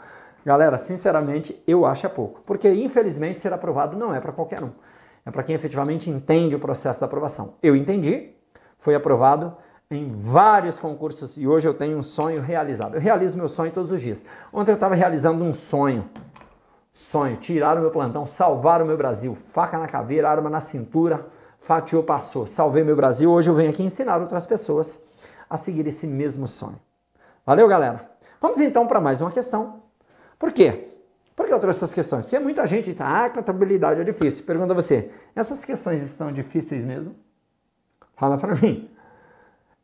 Galera, 0.46 0.78
sinceramente, 0.78 1.62
eu 1.68 1.86
acho 1.86 2.06
é 2.06 2.10
pouco. 2.10 2.42
Porque, 2.46 2.70
infelizmente, 2.70 3.40
ser 3.40 3.54
aprovado 3.54 3.98
não 3.98 4.14
é 4.14 4.20
para 4.20 4.32
qualquer 4.32 4.64
um. 4.64 4.72
É 5.26 5.32
para 5.32 5.44
quem 5.44 5.56
efetivamente 5.56 6.10
entende 6.10 6.56
o 6.56 6.60
processo 6.60 7.00
da 7.00 7.06
aprovação. 7.06 7.56
Eu 7.62 7.76
entendi, 7.76 8.32
foi 8.78 8.96
aprovado, 8.96 9.56
em 9.92 10.10
vários 10.10 10.80
concursos 10.80 11.38
e 11.38 11.46
hoje 11.46 11.68
eu 11.68 11.74
tenho 11.74 11.98
um 11.98 12.04
sonho 12.04 12.42
realizado. 12.42 12.96
Eu 12.96 13.02
realizo 13.02 13.38
meu 13.38 13.50
sonho 13.50 13.72
todos 13.72 13.92
os 13.92 14.02
dias. 14.02 14.24
Ontem 14.52 14.72
eu 14.72 14.76
estava 14.76 14.96
realizando 14.96 15.44
um 15.44 15.54
sonho. 15.54 16.10
Sonho, 16.94 17.38
tirar 17.38 17.78
o 17.78 17.82
meu 17.82 17.92
plantão, 17.92 18.28
salvar 18.28 18.82
o 18.82 18.86
meu 18.86 18.98
Brasil. 18.98 19.36
Faca 19.36 19.78
na 19.78 19.88
caveira, 19.88 20.30
arma 20.30 20.50
na 20.50 20.60
cintura, 20.60 21.26
fatiou, 21.58 22.04
passou. 22.04 22.46
Salvei 22.46 22.84
meu 22.84 22.96
Brasil. 22.96 23.32
Hoje 23.32 23.50
eu 23.50 23.56
venho 23.56 23.70
aqui 23.70 23.84
ensinar 23.84 24.20
outras 24.20 24.46
pessoas 24.46 25.00
a 25.50 25.58
seguir 25.58 25.88
esse 25.88 26.06
mesmo 26.06 26.48
sonho. 26.48 26.80
Valeu, 27.46 27.68
galera? 27.68 28.10
Vamos 28.40 28.60
então 28.60 28.86
para 28.88 29.00
mais 29.00 29.22
uma 29.22 29.32
questão. 29.32 29.84
Por 30.38 30.52
quê? 30.52 30.90
Por 31.36 31.46
que 31.46 31.54
eu 31.54 31.60
trouxe 31.60 31.80
essas 31.80 31.94
questões? 31.94 32.26
Porque 32.26 32.38
muita 32.40 32.68
gente 32.68 32.92
diz, 32.92 33.00
ah, 33.00 33.30
contabilidade 33.30 34.02
é 34.02 34.04
difícil. 34.04 34.46
Pergunta 34.46 34.74
você, 34.74 35.12
essas 35.36 35.64
questões 35.64 36.04
estão 36.04 36.32
difíceis 36.32 36.84
mesmo? 36.84 37.16
Fala 38.16 38.38
para 38.38 38.54
mim. 38.56 38.90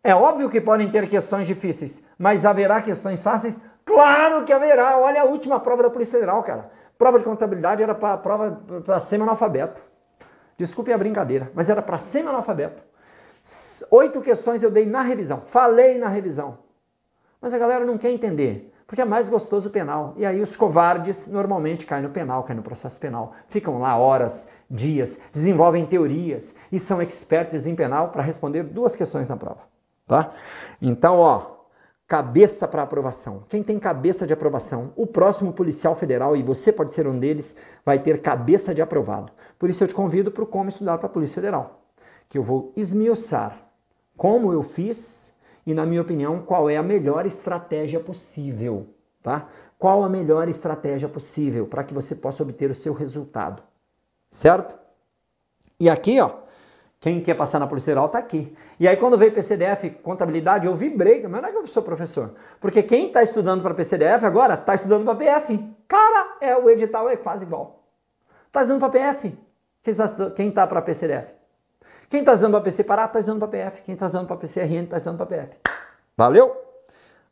É 0.04 0.14
óbvio 0.14 0.50
que 0.50 0.62
podem 0.62 0.90
ter 0.90 1.10
questões 1.10 1.48
difíceis, 1.48 2.06
mas 2.18 2.46
haverá 2.46 2.82
questões 2.82 3.24
fáceis? 3.24 3.60
Claro 3.84 4.46
que 4.46 4.54
haverá. 4.54 4.98
Olha 4.98 5.22
a 5.22 5.26
última 5.26 5.60
prova 5.60 5.84
da 5.84 5.90
Polícia 5.90 6.20
Federal, 6.20 6.44
cara. 6.44 6.70
Prova 6.98 7.20
de 7.20 7.24
contabilidade 7.24 7.84
era 7.84 7.94
para 7.94 8.18
prova 8.18 8.62
para 8.84 9.00
semi-analfabeto. 9.00 9.82
Desculpe 10.58 10.92
a 10.92 10.98
brincadeira, 10.98 11.52
mas 11.54 11.70
era 11.70 11.82
para 11.82 11.98
semi-analfabeto. 11.98 12.82
Oito 13.92 14.20
questões 14.22 14.64
eu 14.64 14.72
dei 14.72 14.86
na 14.86 15.02
revisão, 15.02 15.42
falei 15.46 15.98
na 15.98 16.08
revisão. 16.08 16.58
Mas 17.40 17.54
a 17.54 17.58
galera 17.58 17.86
não 17.86 17.98
quer 17.98 18.10
entender, 18.10 18.74
porque 18.88 19.02
é 19.02 19.06
mais 19.06 19.30
gostoso 19.30 19.70
o 19.70 19.72
penal. 19.72 20.16
E 20.18 20.26
aí 20.26 20.42
os 20.42 20.56
covardes 20.56 21.28
normalmente 21.28 21.86
caem 21.86 22.04
no 22.04 22.10
penal, 22.10 22.44
caem 22.44 22.58
no 22.58 22.64
processo 22.64 23.00
penal. 23.00 23.34
Ficam 23.48 23.80
lá 23.80 23.96
horas, 23.96 24.50
dias, 24.70 25.20
desenvolvem 25.32 25.86
teorias 25.86 26.56
e 26.72 26.80
são 26.80 27.02
expertos 27.02 27.68
em 27.68 27.76
penal 27.76 28.10
para 28.10 28.24
responder 28.24 28.64
duas 28.64 28.96
questões 28.96 29.28
na 29.28 29.38
prova 29.38 29.78
tá? 30.08 30.32
Então, 30.82 31.20
ó, 31.20 31.57
cabeça 32.08 32.68
para 32.68 32.82
aprovação. 32.82 33.44
Quem 33.50 33.62
tem 33.62 33.78
cabeça 33.78 34.26
de 34.26 34.32
aprovação, 34.32 34.94
o 34.96 35.06
próximo 35.06 35.52
policial 35.52 35.94
federal, 35.94 36.38
e 36.38 36.42
você 36.42 36.72
pode 36.72 36.94
ser 36.94 37.06
um 37.06 37.20
deles, 37.20 37.56
vai 37.86 38.00
ter 38.00 38.22
cabeça 38.22 38.74
de 38.74 38.82
aprovado. 38.82 39.32
Por 39.60 39.70
isso 39.70 39.84
eu 39.84 39.88
te 39.88 39.94
convido 39.94 40.32
para 40.32 40.44
o 40.44 40.48
Como 40.48 40.70
Estudar 40.70 40.98
para 40.98 41.08
a 41.08 41.10
Polícia 41.10 41.36
Federal, 41.36 41.82
que 42.30 42.38
eu 42.38 42.44
vou 42.44 42.72
esmiuçar 42.78 43.62
como 44.16 44.54
eu 44.54 44.64
fiz 44.64 45.34
e, 45.66 45.74
na 45.74 45.86
minha 45.86 46.02
opinião, 46.02 46.42
qual 46.42 46.70
é 46.70 46.78
a 46.78 46.84
melhor 46.84 47.26
estratégia 47.26 48.00
possível, 48.00 48.88
tá? 49.22 49.50
Qual 49.78 50.04
a 50.04 50.10
melhor 50.10 50.48
estratégia 50.48 51.10
possível 51.10 51.68
para 51.68 51.84
que 51.84 51.94
você 51.94 52.16
possa 52.16 52.42
obter 52.42 52.72
o 52.72 52.76
seu 52.76 52.94
resultado, 52.94 53.62
certo? 54.32 54.76
E 55.80 55.90
aqui, 55.90 56.20
ó, 56.20 56.47
quem 57.00 57.22
quer 57.22 57.36
passar 57.36 57.60
na 57.60 57.68
Polícia 57.68 57.92
Federal 57.92 58.08
está 58.08 58.18
aqui. 58.18 58.56
E 58.80 58.88
aí, 58.88 58.98
quando 58.98 59.18
veio 59.18 59.32
PCDF, 59.32 59.90
contabilidade, 60.02 60.66
eu 60.66 60.76
vibrei, 60.76 61.22
mas 61.28 61.42
não 61.42 61.50
é 61.50 61.52
que 61.52 61.58
eu 61.58 61.68
sou 61.68 61.84
professor. 61.84 62.32
Porque 62.60 62.82
quem 62.82 63.08
está 63.08 63.22
estudando 63.22 63.62
para 63.62 63.74
PCDF 63.74 64.26
agora 64.26 64.56
está 64.56 64.74
estudando 64.74 65.06
para 65.06 65.16
PF. 65.16 65.64
Cara, 65.88 66.38
é, 66.42 66.56
o 66.58 66.70
edital 66.70 67.08
é 67.10 67.16
quase 67.16 67.46
igual. 67.46 67.84
Está 68.48 68.62
estudando 68.62 68.80
para 68.80 69.14
PF. 69.14 69.38
Quem 69.84 69.92
está 70.48 70.62
tá 70.64 70.68
para 70.68 70.82
PCDF? 70.82 71.38
Quem 72.10 72.22
está 72.22 72.32
estudando 72.32 72.54
para 72.54 72.62
PC 72.62 72.84
Pará 72.86 73.06
está 73.06 73.20
estudando 73.20 73.40
para 73.40 73.50
PF. 73.50 73.82
Quem 73.82 73.94
está 73.94 74.06
estudando 74.06 74.28
para 74.28 74.38
PCRN 74.38 74.84
está 74.84 74.98
estudando 74.98 75.18
para 75.18 75.26
PF. 75.26 75.58
Valeu? 76.16 76.56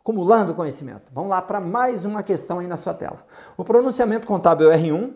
Acumulando 0.02 0.54
conhecimento. 0.54 1.04
Vamos 1.14 1.30
lá 1.30 1.42
para 1.42 1.62
mais 1.62 2.04
uma 2.04 2.22
questão 2.22 2.60
aí 2.60 2.68
na 2.68 2.76
sua 2.76 2.94
tela. 2.94 3.26
O 3.56 3.64
pronunciamento 3.64 4.28
contábil 4.28 4.70
R1 4.70 5.14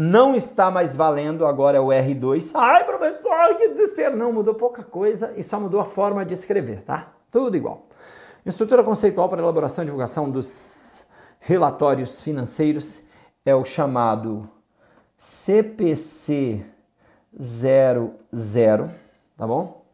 não 0.00 0.32
está 0.32 0.70
mais 0.70 0.94
valendo, 0.94 1.44
agora 1.44 1.76
é 1.76 1.80
o 1.80 1.88
R2. 1.88 2.52
Ai, 2.54 2.84
professor, 2.84 3.56
que 3.56 3.66
desespero! 3.66 4.16
Não, 4.16 4.32
mudou 4.32 4.54
pouca 4.54 4.84
coisa 4.84 5.34
e 5.36 5.42
só 5.42 5.58
mudou 5.58 5.80
a 5.80 5.84
forma 5.84 6.24
de 6.24 6.34
escrever, 6.34 6.82
tá? 6.82 7.14
Tudo 7.32 7.56
igual. 7.56 7.88
Estrutura 8.46 8.84
conceitual 8.84 9.28
para 9.28 9.42
elaboração 9.42 9.82
e 9.82 9.86
divulgação 9.86 10.30
dos 10.30 11.04
relatórios 11.40 12.20
financeiros 12.20 13.02
é 13.44 13.56
o 13.56 13.64
chamado 13.64 14.48
CPC 15.16 16.64
00, 17.36 18.90
tá 19.36 19.46
bom? 19.48 19.84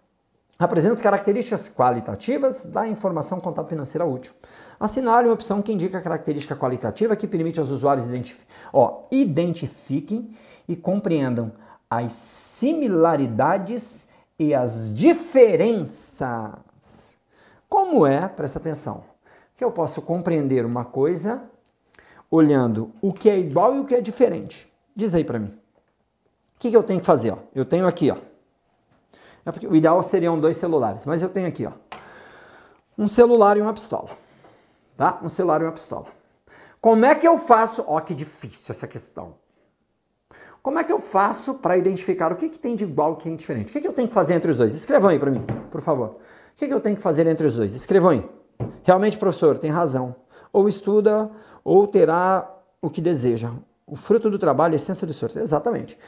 Apresenta 0.59 0.95
as 0.95 1.01
características 1.01 1.69
qualitativas 1.69 2.65
da 2.65 2.87
informação 2.87 3.41
contábil 3.41 3.71
financeira 3.71 4.05
útil. 4.05 4.33
Assinale 4.79 5.27
uma 5.27 5.35
opção 5.35 5.61
que 5.61 5.73
indica 5.73 5.99
a 5.99 6.03
característica 6.03 6.55
qualitativa 6.55 7.17
que 7.17 7.27
permite 7.27 7.59
aos 7.59 7.71
usuários 7.71 8.07
identifi 8.07 8.45
ó, 8.75 9.05
identifiquem 9.11 10.37
e 10.69 10.75
compreendam 10.75 11.53
as 11.89 12.13
similaridades 12.13 14.09
e 14.39 14.53
as 14.53 14.95
diferenças. 14.95 16.53
Como 17.69 18.07
é, 18.07 18.27
presta 18.29 18.59
atenção, 18.59 19.05
que 19.57 19.65
eu 19.65 19.71
posso 19.71 20.03
compreender 20.03 20.67
uma 20.67 20.85
coisa 20.85 21.43
olhando 22.31 22.91
o 23.01 23.13
que 23.13 23.31
é 23.31 23.39
igual 23.39 23.77
e 23.77 23.81
o 23.81 23.85
que 23.85 23.95
é 23.95 24.01
diferente. 24.01 24.69
Diz 24.95 25.15
aí 25.15 25.23
para 25.23 25.39
mim. 25.39 25.49
O 26.57 26.59
que, 26.59 26.71
que 26.71 26.77
eu 26.77 26.83
tenho 26.83 27.01
que 27.01 27.07
fazer? 27.07 27.31
Ó? 27.33 27.39
Eu 27.55 27.65
tenho 27.65 27.87
aqui, 27.87 28.11
ó, 28.11 28.17
é 29.45 29.67
o 29.67 29.77
ideal 29.77 30.03
seriam 30.03 30.39
dois 30.39 30.57
celulares, 30.57 31.05
mas 31.07 31.23
eu 31.23 31.29
tenho 31.29 31.47
aqui, 31.47 31.67
ó, 31.67 31.73
um 32.97 33.09
celular 33.09 33.57
e 33.57 33.61
uma 33.61 33.73
pistola. 33.73 34.11
Tá? 34.97 35.19
Um 35.23 35.29
celular 35.29 35.61
e 35.61 35.65
uma 35.65 35.73
pistola. 35.73 36.07
Como 36.81 37.05
é 37.05 37.15
que 37.15 37.27
eu 37.27 37.37
faço? 37.37 37.85
Ó, 37.87 37.99
que 38.01 38.15
difícil 38.15 38.73
essa 38.73 38.87
questão. 38.87 39.35
Como 40.63 40.79
é 40.79 40.85
que 40.85 40.93
eu 40.93 40.99
faço 40.99 41.55
para 41.55 41.77
identificar 41.77 42.33
o 42.33 42.37
que, 42.37 42.49
que 42.49 42.59
tem 42.59 42.75
de 42.75 42.85
igual 42.85 43.11
e 43.11 43.13
o 43.15 43.17
que 43.17 43.29
é 43.29 43.37
diferente? 43.37 43.69
O 43.69 43.73
que, 43.73 43.81
que 43.81 43.89
eu 43.89 43.93
tenho 43.93 44.09
que 44.09 44.15
fazer 44.15 44.35
entre 44.35 44.51
os 44.51 44.57
dois? 44.57 44.75
Escrevam 44.75 45.11
aí 45.11 45.19
para 45.19 45.31
mim, 45.31 45.45
por 45.71 45.83
favor. 45.83 46.09
O 46.09 46.57
que, 46.57 46.67
que 46.67 46.73
eu 46.73 46.81
tenho 46.81 46.97
que 46.97 47.03
fazer 47.03 47.27
entre 47.27 47.47
os 47.47 47.55
dois? 47.55 47.75
Escrevam 47.75 48.11
aí. 48.11 48.31
Realmente, 48.83 49.19
professor, 49.19 49.59
tem 49.59 49.71
razão. 49.71 50.15
Ou 50.53 50.69
estuda, 50.69 51.31
ou 51.63 51.87
terá 51.87 52.51
o 52.81 52.89
que 52.89 53.01
deseja. 53.01 53.51
O 53.87 53.97
fruto 53.97 54.31
do 54.31 54.39
trabalho 54.39 54.73
é 54.73 54.75
a 54.75 54.77
essência 54.77 55.07
do 55.07 55.13
senhor. 55.13 55.31
Exatamente. 55.37 55.99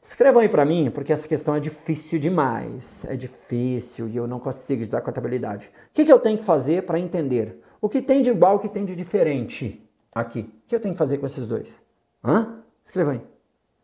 Escrevam 0.00 0.40
aí 0.40 0.48
para 0.48 0.64
mim, 0.64 0.90
porque 0.90 1.12
essa 1.12 1.26
questão 1.26 1.54
é 1.54 1.60
difícil 1.60 2.18
demais. 2.18 3.04
É 3.04 3.16
difícil 3.16 4.08
e 4.08 4.16
eu 4.16 4.26
não 4.26 4.38
consigo 4.38 4.82
estudar 4.82 5.00
contabilidade. 5.00 5.70
O 5.90 5.92
que, 5.92 6.04
que 6.04 6.12
eu 6.12 6.18
tenho 6.18 6.38
que 6.38 6.44
fazer 6.44 6.84
para 6.84 6.98
entender 6.98 7.62
o 7.80 7.88
que 7.88 8.00
tem 8.00 8.22
de 8.22 8.30
igual, 8.30 8.56
o 8.56 8.58
que 8.58 8.68
tem 8.68 8.84
de 8.84 8.94
diferente 8.94 9.86
aqui? 10.12 10.40
O 10.64 10.68
que 10.68 10.74
eu 10.74 10.80
tenho 10.80 10.94
que 10.94 10.98
fazer 10.98 11.18
com 11.18 11.26
esses 11.26 11.46
dois? 11.46 11.80
Hã? 12.24 12.62
Escreva 12.84 13.12
aí. 13.12 13.22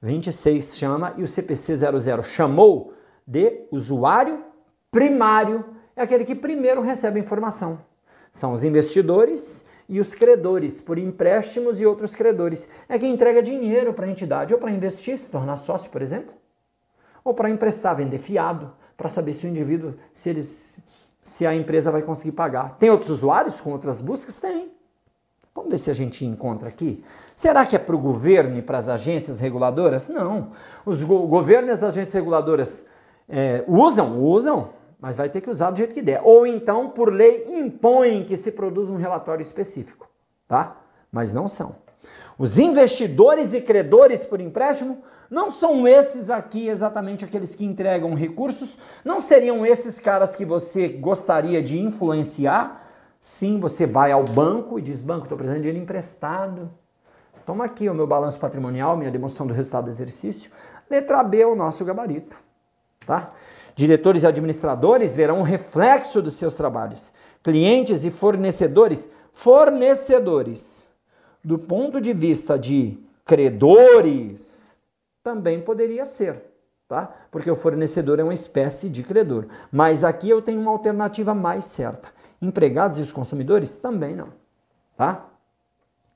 26 0.00 0.74
chama 0.74 1.12
e 1.18 1.22
o 1.22 1.28
CPC 1.28 1.76
00 1.76 2.22
chamou 2.22 2.94
de 3.26 3.66
usuário 3.70 4.42
primário, 4.90 5.66
é 5.94 6.00
aquele 6.00 6.24
que 6.24 6.34
primeiro 6.34 6.80
recebe 6.80 7.18
a 7.18 7.22
informação. 7.22 7.78
São 8.32 8.54
os 8.54 8.64
investidores 8.64 9.66
e 9.90 9.98
os 9.98 10.14
credores, 10.14 10.80
por 10.80 10.98
empréstimos 10.98 11.80
e 11.80 11.84
outros 11.84 12.14
credores. 12.14 12.68
É 12.88 12.96
quem 12.96 13.12
entrega 13.12 13.42
dinheiro 13.42 13.92
para 13.92 14.06
a 14.06 14.08
entidade, 14.08 14.54
ou 14.54 14.60
para 14.60 14.70
investir, 14.70 15.18
se 15.18 15.28
tornar 15.28 15.56
sócio, 15.56 15.90
por 15.90 16.00
exemplo, 16.00 16.32
ou 17.24 17.34
para 17.34 17.50
emprestar, 17.50 17.96
vender 17.96 18.18
fiado, 18.18 18.72
para 18.96 19.08
saber 19.08 19.32
se 19.32 19.46
o 19.46 19.50
indivíduo, 19.50 19.94
se 20.12 20.30
eles, 20.30 20.78
se 21.24 21.44
a 21.44 21.52
empresa 21.52 21.90
vai 21.90 22.02
conseguir 22.02 22.32
pagar. 22.32 22.76
Tem 22.78 22.88
outros 22.88 23.10
usuários 23.10 23.60
com 23.60 23.72
outras 23.72 24.00
buscas? 24.00 24.38
Tem. 24.38 24.70
Vamos 25.52 25.72
ver 25.72 25.78
se 25.78 25.90
a 25.90 25.94
gente 25.94 26.24
encontra 26.24 26.68
aqui. 26.68 27.04
Será 27.34 27.66
que 27.66 27.74
é 27.74 27.78
para 27.78 27.96
o 27.96 27.98
governo 27.98 28.58
e 28.58 28.62
para 28.62 28.78
as 28.78 28.88
agências 28.88 29.40
reguladoras? 29.40 30.08
Não. 30.08 30.52
Os 30.86 31.02
go 31.02 31.26
governos 31.26 31.68
e 31.68 31.72
as 31.72 31.82
agências 31.82 32.14
reguladoras 32.14 32.86
é, 33.28 33.64
usam? 33.66 34.22
Usam 34.22 34.70
mas 35.00 35.16
vai 35.16 35.28
ter 35.28 35.40
que 35.40 35.50
usar 35.50 35.70
do 35.70 35.78
jeito 35.78 35.94
que 35.94 36.02
der. 36.02 36.20
Ou 36.22 36.46
então, 36.46 36.90
por 36.90 37.12
lei, 37.12 37.46
impõem 37.48 38.24
que 38.24 38.36
se 38.36 38.52
produza 38.52 38.92
um 38.92 38.96
relatório 38.96 39.42
específico, 39.42 40.08
tá? 40.46 40.76
Mas 41.10 41.32
não 41.32 41.48
são. 41.48 41.76
Os 42.38 42.58
investidores 42.58 43.52
e 43.52 43.60
credores 43.60 44.24
por 44.24 44.40
empréstimo 44.40 45.02
não 45.30 45.50
são 45.50 45.86
esses 45.86 46.28
aqui 46.28 46.68
exatamente 46.68 47.24
aqueles 47.24 47.54
que 47.54 47.64
entregam 47.64 48.14
recursos, 48.14 48.76
não 49.04 49.20
seriam 49.20 49.64
esses 49.64 50.00
caras 50.00 50.34
que 50.34 50.44
você 50.44 50.88
gostaria 50.88 51.62
de 51.62 51.78
influenciar. 51.78 52.88
Sim, 53.20 53.60
você 53.60 53.86
vai 53.86 54.10
ao 54.10 54.24
banco 54.24 54.78
e 54.78 54.82
diz: 54.82 55.00
Banco, 55.00 55.24
estou 55.24 55.36
precisando 55.36 55.58
de 55.58 55.68
dinheiro 55.68 55.82
emprestado. 55.82 56.70
Toma 57.46 57.64
aqui 57.64 57.88
o 57.88 57.94
meu 57.94 58.06
balanço 58.06 58.40
patrimonial, 58.40 58.96
minha 58.96 59.10
demonstração 59.10 59.46
do 59.46 59.54
resultado 59.54 59.84
do 59.84 59.90
exercício. 59.90 60.50
Letra 60.88 61.22
B 61.22 61.42
é 61.42 61.46
o 61.46 61.54
nosso 61.54 61.84
gabarito. 61.84 62.36
Tá? 63.06 63.32
Diretores 63.74 64.22
e 64.22 64.26
administradores 64.26 65.14
verão 65.14 65.40
o 65.40 65.44
reflexo 65.44 66.20
dos 66.20 66.34
seus 66.34 66.54
trabalhos. 66.54 67.12
Clientes 67.42 68.04
e 68.04 68.10
fornecedores, 68.10 69.10
fornecedores, 69.32 70.86
do 71.42 71.58
ponto 71.58 72.00
de 72.00 72.12
vista 72.12 72.58
de 72.58 72.98
credores, 73.24 74.76
também 75.22 75.60
poderia 75.60 76.04
ser, 76.04 76.42
tá? 76.88 77.10
Porque 77.30 77.50
o 77.50 77.56
fornecedor 77.56 78.18
é 78.18 78.24
uma 78.24 78.34
espécie 78.34 78.88
de 78.88 79.02
credor. 79.02 79.46
Mas 79.72 80.04
aqui 80.04 80.28
eu 80.28 80.42
tenho 80.42 80.60
uma 80.60 80.70
alternativa 80.70 81.34
mais 81.34 81.64
certa. 81.66 82.08
Empregados 82.42 82.98
e 82.98 83.02
os 83.02 83.12
consumidores 83.12 83.76
também 83.76 84.14
não, 84.14 84.28
tá? 84.96 85.26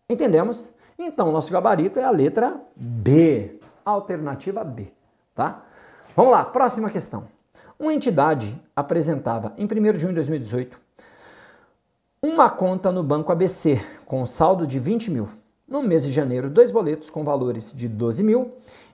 Entendemos? 0.08 0.72
Então, 0.98 1.32
nosso 1.32 1.52
gabarito 1.52 1.98
é 1.98 2.04
a 2.04 2.10
letra 2.10 2.60
B, 2.76 3.58
alternativa 3.84 4.62
B, 4.62 4.92
tá? 5.34 5.63
Vamos 6.16 6.30
lá, 6.30 6.44
próxima 6.44 6.88
questão. 6.90 7.24
Uma 7.76 7.92
entidade 7.92 8.56
apresentava, 8.76 9.52
em 9.58 9.64
1 9.64 9.66
de 9.66 9.98
junho 9.98 10.12
de 10.12 10.14
2018, 10.14 10.80
uma 12.22 12.48
conta 12.48 12.92
no 12.92 13.02
Banco 13.02 13.32
ABC 13.32 13.84
com 14.06 14.24
saldo 14.24 14.64
de 14.64 14.78
20 14.78 15.10
mil. 15.10 15.28
No 15.66 15.82
mês 15.82 16.04
de 16.04 16.12
janeiro, 16.12 16.48
dois 16.48 16.70
boletos 16.70 17.10
com 17.10 17.24
valores 17.24 17.72
de 17.72 17.88
12 17.88 18.22
mil 18.22 18.52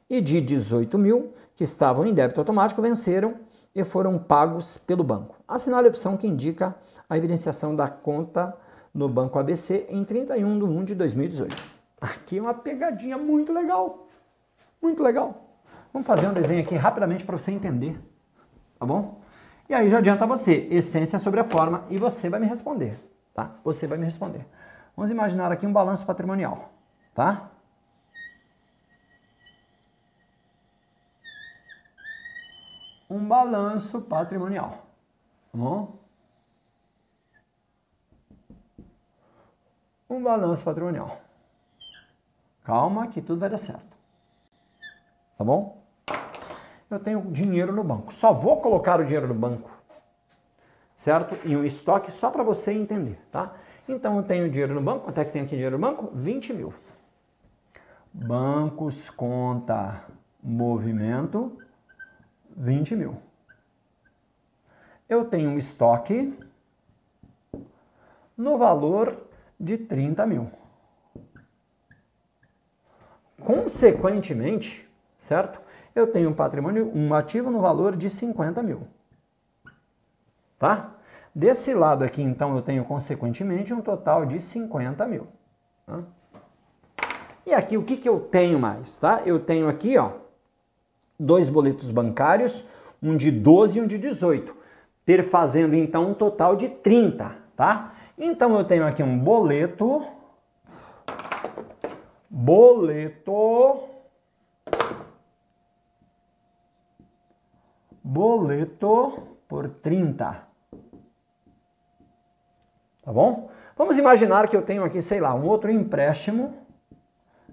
e 0.08 0.22
de 0.22 0.40
18 0.40 0.96
mil, 0.96 1.34
que 1.54 1.62
estavam 1.62 2.06
em 2.06 2.14
débito 2.14 2.40
automático, 2.40 2.80
venceram 2.80 3.34
e 3.74 3.84
foram 3.84 4.18
pagos 4.18 4.78
pelo 4.78 5.04
banco. 5.04 5.36
Assinale 5.46 5.88
a 5.88 5.90
opção 5.90 6.16
que 6.16 6.26
indica 6.26 6.74
a 7.06 7.18
evidenciação 7.18 7.76
da 7.76 7.86
conta 7.86 8.56
no 8.94 9.10
Banco 9.10 9.38
ABC 9.38 9.84
em 9.90 10.04
31 10.04 10.58
de 10.58 10.64
1 10.64 10.84
de 10.84 10.94
2018. 10.94 11.54
Aqui 12.00 12.38
é 12.38 12.40
uma 12.40 12.54
pegadinha 12.54 13.18
muito 13.18 13.52
legal. 13.52 14.08
Muito 14.80 15.02
legal. 15.02 15.49
Vamos 15.92 16.06
fazer 16.06 16.28
um 16.28 16.32
desenho 16.32 16.62
aqui 16.62 16.74
rapidamente 16.76 17.24
para 17.24 17.36
você 17.36 17.50
entender 17.50 18.00
tá 18.80 18.86
bom? 18.86 19.20
E 19.68 19.74
aí 19.74 19.88
já 19.88 19.98
adianta 19.98 20.26
você, 20.26 20.66
essência 20.70 21.18
sobre 21.18 21.38
a 21.38 21.44
forma, 21.44 21.84
e 21.90 21.98
você 21.98 22.28
vai 22.30 22.40
me 22.40 22.46
responder, 22.46 22.98
tá? 23.34 23.54
Você 23.62 23.86
vai 23.86 23.98
me 23.98 24.04
responder. 24.04 24.44
Vamos 24.96 25.10
imaginar 25.10 25.52
aqui 25.52 25.66
um 25.66 25.72
balanço 25.72 26.04
patrimonial, 26.06 26.72
tá? 27.14 27.50
Um 33.08 33.28
balanço 33.28 34.00
patrimonial, 34.00 34.86
tá 35.52 35.58
bom? 35.58 36.00
Um 40.08 40.22
balanço 40.22 40.64
patrimonial. 40.64 41.20
Calma 42.64 43.08
que 43.08 43.20
tudo 43.20 43.40
vai 43.40 43.50
dar 43.50 43.58
certo. 43.58 43.96
Tá 45.36 45.44
bom? 45.44 45.79
Eu 46.90 46.98
tenho 46.98 47.22
dinheiro 47.30 47.72
no 47.72 47.84
banco. 47.84 48.12
Só 48.12 48.32
vou 48.32 48.60
colocar 48.60 49.00
o 49.00 49.04
dinheiro 49.04 49.28
no 49.28 49.34
banco, 49.34 49.70
certo? 50.96 51.36
Em 51.46 51.56
um 51.56 51.64
estoque 51.64 52.12
só 52.12 52.30
para 52.30 52.42
você 52.42 52.72
entender, 52.72 53.18
tá? 53.30 53.54
Então 53.88 54.16
eu 54.16 54.22
tenho 54.22 54.50
dinheiro 54.50 54.74
no 54.74 54.82
banco. 54.82 55.04
Quanto 55.04 55.18
é 55.18 55.24
que 55.24 55.32
tem 55.32 55.42
aqui 55.42 55.50
dinheiro 55.50 55.78
no 55.78 55.86
banco? 55.86 56.10
20 56.14 56.52
mil. 56.52 56.74
Bancos, 58.12 59.08
conta, 59.08 60.04
movimento, 60.42 61.56
20 62.56 62.96
mil. 62.96 63.16
Eu 65.08 65.24
tenho 65.24 65.50
um 65.50 65.58
estoque 65.58 66.36
no 68.36 68.58
valor 68.58 69.16
de 69.58 69.76
30 69.76 70.26
mil. 70.26 70.50
Consequentemente, 73.40 74.88
certo? 75.16 75.60
Eu 75.94 76.06
tenho 76.06 76.30
um 76.30 76.34
patrimônio, 76.34 76.90
um 76.94 77.12
ativo 77.14 77.50
no 77.50 77.60
valor 77.60 77.96
de 77.96 78.08
50 78.08 78.62
mil. 78.62 78.82
Tá? 80.58 80.94
Desse 81.34 81.74
lado 81.74 82.04
aqui, 82.04 82.22
então, 82.22 82.56
eu 82.56 82.62
tenho, 82.62 82.84
consequentemente, 82.84 83.72
um 83.72 83.80
total 83.80 84.26
de 84.26 84.40
50 84.40 85.06
mil. 85.06 85.26
Tá? 85.86 86.00
E 87.46 87.54
aqui, 87.54 87.76
o 87.76 87.82
que, 87.82 87.96
que 87.96 88.08
eu 88.08 88.20
tenho 88.20 88.58
mais? 88.58 88.98
Tá? 88.98 89.22
Eu 89.24 89.40
tenho 89.40 89.68
aqui, 89.68 89.96
ó, 89.96 90.12
dois 91.18 91.48
boletos 91.48 91.90
bancários, 91.90 92.64
um 93.02 93.16
de 93.16 93.30
12 93.30 93.78
e 93.78 93.82
um 93.82 93.86
de 93.86 93.98
18, 93.98 94.54
perfazendo, 95.04 95.74
então, 95.74 96.10
um 96.10 96.14
total 96.14 96.54
de 96.54 96.68
30, 96.68 97.34
tá? 97.56 97.94
Então, 98.18 98.56
eu 98.56 98.64
tenho 98.64 98.86
aqui 98.86 99.02
um 99.02 99.18
boleto, 99.18 100.04
boleto 102.28 103.89
boleto 108.10 109.36
por 109.46 109.68
30. 109.68 110.42
Tá 113.02 113.12
bom? 113.12 113.48
Vamos 113.76 113.98
imaginar 113.98 114.48
que 114.48 114.56
eu 114.56 114.62
tenho 114.62 114.82
aqui, 114.82 115.00
sei 115.00 115.20
lá, 115.20 115.32
um 115.32 115.46
outro 115.46 115.70
empréstimo, 115.70 116.52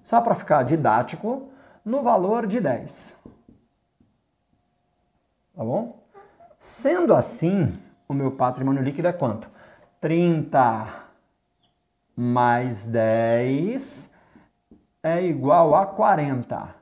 só 0.02 0.20
para 0.20 0.34
ficar 0.34 0.64
didático, 0.64 1.48
no 1.84 2.02
valor 2.02 2.44
de 2.44 2.60
10. 2.60 3.16
Tá 5.54 5.64
bom? 5.64 6.02
Sendo 6.58 7.14
assim, 7.14 7.78
o 8.08 8.12
meu 8.12 8.32
patrimônio 8.32 8.82
líquido 8.82 9.06
é 9.06 9.12
quanto? 9.12 9.48
30 10.00 10.88
mais 12.16 12.84
10 12.84 14.12
é 15.04 15.22
igual 15.22 15.76
a 15.76 15.86
40. 15.86 16.74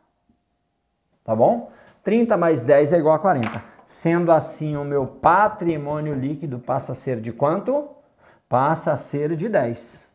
Tá 1.22 1.36
bom? 1.36 1.70
30 2.06 2.36
mais 2.36 2.62
10 2.62 2.92
é 2.92 2.98
igual 2.98 3.16
a 3.16 3.18
40. 3.18 3.64
Sendo 3.84 4.30
assim, 4.30 4.76
o 4.76 4.84
meu 4.84 5.08
patrimônio 5.08 6.14
líquido 6.14 6.60
passa 6.60 6.92
a 6.92 6.94
ser 6.94 7.20
de 7.20 7.32
quanto? 7.32 7.88
Passa 8.48 8.92
a 8.92 8.96
ser 8.96 9.34
de 9.34 9.48
10. 9.48 10.08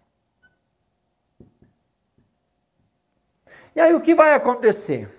E 3.75 3.81
aí 3.81 3.93
o 3.93 3.99
que 3.99 4.15
vai 4.15 4.33
acontecer? 4.33 5.13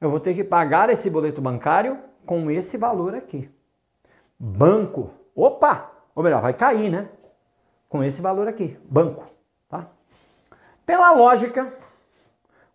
Eu 0.00 0.10
vou 0.10 0.18
ter 0.18 0.34
que 0.34 0.42
pagar 0.42 0.90
esse 0.90 1.08
boleto 1.08 1.40
bancário 1.40 1.96
com 2.26 2.50
esse 2.50 2.76
valor 2.76 3.14
aqui. 3.14 3.48
Banco. 4.36 5.12
Opa! 5.36 5.88
Ou 6.16 6.24
melhor, 6.24 6.42
vai 6.42 6.52
cair, 6.52 6.90
né? 6.90 7.08
Com 7.88 8.02
esse 8.02 8.20
valor 8.20 8.48
aqui. 8.48 8.76
Banco. 8.90 9.24
Tá? 9.68 9.86
Pela 10.84 11.12
lógica, 11.12 11.72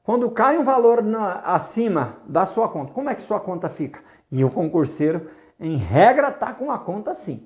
quando 0.08 0.32
cai 0.32 0.58
um 0.58 0.64
valor 0.64 1.04
na, 1.04 1.42
acima 1.42 2.16
da 2.26 2.46
sua 2.46 2.70
conta, 2.70 2.94
como 2.94 3.10
é 3.10 3.14
que 3.14 3.22
sua 3.22 3.42
conta 3.42 3.68
fica? 3.68 4.00
E 4.32 4.42
o 4.42 4.50
concurseiro, 4.50 5.30
em 5.60 5.76
regra, 5.76 6.30
está 6.30 6.54
com 6.54 6.72
a 6.72 6.80
conta 6.80 7.12
assim. 7.12 7.46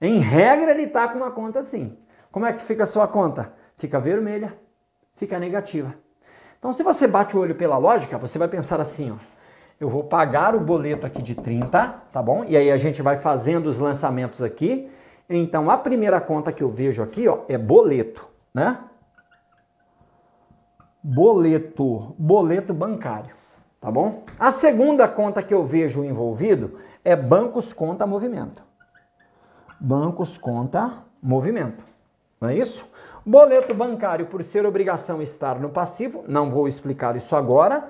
Em 0.00 0.18
regra, 0.18 0.72
ele 0.72 0.82
está 0.82 1.06
com 1.06 1.18
uma 1.18 1.30
conta 1.30 1.60
assim. 1.60 1.96
Como 2.32 2.44
é 2.44 2.52
que 2.52 2.60
fica 2.62 2.82
a 2.82 2.86
sua 2.86 3.06
conta? 3.06 3.52
Fica 3.76 4.00
vermelha, 4.00 4.58
fica 5.14 5.38
negativa. 5.38 5.94
Então, 6.58 6.72
se 6.72 6.82
você 6.82 7.06
bate 7.06 7.36
o 7.36 7.40
olho 7.40 7.54
pela 7.54 7.78
lógica, 7.78 8.18
você 8.18 8.40
vai 8.40 8.48
pensar 8.48 8.80
assim, 8.80 9.12
ó. 9.12 9.16
Eu 9.78 9.88
vou 9.88 10.02
pagar 10.02 10.56
o 10.56 10.60
boleto 10.60 11.06
aqui 11.06 11.22
de 11.22 11.36
30, 11.36 11.94
tá 12.12 12.20
bom? 12.20 12.44
E 12.44 12.56
aí 12.56 12.72
a 12.72 12.76
gente 12.76 13.02
vai 13.02 13.16
fazendo 13.16 13.68
os 13.68 13.78
lançamentos 13.78 14.42
aqui. 14.42 14.90
Então, 15.30 15.70
a 15.70 15.78
primeira 15.78 16.20
conta 16.20 16.50
que 16.50 16.64
eu 16.64 16.68
vejo 16.68 17.04
aqui, 17.04 17.28
ó, 17.28 17.42
é 17.48 17.56
boleto, 17.56 18.28
né? 18.52 18.80
Boleto, 21.02 22.14
boleto 22.18 22.74
bancário, 22.74 23.34
tá 23.80 23.90
bom? 23.90 24.24
A 24.38 24.50
segunda 24.50 25.08
conta 25.08 25.42
que 25.42 25.54
eu 25.54 25.64
vejo 25.64 26.04
envolvido 26.04 26.78
é 27.04 27.14
bancos 27.14 27.72
conta 27.72 28.06
movimento. 28.06 28.62
Bancos 29.80 30.36
conta 30.36 31.04
movimento. 31.22 31.84
Não 32.40 32.48
é 32.48 32.56
isso? 32.56 32.90
Boleto 33.24 33.74
bancário, 33.74 34.26
por 34.26 34.42
ser 34.42 34.66
obrigação 34.66 35.22
estar 35.22 35.60
no 35.60 35.70
passivo, 35.70 36.24
não 36.26 36.48
vou 36.48 36.66
explicar 36.66 37.14
isso 37.14 37.36
agora, 37.36 37.88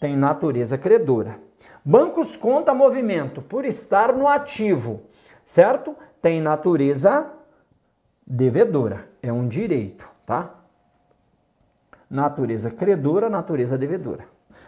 tem 0.00 0.16
natureza 0.16 0.76
credora. 0.76 1.38
Bancos 1.84 2.36
conta 2.36 2.74
movimento, 2.74 3.40
por 3.40 3.64
estar 3.64 4.14
no 4.14 4.28
ativo, 4.28 5.02
certo? 5.44 5.96
Tem 6.20 6.40
natureza 6.40 7.30
devedora, 8.26 9.08
é 9.22 9.32
um 9.32 9.48
direito, 9.48 10.08
tá? 10.26 10.59
Natureza 12.10 12.70
credora, 12.70 13.30
natureza 13.30 13.78
devedora. 13.78 14.24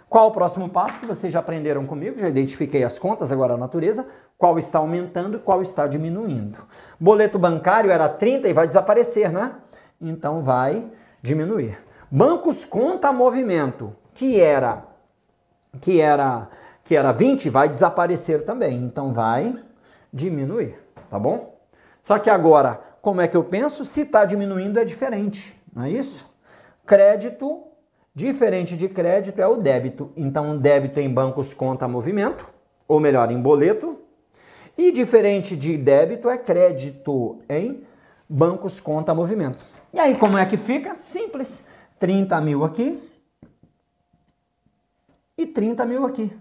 Qual 0.09 0.29
o 0.29 0.31
próximo 0.31 0.69
passo 0.69 1.01
que 1.01 1.07
vocês 1.07 1.33
já 1.33 1.41
aprenderam 1.41 1.87
comigo? 1.87 2.19
Já 2.19 2.29
identifiquei 2.29 2.85
as 2.85 2.99
contas, 2.99 3.33
agora 3.33 3.55
a 3.55 3.57
natureza. 3.57 4.07
Qual 4.39 4.59
está 4.59 4.79
aumentando 4.79 5.39
e 5.39 5.41
qual 5.41 5.63
está 5.63 5.87
diminuindo. 5.87 6.59
Boleto 7.01 7.39
bancário 7.39 7.91
era 7.91 8.09
30 8.09 8.49
e 8.49 8.53
vai 8.53 8.67
desaparecer, 8.67 9.33
né? 9.33 9.57
Então 10.01 10.43
vai 10.43 10.87
diminuir. 11.23 11.79
Bancos 12.11 12.65
conta 12.65 13.11
movimento, 13.11 13.97
que 14.13 14.39
era 14.39 14.85
que 15.81 16.01
era 16.01 16.49
que 16.85 16.95
era 16.95 17.11
20, 17.11 17.49
vai 17.49 17.69
desaparecer 17.69 18.45
também. 18.45 18.83
Então 18.83 19.13
vai 19.13 19.55
diminuir, 20.13 20.79
tá 21.09 21.19
bom? 21.19 21.59
Só 22.03 22.19
que 22.19 22.29
agora, 22.29 22.81
como 23.01 23.21
é 23.21 23.27
que 23.27 23.37
eu 23.37 23.45
penso? 23.45 23.85
Se 23.85 24.03
está 24.03 24.25
diminuindo 24.25 24.79
é 24.79 24.85
diferente, 24.85 25.59
não 25.75 25.85
é 25.85 25.91
isso? 25.91 26.31
Crédito 26.85 27.73
Diferente 28.15 28.77
de 28.77 28.89
crédito 28.91 29.41
é 29.41 29.47
o 29.47 29.57
débito. 29.57 30.13
Então, 30.15 30.59
débito 30.59 31.01
em 31.01 31.09
bancos 31.09 31.55
conta 31.55 31.89
movimento, 31.89 32.47
ou 32.87 33.01
melhor, 33.01 33.31
em 33.31 33.41
boleto. 33.41 33.99
E 34.77 34.93
diferente 34.93 35.57
de 35.57 35.79
débito 35.79 36.29
é 36.29 36.37
crédito 36.37 37.41
em 37.49 37.87
bancos 38.29 38.81
conta 38.81 39.15
movimento. 39.15 39.65
E 39.95 39.99
aí, 39.99 40.17
como 40.17 40.37
é 40.37 40.45
que 40.45 40.59
fica? 40.59 40.97
Simples. 40.99 41.67
30 41.99 42.41
mil 42.41 42.65
aqui 42.65 43.01
e 45.39 45.47
30 45.47 45.87
mil 45.87 46.05
aqui. 46.05 46.37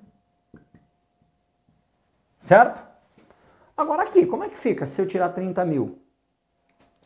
Certo? 2.37 2.81
Agora 3.77 4.03
aqui, 4.03 4.25
como 4.25 4.43
é 4.43 4.49
que 4.49 4.57
fica 4.57 4.85
se 4.85 5.01
eu 5.01 5.07
tirar 5.07 5.29
30 5.29 5.63
mil? 5.63 5.99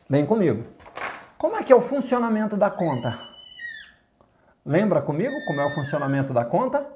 Vem 0.08 0.24
comigo. 0.24 0.75
Como 1.38 1.54
é 1.54 1.62
que 1.62 1.70
é 1.70 1.76
o 1.76 1.82
funcionamento 1.82 2.56
da 2.56 2.70
conta? 2.70 3.18
Lembra 4.64 5.02
comigo 5.02 5.34
como 5.46 5.60
é 5.60 5.66
o 5.66 5.74
funcionamento 5.74 6.32
da 6.32 6.46
conta? 6.46 6.86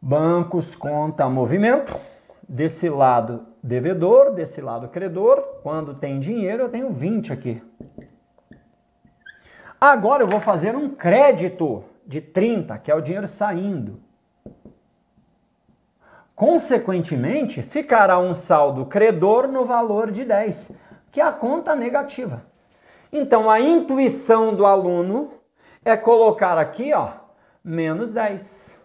Bancos, 0.00 0.74
conta, 0.74 1.26
movimento. 1.26 1.98
Desse 2.46 2.90
lado, 2.90 3.46
devedor, 3.62 4.32
desse 4.32 4.60
lado, 4.60 4.88
credor. 4.88 5.40
Quando 5.62 5.94
tem 5.94 6.20
dinheiro, 6.20 6.64
eu 6.64 6.68
tenho 6.68 6.92
20 6.92 7.32
aqui. 7.32 7.62
Agora 9.80 10.22
eu 10.22 10.28
vou 10.28 10.40
fazer 10.40 10.76
um 10.76 10.90
crédito 10.90 11.82
de 12.06 12.20
30, 12.20 12.76
que 12.76 12.90
é 12.90 12.94
o 12.94 13.00
dinheiro 13.00 13.26
saindo. 13.26 14.00
Consequentemente, 16.34 17.62
ficará 17.62 18.18
um 18.18 18.34
saldo 18.34 18.84
credor 18.84 19.48
no 19.48 19.64
valor 19.64 20.10
de 20.10 20.26
10, 20.26 20.72
que 21.10 21.22
é 21.22 21.24
a 21.24 21.32
conta 21.32 21.74
negativa. 21.74 22.51
Então, 23.12 23.50
a 23.50 23.60
intuição 23.60 24.54
do 24.54 24.64
aluno 24.64 25.34
é 25.84 25.94
colocar 25.96 26.56
aqui, 26.56 26.94
ó, 26.94 27.12
menos 27.62 28.10
10. 28.10 28.80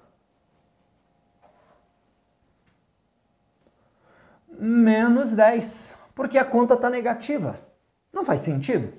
Menos 4.50 5.32
10, 5.32 5.96
porque 6.14 6.38
a 6.38 6.44
conta 6.44 6.74
está 6.74 6.90
negativa. 6.90 7.58
Não 8.12 8.26
faz 8.26 8.42
sentido? 8.42 8.92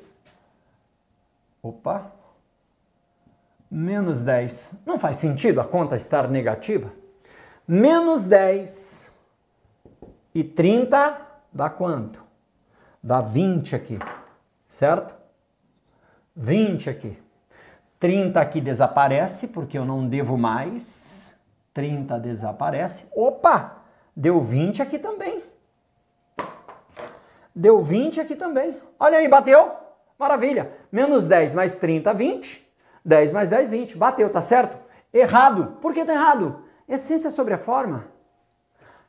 Opa. 1.63 2.13
Menos 3.71 4.23
10. 4.23 4.83
Não 4.87 4.99
faz 4.99 5.17
sentido 5.17 5.61
a 5.61 5.65
conta 5.65 5.97
estar 5.97 6.29
negativa? 6.29 6.91
Menos 7.67 8.25
10 8.25 9.13
e 10.35 10.43
30 10.43 11.21
dá 11.53 11.69
quanto? 11.69 12.25
Dá 13.03 13.21
20 13.21 13.77
aqui, 13.77 13.99
certo? 14.67 15.18
20 16.39 16.89
aqui. 16.89 17.19
30 17.99 18.41
aqui 18.41 18.61
desaparece, 18.61 19.49
porque 19.49 19.77
eu 19.77 19.85
não 19.85 20.09
devo 20.09 20.39
mais. 20.39 21.37
30 21.75 22.17
desaparece. 22.21 23.07
Opa! 23.15 23.79
Deu 24.15 24.41
20 24.41 24.81
aqui 24.81 24.99
também. 24.99 25.43
Deu 27.55 27.83
20 27.83 28.21
aqui 28.21 28.37
também. 28.37 28.77
Olha 29.01 29.19
aí, 29.19 29.27
bateu. 29.27 29.73
Maravilha. 30.17 30.71
Menos 30.93 31.25
10 31.25 31.55
mais 31.55 31.75
30, 31.75 32.15
20. 32.15 32.69
10 33.05 33.33
mais 33.33 33.49
10, 33.49 33.71
20. 33.73 33.97
Bateu, 33.97 34.31
tá 34.31 34.41
certo? 34.41 34.79
Errado. 35.13 35.77
Por 35.81 35.93
que 35.93 36.05
tá 36.05 36.13
errado? 36.13 36.63
Essência 36.89 37.33
sobre 37.33 37.55
a 37.55 37.59
forma. 37.59 38.07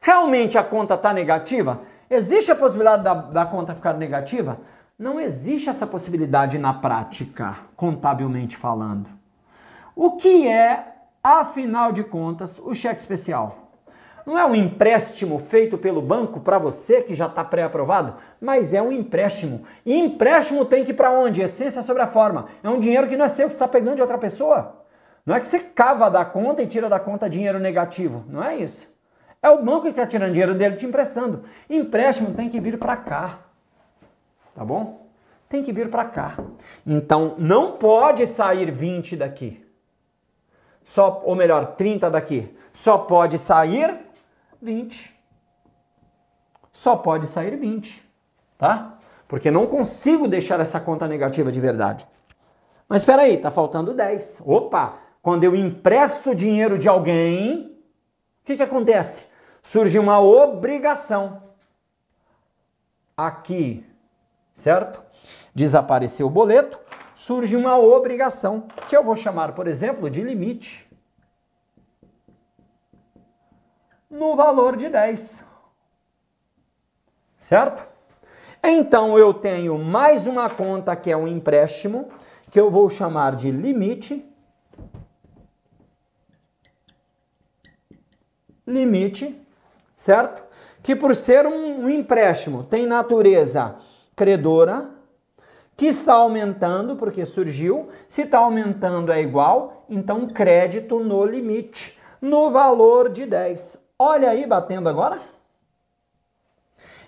Realmente 0.02 0.58
a 0.58 0.64
conta 0.64 0.96
está 0.96 1.14
negativa? 1.14 1.82
Existe 2.10 2.52
a 2.52 2.56
possibilidade 2.56 3.04
da, 3.04 3.14
da 3.14 3.46
conta 3.46 3.76
ficar 3.76 3.94
negativa? 3.94 4.60
Não 5.00 5.18
existe 5.18 5.70
essa 5.70 5.88
possibilidade 5.88 6.60
na 6.60 6.74
prática, 6.74 7.56
contabilmente 7.74 8.58
falando. 8.58 9.08
O 9.96 10.18
que 10.18 10.46
é, 10.46 10.88
afinal 11.24 11.94
de 11.94 12.04
contas, 12.04 12.60
o 12.60 12.74
cheque 12.74 13.00
especial? 13.00 13.72
Não 14.26 14.38
é 14.38 14.46
um 14.46 14.54
empréstimo 14.54 15.40
feito 15.40 15.78
pelo 15.78 16.02
banco 16.02 16.42
para 16.42 16.60
você 16.60 17.02
que 17.02 17.16
já 17.16 17.28
está 17.28 17.46
pré-aprovado, 17.46 18.16
mas 18.42 18.74
é 18.74 18.82
um 18.82 18.92
empréstimo. 18.92 19.64
E 19.86 19.98
empréstimo 19.98 20.66
tem 20.66 20.84
que 20.84 20.92
ir 20.92 20.96
para 20.96 21.12
onde? 21.12 21.42
Essência 21.42 21.82
sobre 21.82 22.04
a 22.04 22.08
forma. 22.08 22.48
É 22.62 22.70
um 22.70 22.78
dinheiro 22.78 23.08
que 23.08 23.16
não 23.16 23.24
é 23.24 23.30
seu, 23.30 23.48
que 23.48 23.54
está 23.54 23.70
pegando 23.70 23.96
de 23.96 24.02
outra 24.02 24.18
pessoa. 24.18 24.84
Não 25.26 25.34
é 25.34 25.40
que 25.40 25.48
você 25.48 25.62
cava 25.62 26.12
da 26.12 26.26
conta 26.26 26.62
e 26.62 26.68
tira 26.68 26.90
da 26.90 27.00
conta 27.00 27.30
dinheiro 27.30 27.58
negativo. 27.58 28.26
Não 28.28 28.44
é 28.44 28.58
isso. 28.58 28.94
É 29.42 29.50
o 29.50 29.64
banco 29.64 29.84
que 29.84 29.92
está 29.92 30.06
tirando 30.06 30.34
dinheiro 30.34 30.56
dele 30.56 30.76
te 30.76 30.86
emprestando. 30.86 31.46
Empréstimo 31.70 32.34
tem 32.34 32.50
que 32.50 32.60
vir 32.60 32.78
para 32.78 32.98
cá 32.98 33.49
tá 34.60 34.66
bom? 34.66 35.08
Tem 35.48 35.64
que 35.64 35.72
vir 35.72 35.90
para 35.90 36.04
cá. 36.04 36.38
Então, 36.86 37.36
não 37.38 37.78
pode 37.78 38.28
sair 38.28 38.70
20 38.70 39.16
daqui. 39.16 39.66
Só, 40.84 41.22
ou 41.24 41.34
melhor, 41.34 41.78
30 41.78 42.12
daqui. 42.12 42.54
Só 42.74 42.98
pode 42.98 43.40
sair 43.40 43.98
20. 44.62 45.18
Só 46.74 46.98
pode 46.98 47.28
sair 47.28 47.56
20, 47.56 48.04
tá? 48.58 48.98
Porque 49.30 49.50
não 49.50 49.66
consigo 49.66 50.28
deixar 50.28 50.60
essa 50.60 50.78
conta 50.78 51.08
negativa 51.08 51.54
de 51.54 51.60
verdade. 51.62 52.06
Mas 52.90 53.04
espera 53.04 53.22
aí, 53.22 53.38
tá 53.38 53.50
faltando 53.50 53.94
10. 53.94 54.42
Opa, 54.46 54.96
quando 55.22 55.46
eu 55.46 55.56
empresto 55.56 56.36
dinheiro 56.36 56.78
de 56.78 56.90
alguém, 56.90 57.80
o 58.42 58.46
que 58.46 58.58
que 58.58 58.64
acontece? 58.64 59.24
Surge 59.62 59.98
uma 59.98 60.20
obrigação. 60.20 61.44
Aqui 63.16 63.89
certo? 64.60 65.02
Desapareceu 65.56 66.28
o 66.28 66.30
boleto, 66.30 66.80
surge 67.16 67.56
uma 67.56 67.78
obrigação, 67.78 68.68
que 68.88 68.96
eu 68.96 69.04
vou 69.04 69.16
chamar, 69.16 69.54
por 69.54 69.68
exemplo, 69.68 70.10
de 70.10 70.22
limite. 70.22 70.88
No 74.10 74.36
valor 74.36 74.76
de 74.76 74.90
10. 74.90 75.44
Certo? 77.38 77.88
Então 78.62 79.18
eu 79.18 79.34
tenho 79.34 79.78
mais 79.78 80.28
uma 80.28 80.50
conta 80.50 80.96
que 80.96 81.10
é 81.10 81.16
um 81.16 81.28
empréstimo, 81.28 82.10
que 82.52 82.60
eu 82.60 82.70
vou 82.70 82.90
chamar 82.90 83.36
de 83.36 83.50
limite. 83.50 84.26
Limite, 88.68 89.40
certo? 89.96 90.44
Que 90.84 90.96
por 90.96 91.16
ser 91.16 91.46
um, 91.46 91.90
empréstimo 91.90 92.64
tem 92.64 92.86
natureza 92.86 93.78
credora, 94.20 94.90
que 95.78 95.86
está 95.86 96.16
aumentando 96.16 96.98
porque 96.98 97.26
surgiu. 97.26 97.88
Se 98.06 98.24
está 98.24 98.40
aumentando 98.40 99.14
é 99.14 99.22
igual, 99.22 99.86
então 99.90 100.28
crédito 100.28 101.00
no 101.00 101.24
limite, 101.24 101.98
no 102.22 102.52
valor 102.52 103.08
de 103.08 103.26
10. 103.26 103.78
Olha 103.98 104.32
aí, 104.32 104.46
batendo 104.46 104.90
agora. 104.90 105.22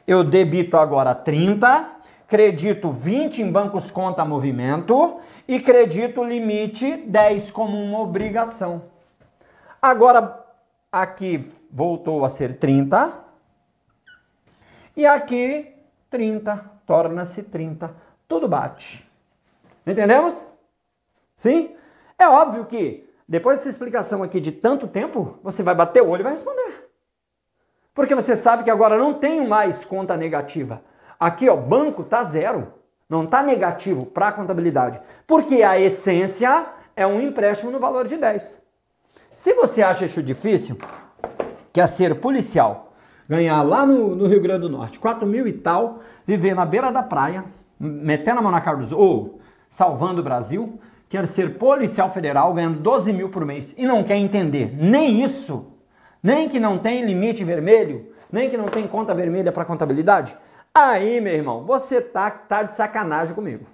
Eu 0.07 0.23
debito 0.23 0.77
agora 0.77 1.13
30, 1.13 1.97
credito 2.29 2.93
20 2.93 3.41
em 3.41 3.51
bancos 3.51 3.91
conta 3.91 4.23
movimento 4.23 5.19
e 5.45 5.59
credito 5.59 6.23
limite 6.23 6.95
10 6.95 7.51
como 7.51 7.77
uma 7.77 7.99
obrigação. 7.99 8.83
Agora, 9.81 10.45
aqui 10.89 11.45
voltou 11.69 12.23
a 12.23 12.29
ser 12.29 12.57
30 12.57 13.13
e 14.95 15.05
aqui 15.05 15.75
30, 16.09 16.71
torna-se 16.91 17.43
30. 17.43 17.95
Tudo 18.27 18.49
bate. 18.49 19.09
Entendemos? 19.87 20.45
Sim? 21.37 21.73
É 22.19 22.27
óbvio 22.27 22.65
que 22.65 23.09
depois 23.25 23.59
dessa 23.59 23.69
explicação 23.69 24.21
aqui 24.21 24.41
de 24.41 24.51
tanto 24.51 24.89
tempo, 24.89 25.39
você 25.41 25.63
vai 25.63 25.73
bater 25.73 26.03
o 26.03 26.09
olho 26.09 26.19
e 26.19 26.23
vai 26.23 26.33
responder. 26.33 26.91
Porque 27.93 28.13
você 28.13 28.35
sabe 28.35 28.65
que 28.65 28.69
agora 28.69 28.97
não 28.97 29.13
tem 29.13 29.47
mais 29.47 29.85
conta 29.85 30.17
negativa. 30.17 30.81
Aqui, 31.17 31.47
ó, 31.47 31.55
banco 31.55 32.03
tá 32.03 32.25
zero. 32.25 32.73
Não 33.07 33.25
tá 33.25 33.41
negativo 33.41 34.05
para 34.05 34.27
a 34.27 34.33
contabilidade. 34.33 34.99
Porque 35.25 35.63
a 35.63 35.79
essência 35.79 36.65
é 36.93 37.07
um 37.07 37.21
empréstimo 37.21 37.71
no 37.71 37.79
valor 37.79 38.05
de 38.05 38.17
10. 38.17 38.61
Se 39.33 39.53
você 39.53 39.81
acha 39.81 40.03
isso 40.03 40.21
difícil, 40.21 40.77
quer 41.71 41.87
ser 41.87 42.19
policial, 42.19 42.90
ganhar 43.31 43.61
lá 43.61 43.85
no, 43.85 44.13
no 44.13 44.27
Rio 44.27 44.41
Grande 44.41 44.63
do 44.63 44.69
Norte 44.69 44.99
4 44.99 45.25
mil 45.25 45.47
e 45.47 45.53
tal, 45.53 46.01
viver 46.27 46.53
na 46.53 46.65
beira 46.65 46.91
da 46.91 47.01
praia, 47.01 47.45
metendo 47.79 48.39
a 48.39 48.41
mão 48.41 48.51
na 48.51 48.59
cara 48.59 48.75
dos 48.75 48.91
ou 48.91 49.39
salvando 49.69 50.19
o 50.19 50.23
Brasil, 50.23 50.77
quer 51.07 51.25
ser 51.27 51.57
policial 51.57 52.11
federal 52.11 52.53
ganhando 52.53 52.81
12 52.81 53.13
mil 53.13 53.29
por 53.29 53.45
mês 53.45 53.73
e 53.77 53.85
não 53.85 54.03
quer 54.03 54.17
entender 54.17 54.75
nem 54.75 55.23
isso, 55.23 55.65
nem 56.21 56.49
que 56.49 56.59
não 56.59 56.77
tem 56.77 57.05
limite 57.05 57.41
vermelho, 57.45 58.07
nem 58.29 58.49
que 58.49 58.57
não 58.57 58.65
tem 58.65 58.85
conta 58.85 59.15
vermelha 59.15 59.49
para 59.49 59.63
contabilidade, 59.63 60.37
aí, 60.75 61.21
meu 61.21 61.33
irmão, 61.33 61.63
você 61.63 62.01
tá, 62.01 62.29
tá 62.29 62.63
de 62.63 62.73
sacanagem 62.73 63.33
comigo. 63.33 63.65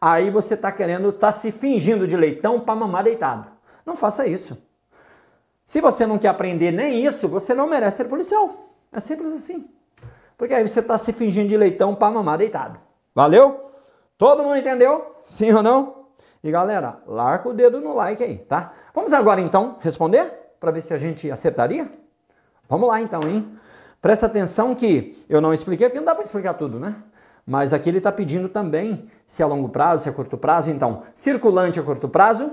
Aí 0.00 0.30
você 0.30 0.56
tá 0.56 0.72
querendo, 0.72 1.12
tá 1.12 1.30
se 1.30 1.52
fingindo 1.52 2.08
de 2.08 2.16
leitão 2.16 2.60
para 2.60 2.74
mamar 2.74 3.04
deitado. 3.04 3.46
Não 3.84 3.94
faça 3.94 4.26
isso. 4.26 4.56
Se 5.66 5.82
você 5.82 6.06
não 6.06 6.16
quer 6.16 6.28
aprender 6.28 6.70
nem 6.72 7.04
isso, 7.04 7.28
você 7.28 7.52
não 7.52 7.68
merece 7.68 7.98
ser 7.98 8.04
policial. 8.04 8.71
É 8.92 9.00
simples 9.00 9.32
assim. 9.32 9.68
Porque 10.36 10.54
aí 10.54 10.66
você 10.66 10.80
está 10.80 10.98
se 10.98 11.12
fingindo 11.12 11.48
de 11.48 11.56
leitão 11.56 11.94
para 11.94 12.12
mamar 12.12 12.38
deitado. 12.38 12.78
Valeu? 13.14 13.70
Todo 14.18 14.42
mundo 14.42 14.56
entendeu? 14.56 15.16
Sim 15.24 15.52
ou 15.52 15.62
não? 15.62 16.02
E 16.44 16.50
galera, 16.50 16.98
larga 17.06 17.48
o 17.48 17.54
dedo 17.54 17.80
no 17.80 17.94
like 17.94 18.22
aí, 18.22 18.38
tá? 18.38 18.72
Vamos 18.94 19.12
agora 19.12 19.40
então 19.40 19.76
responder 19.80 20.32
para 20.58 20.70
ver 20.70 20.80
se 20.80 20.92
a 20.92 20.98
gente 20.98 21.30
acertaria? 21.30 21.90
Vamos 22.68 22.88
lá 22.88 23.00
então, 23.00 23.22
hein? 23.22 23.58
Presta 24.00 24.26
atenção 24.26 24.74
que 24.74 25.24
eu 25.28 25.40
não 25.40 25.52
expliquei, 25.52 25.88
porque 25.88 25.98
não 25.98 26.06
dá 26.06 26.14
para 26.14 26.24
explicar 26.24 26.54
tudo, 26.54 26.80
né? 26.80 26.96
Mas 27.46 27.72
aqui 27.72 27.88
ele 27.88 27.98
está 27.98 28.10
pedindo 28.10 28.48
também 28.48 29.08
se 29.26 29.42
é 29.42 29.46
longo 29.46 29.68
prazo, 29.68 30.04
se 30.04 30.08
é 30.08 30.12
curto 30.12 30.36
prazo. 30.36 30.70
Então, 30.70 31.04
circulante 31.14 31.78
a 31.78 31.82
curto 31.82 32.08
prazo, 32.08 32.50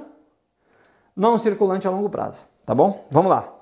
não 1.16 1.38
circulante 1.38 1.88
a 1.88 1.92
longo 1.92 2.10
prazo, 2.10 2.44
tá 2.66 2.74
bom? 2.74 3.08
Vamos 3.10 3.30
lá. 3.32 3.59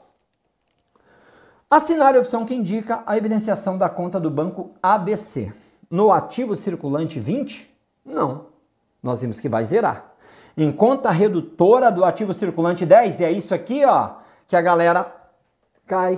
Assinar 1.69 2.15
a 2.15 2.19
opção 2.19 2.45
que 2.45 2.55
indica 2.55 3.03
a 3.05 3.17
evidenciação 3.17 3.77
da 3.77 3.89
conta 3.89 4.19
do 4.19 4.31
banco 4.31 4.71
ABC. 4.81 5.51
No 5.89 6.11
ativo 6.11 6.55
circulante 6.55 7.19
20? 7.19 7.69
Não. 8.05 8.47
Nós 9.03 9.21
vimos 9.21 9.39
que 9.39 9.49
vai 9.49 9.65
zerar 9.65 10.17
em 10.57 10.71
conta 10.71 11.11
redutora 11.11 11.91
do 11.91 12.03
ativo 12.03 12.33
circulante 12.33 12.83
10, 12.83 13.19
e 13.19 13.23
é 13.23 13.31
isso 13.31 13.53
aqui, 13.53 13.85
ó, 13.85 14.15
que 14.47 14.55
a 14.55 14.61
galera 14.61 15.05
cai. 15.85 16.17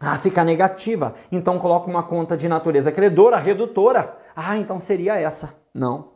Ah, 0.00 0.18
fica 0.18 0.42
negativa. 0.42 1.14
Então 1.30 1.58
coloca 1.58 1.88
uma 1.88 2.02
conta 2.02 2.36
de 2.36 2.48
natureza 2.48 2.90
credora, 2.90 3.36
redutora. 3.36 4.16
Ah, 4.34 4.56
então 4.56 4.80
seria 4.80 5.18
essa. 5.18 5.54
Não. 5.72 6.08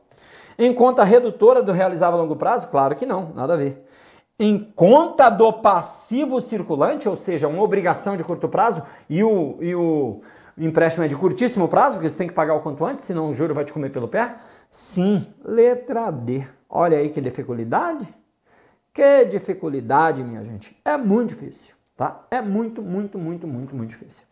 Em 0.58 0.74
conta 0.74 1.04
redutora 1.04 1.62
do 1.62 1.72
realizável 1.72 2.18
a 2.18 2.22
longo 2.22 2.36
prazo? 2.36 2.68
Claro 2.68 2.96
que 2.96 3.06
não, 3.06 3.32
nada 3.34 3.54
a 3.54 3.56
ver. 3.56 3.88
Em 4.44 4.58
conta 4.58 5.30
do 5.30 5.52
passivo 5.52 6.40
circulante, 6.40 7.08
ou 7.08 7.14
seja, 7.14 7.46
uma 7.46 7.62
obrigação 7.62 8.16
de 8.16 8.24
curto 8.24 8.48
prazo 8.48 8.82
e 9.08 9.22
o, 9.22 9.56
e 9.60 9.72
o 9.72 10.20
empréstimo 10.58 11.04
é 11.04 11.08
de 11.08 11.14
curtíssimo 11.14 11.68
prazo, 11.68 11.96
porque 11.96 12.10
você 12.10 12.18
tem 12.18 12.26
que 12.26 12.34
pagar 12.34 12.54
o 12.54 12.60
quanto 12.60 12.84
antes, 12.84 13.04
senão 13.04 13.30
o 13.30 13.34
juro 13.34 13.54
vai 13.54 13.64
te 13.64 13.72
comer 13.72 13.90
pelo 13.90 14.08
pé? 14.08 14.34
Sim, 14.68 15.32
letra 15.44 16.10
D. 16.10 16.44
Olha 16.68 16.98
aí 16.98 17.08
que 17.10 17.20
dificuldade. 17.20 18.12
Que 18.92 19.24
dificuldade, 19.26 20.24
minha 20.24 20.42
gente. 20.42 20.76
É 20.84 20.96
muito 20.96 21.28
difícil, 21.28 21.76
tá? 21.96 22.24
É 22.28 22.42
muito, 22.42 22.82
muito, 22.82 23.16
muito, 23.20 23.46
muito, 23.46 23.76
muito 23.76 23.90
difícil. 23.90 24.24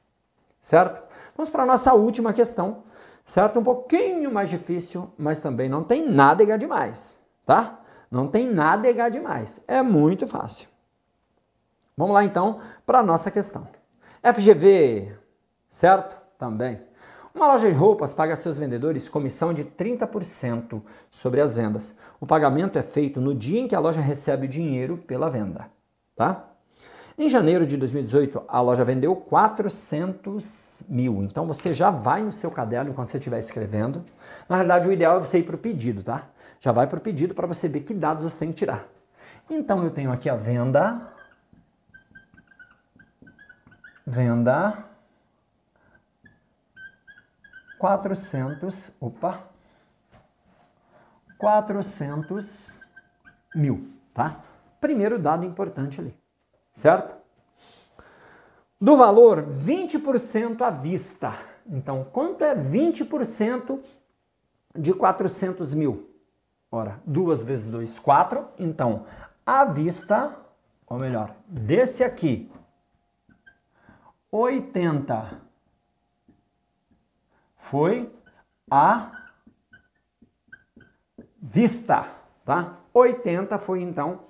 Certo? 0.60 1.00
Vamos 1.36 1.50
para 1.50 1.62
a 1.62 1.66
nossa 1.66 1.94
última 1.94 2.32
questão, 2.32 2.82
certo? 3.24 3.60
Um 3.60 3.62
pouquinho 3.62 4.32
mais 4.32 4.50
difícil, 4.50 5.08
mas 5.16 5.38
também 5.38 5.68
não 5.68 5.84
tem 5.84 6.10
nada 6.10 6.58
demais, 6.58 7.16
tá? 7.46 7.79
Não 8.10 8.26
tem 8.26 8.50
nada 8.50 8.92
demais. 9.10 9.60
É 9.68 9.82
muito 9.82 10.26
fácil. 10.26 10.68
Vamos 11.96 12.14
lá 12.14 12.24
então 12.24 12.60
para 12.84 12.98
a 12.98 13.02
nossa 13.02 13.30
questão. 13.30 13.68
FGV, 14.22 15.14
certo? 15.68 16.16
Também. 16.38 16.80
Uma 17.32 17.46
loja 17.46 17.68
de 17.68 17.74
roupas 17.74 18.12
paga 18.12 18.32
a 18.32 18.36
seus 18.36 18.58
vendedores 18.58 19.08
comissão 19.08 19.54
de 19.54 19.64
30% 19.64 20.82
sobre 21.08 21.40
as 21.40 21.54
vendas. 21.54 21.94
O 22.20 22.26
pagamento 22.26 22.78
é 22.78 22.82
feito 22.82 23.20
no 23.20 23.34
dia 23.34 23.60
em 23.60 23.68
que 23.68 23.74
a 23.74 23.80
loja 23.80 24.00
recebe 24.00 24.46
o 24.46 24.48
dinheiro 24.48 24.96
pela 24.96 25.30
venda, 25.30 25.70
tá? 26.16 26.46
Em 27.16 27.28
janeiro 27.28 27.66
de 27.66 27.76
2018, 27.76 28.42
a 28.48 28.60
loja 28.60 28.82
vendeu 28.82 29.14
400 29.14 30.82
mil. 30.88 31.22
Então 31.22 31.46
você 31.46 31.72
já 31.74 31.90
vai 31.90 32.22
no 32.22 32.32
seu 32.32 32.50
caderno 32.50 32.90
enquanto 32.90 33.08
você 33.08 33.18
estiver 33.18 33.38
escrevendo. 33.38 34.04
Na 34.48 34.56
realidade, 34.56 34.88
o 34.88 34.92
ideal 34.92 35.18
é 35.18 35.20
você 35.20 35.38
ir 35.38 35.42
para 35.42 35.54
o 35.54 35.58
pedido, 35.58 36.02
tá? 36.02 36.28
Já 36.60 36.72
vai 36.72 36.86
para 36.86 36.98
o 36.98 37.02
pedido 37.02 37.34
para 37.34 37.46
você 37.46 37.68
ver 37.68 37.80
que 37.80 37.94
dados 37.94 38.22
você 38.22 38.38
tem 38.38 38.50
que 38.50 38.58
tirar. 38.58 38.86
Então 39.48 39.82
eu 39.82 39.90
tenho 39.90 40.12
aqui 40.12 40.28
a 40.28 40.36
venda. 40.36 41.12
Venda 44.06 44.84
400, 47.80 48.90
opa, 49.00 49.42
400 51.38 52.78
mil, 53.54 53.88
tá? 54.12 54.44
Primeiro 54.78 55.18
dado 55.18 55.46
importante 55.46 55.98
ali, 55.98 56.14
certo? 56.70 57.16
Do 58.78 58.98
valor, 58.98 59.46
20% 59.46 60.60
à 60.60 60.68
vista. 60.68 61.38
Então, 61.66 62.04
quanto 62.04 62.44
é 62.44 62.54
20% 62.54 63.80
de 64.76 64.92
400 64.92 65.72
mil? 65.72 66.09
Ora, 66.70 67.00
2 67.04 67.42
vezes 67.42 67.68
2, 67.68 67.98
4. 67.98 68.46
Então, 68.58 69.04
à 69.44 69.64
vista, 69.64 70.36
ou 70.86 70.98
melhor, 70.98 71.34
desse 71.46 72.04
aqui, 72.04 72.50
80 74.30 75.40
foi 77.56 78.12
a 78.70 79.10
vista, 81.40 82.06
tá? 82.44 82.76
80 82.94 83.58
foi 83.58 83.82
então 83.82 84.20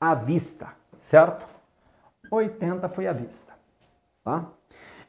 a 0.00 0.14
vista, 0.14 0.68
certo? 0.98 1.46
80 2.30 2.88
foi 2.88 3.06
a 3.06 3.12
vista, 3.12 3.54
tá? 4.22 4.46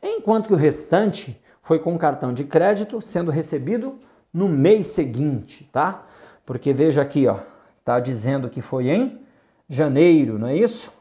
Enquanto 0.01 0.47
que 0.47 0.53
o 0.53 0.57
restante 0.57 1.41
foi 1.61 1.79
com 1.79 1.97
cartão 1.97 2.33
de 2.33 2.45
crédito 2.45 3.01
sendo 3.01 3.31
recebido 3.31 3.99
no 4.33 4.47
mês 4.47 4.87
seguinte, 4.87 5.69
tá? 5.73 6.05
Porque 6.49 6.73
veja 6.73 7.03
aqui, 7.03 7.27
ó, 7.27 7.41
tá 7.85 7.99
dizendo 7.99 8.49
que 8.49 8.59
foi 8.59 8.89
em 8.89 9.21
janeiro, 9.69 10.39
não 10.39 10.47
é 10.47 10.55
isso? 10.55 10.91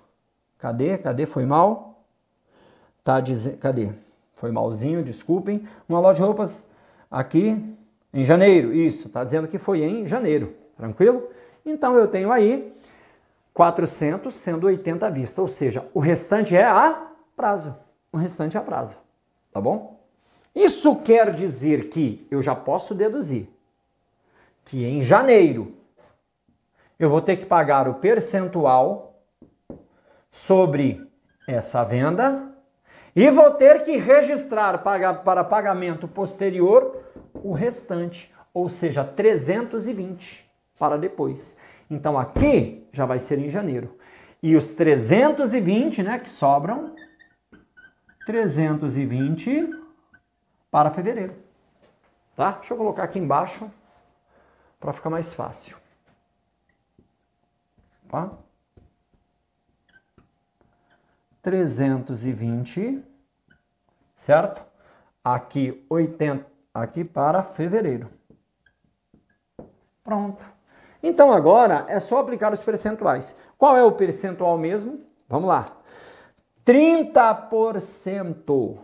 Cadê? 0.58 0.98
Cadê? 0.98 1.24
Foi 1.24 1.46
mal? 1.46 2.04
Tá 3.02 3.18
dizendo, 3.18 3.56
cadê? 3.56 3.88
Foi 4.34 4.52
malzinho, 4.52 5.02
desculpem. 5.02 5.66
Uma 5.88 6.00
loja 6.00 6.16
de 6.16 6.22
roupas 6.22 6.70
aqui 7.10 7.64
em 8.12 8.26
janeiro. 8.26 8.74
Isso, 8.74 9.06
está 9.06 9.24
dizendo 9.24 9.48
que 9.48 9.56
foi 9.56 9.82
em 9.84 10.04
janeiro. 10.04 10.54
Tranquilo? 10.76 11.30
Então 11.64 11.96
eu 11.96 12.06
tenho 12.06 12.30
aí 12.30 12.70
400 13.54 14.34
sendo 14.36 14.66
80 14.66 15.06
à 15.06 15.08
vista. 15.08 15.40
Ou 15.40 15.48
seja, 15.48 15.82
o 15.94 15.98
restante 15.98 16.54
é 16.54 16.64
a 16.66 17.06
prazo. 17.34 17.74
O 18.12 18.18
restante 18.18 18.58
é 18.58 18.60
a 18.60 18.62
prazo. 18.62 18.98
Tá 19.50 19.62
bom? 19.62 19.98
Isso 20.54 20.94
quer 20.96 21.34
dizer 21.34 21.88
que 21.88 22.26
eu 22.30 22.42
já 22.42 22.54
posso 22.54 22.94
deduzir 22.94 23.48
que 24.68 24.84
em 24.84 25.00
janeiro 25.00 25.74
eu 26.98 27.08
vou 27.08 27.22
ter 27.22 27.36
que 27.36 27.46
pagar 27.46 27.88
o 27.88 27.94
percentual 27.94 29.18
sobre 30.30 31.10
essa 31.46 31.82
venda 31.82 32.54
e 33.16 33.30
vou 33.30 33.50
ter 33.52 33.82
que 33.82 33.96
registrar 33.96 34.78
para 34.78 35.44
pagamento 35.44 36.06
posterior 36.06 37.02
o 37.32 37.52
restante, 37.52 38.32
ou 38.52 38.68
seja, 38.68 39.02
320 39.02 40.46
para 40.78 40.98
depois. 40.98 41.56
Então 41.90 42.18
aqui 42.18 42.86
já 42.92 43.06
vai 43.06 43.18
ser 43.18 43.38
em 43.38 43.48
janeiro. 43.48 43.96
E 44.42 44.54
os 44.54 44.68
320, 44.68 46.02
né, 46.02 46.18
que 46.18 46.30
sobram, 46.30 46.94
320 48.26 49.70
para 50.70 50.90
fevereiro. 50.90 51.34
tá? 52.36 52.52
Deixa 52.52 52.74
eu 52.74 52.76
colocar 52.76 53.04
aqui 53.04 53.18
embaixo 53.18 53.68
para 54.78 54.92
ficar 54.92 55.10
mais 55.10 55.34
fácil. 55.34 55.76
Tá? 58.08 58.30
320, 61.42 63.02
certo? 64.14 64.62
Aqui 65.22 65.84
80, 65.88 66.46
aqui 66.72 67.04
para 67.04 67.42
fevereiro. 67.42 68.08
Pronto. 70.02 70.42
Então 71.02 71.32
agora 71.32 71.84
é 71.88 72.00
só 72.00 72.18
aplicar 72.18 72.52
os 72.52 72.62
percentuais. 72.62 73.36
Qual 73.56 73.74
é 73.76 73.82
o 73.82 73.92
percentual 73.92 74.58
mesmo? 74.58 75.04
Vamos 75.28 75.48
lá. 75.48 75.76
30%, 76.64 78.78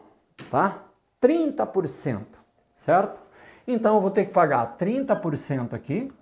tá? 0.50 0.82
30%, 1.20 2.26
certo? 2.74 3.23
Então 3.66 3.96
eu 3.96 4.00
vou 4.00 4.10
ter 4.10 4.26
que 4.26 4.32
pagar 4.32 4.76
30% 4.76 5.72
aqui. 5.72 6.12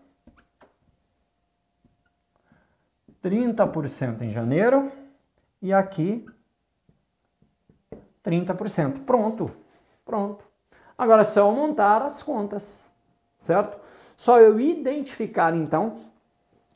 30% 3.23 4.23
em 4.23 4.31
janeiro 4.31 4.91
e 5.61 5.73
aqui 5.73 6.27
30%. 8.25 9.05
Pronto. 9.05 9.51
Pronto. 10.05 10.45
Agora 10.97 11.23
é 11.23 11.25
só 11.25 11.49
eu 11.49 11.53
montar 11.53 12.03
as 12.03 12.23
contas, 12.23 12.91
certo? 13.39 13.79
Só 14.17 14.39
eu 14.39 14.61
identificar 14.61 15.55
então 15.55 16.01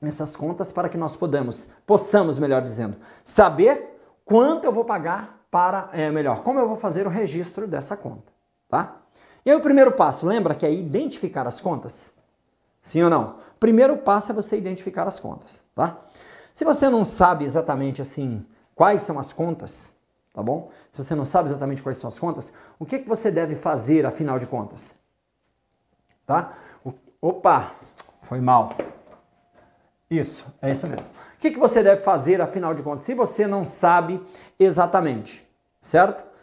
essas 0.03 0.37
contas 0.37 0.73
para 0.73 0.89
que 0.89 0.97
nós 0.97 1.17
podamos, 1.17 1.71
possamos, 1.87 2.39
melhor 2.39 2.62
dizendo, 2.62 2.97
saber 3.25 3.99
quanto 4.25 4.64
eu 4.64 4.73
vou 4.73 4.85
pagar 4.85 5.47
para, 5.51 5.91
é 5.93 6.11
melhor, 6.11 6.43
como 6.43 6.59
eu 6.59 6.69
vou 6.69 6.77
fazer 6.77 7.07
o 7.07 7.11
registro 7.11 7.67
dessa 7.67 7.97
conta, 7.97 8.33
tá? 8.69 9.01
E 9.47 9.51
aí 9.51 9.57
o 9.57 9.61
primeiro 9.61 9.93
passo, 9.93 10.27
lembra 10.27 10.57
que 10.57 10.67
é 10.67 10.73
identificar 10.73 11.47
as 11.47 11.61
contas? 11.61 12.13
Sim 12.83 13.05
ou 13.05 13.11
não? 13.11 13.37
O 13.55 13.59
primeiro 13.61 13.97
passo 13.97 14.33
é 14.33 14.35
você 14.35 14.59
identificar 14.59 15.07
as 15.07 15.21
contas, 15.21 15.63
tá? 15.73 15.99
Se 16.53 16.65
você 16.65 16.91
não 16.91 17.05
sabe 17.05 17.45
exatamente 17.45 18.03
assim 18.03 18.45
quais 18.75 19.03
são 19.03 19.21
as 19.21 19.33
contas, 19.33 19.95
tá 20.35 20.43
bom? 20.43 20.73
Se 20.91 21.03
você 21.03 21.15
não 21.15 21.25
sabe 21.25 21.49
exatamente 21.49 21.81
quais 21.81 21.97
são 21.97 22.09
as 22.09 22.19
contas, 22.19 22.53
o 22.77 22.85
que, 22.85 22.99
que 22.99 23.09
você 23.09 23.31
deve 23.31 23.55
fazer 23.55 24.05
afinal 24.05 24.37
de 24.37 24.47
contas? 24.47 24.97
Tá? 26.27 26.55
O, 26.85 26.93
opa, 27.23 27.71
foi 28.23 28.41
mal. 28.41 28.73
Isso, 30.11 30.45
é 30.61 30.73
isso 30.73 30.89
mesmo. 30.89 31.07
O 31.07 31.39
que, 31.39 31.53
que 31.53 31.59
você 31.59 31.85
deve 31.85 32.03
fazer 32.03 32.41
afinal 32.41 32.75
de 32.75 32.83
contas 32.83 33.05
se 33.05 33.15
você 33.15 33.47
não 33.47 33.65
sabe 33.65 34.21
exatamente, 34.59 35.49
certo? 35.81 36.36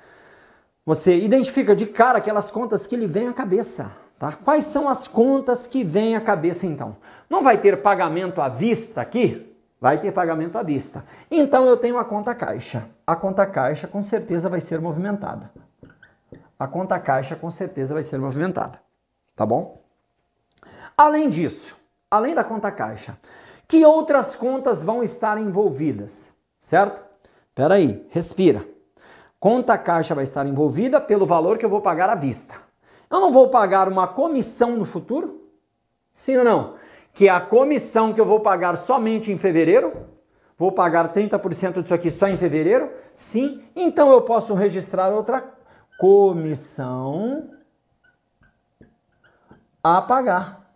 Você 0.86 1.18
identifica 1.18 1.76
de 1.76 1.86
cara 1.86 2.18
aquelas 2.18 2.52
contas 2.52 2.86
que 2.86 2.96
lhe 2.96 3.08
vêm 3.08 3.28
à 3.28 3.34
cabeça. 3.34 3.92
Tá? 4.20 4.34
Quais 4.34 4.66
são 4.66 4.90
as 4.90 5.08
contas 5.08 5.66
que 5.66 5.84
vêm 5.84 6.16
à 6.16 6.22
cabeça 6.22 6.66
então? 6.66 6.98
Não 7.30 7.42
vai 7.42 7.58
ter 7.58 7.82
pagamento 7.82 8.42
à 8.42 8.50
vista 8.50 9.02
aqui? 9.02 9.50
Vai 9.80 10.00
ter 10.00 10.12
pagamento 10.12 10.58
à 10.58 10.64
vista. 10.64 11.04
Então 11.30 11.66
eu 11.66 11.78
tenho 11.78 11.98
a 11.98 12.06
conta 12.06 12.36
caixa. 12.36 12.88
A 13.06 13.16
conta 13.16 13.46
caixa 13.46 13.88
com 13.88 14.02
certeza 14.04 14.50
vai 14.50 14.62
ser 14.62 14.80
movimentada. 14.80 15.52
A 16.60 16.68
conta 16.68 17.00
caixa 17.00 17.36
com 17.36 17.52
certeza 17.52 17.94
vai 17.94 18.04
ser 18.04 18.20
movimentada. 18.20 18.80
Tá 19.36 19.46
bom? 19.46 19.82
Além 20.96 21.28
disso, 21.28 21.76
além 22.10 22.36
da 22.36 22.44
conta 22.44 22.72
caixa, 22.72 23.18
que 23.68 23.86
outras 23.86 24.36
contas 24.36 24.84
vão 24.84 25.02
estar 25.02 25.38
envolvidas? 25.38 26.34
Certo? 26.60 27.04
Espera 27.50 27.76
aí, 27.76 28.06
respira. 28.10 28.73
Conta 29.44 29.78
caixa 29.78 30.16
vai 30.16 30.24
estar 30.24 30.48
envolvida 30.48 31.02
pelo 31.02 31.26
valor 31.26 31.58
que 31.58 31.66
eu 31.66 31.70
vou 31.70 31.82
pagar 31.82 32.10
à 32.10 32.16
vista. 32.16 32.56
Eu 33.12 33.20
não 33.20 33.30
vou 33.30 33.50
pagar 33.50 33.90
uma 33.90 34.08
comissão 34.08 34.78
no 34.78 34.86
futuro? 34.86 35.52
Sim 36.14 36.38
ou 36.38 36.46
não? 36.46 36.76
Que 37.12 37.28
a 37.28 37.42
comissão 37.42 38.14
que 38.14 38.22
eu 38.22 38.26
vou 38.26 38.40
pagar 38.40 38.78
somente 38.78 39.34
em 39.34 39.38
fevereiro? 39.38 40.08
Vou 40.58 40.72
pagar 40.72 41.12
30% 41.12 41.82
disso 41.82 41.94
aqui 41.94 42.10
só 42.10 42.30
em 42.30 42.38
fevereiro? 42.38 42.90
Sim. 43.14 43.62
Então 43.76 44.14
eu 44.14 44.22
posso 44.22 44.54
registrar 44.54 45.10
outra 45.10 45.44
comissão 45.98 47.50
a 49.84 50.02
pagar. 50.02 50.74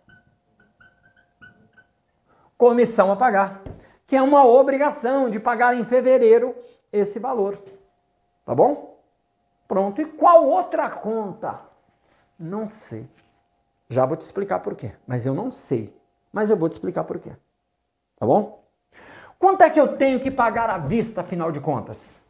Comissão 2.58 3.10
a 3.10 3.16
pagar, 3.16 3.62
que 4.06 4.14
é 4.14 4.20
uma 4.20 4.44
obrigação 4.44 5.30
de 5.30 5.40
pagar 5.40 5.74
em 5.74 5.84
fevereiro 5.84 6.54
esse 6.92 7.18
valor. 7.18 7.77
Tá 8.48 8.54
bom? 8.54 8.98
Pronto. 9.68 10.00
E 10.00 10.06
qual 10.06 10.46
outra 10.46 10.88
conta? 10.88 11.60
Não 12.38 12.66
sei. 12.66 13.06
Já 13.90 14.06
vou 14.06 14.16
te 14.16 14.22
explicar 14.22 14.60
por 14.60 14.74
quê. 14.74 14.94
Mas 15.06 15.26
eu 15.26 15.34
não 15.34 15.50
sei. 15.50 15.94
Mas 16.32 16.48
eu 16.48 16.56
vou 16.56 16.66
te 16.70 16.72
explicar 16.72 17.04
por 17.04 17.18
quê. 17.18 17.30
Tá 18.16 18.24
bom? 18.24 18.64
Quanto 19.38 19.60
é 19.60 19.68
que 19.68 19.78
eu 19.78 19.98
tenho 19.98 20.18
que 20.18 20.30
pagar 20.30 20.70
à 20.70 20.78
vista, 20.78 21.20
afinal 21.20 21.52
de 21.52 21.60
contas? 21.60 22.22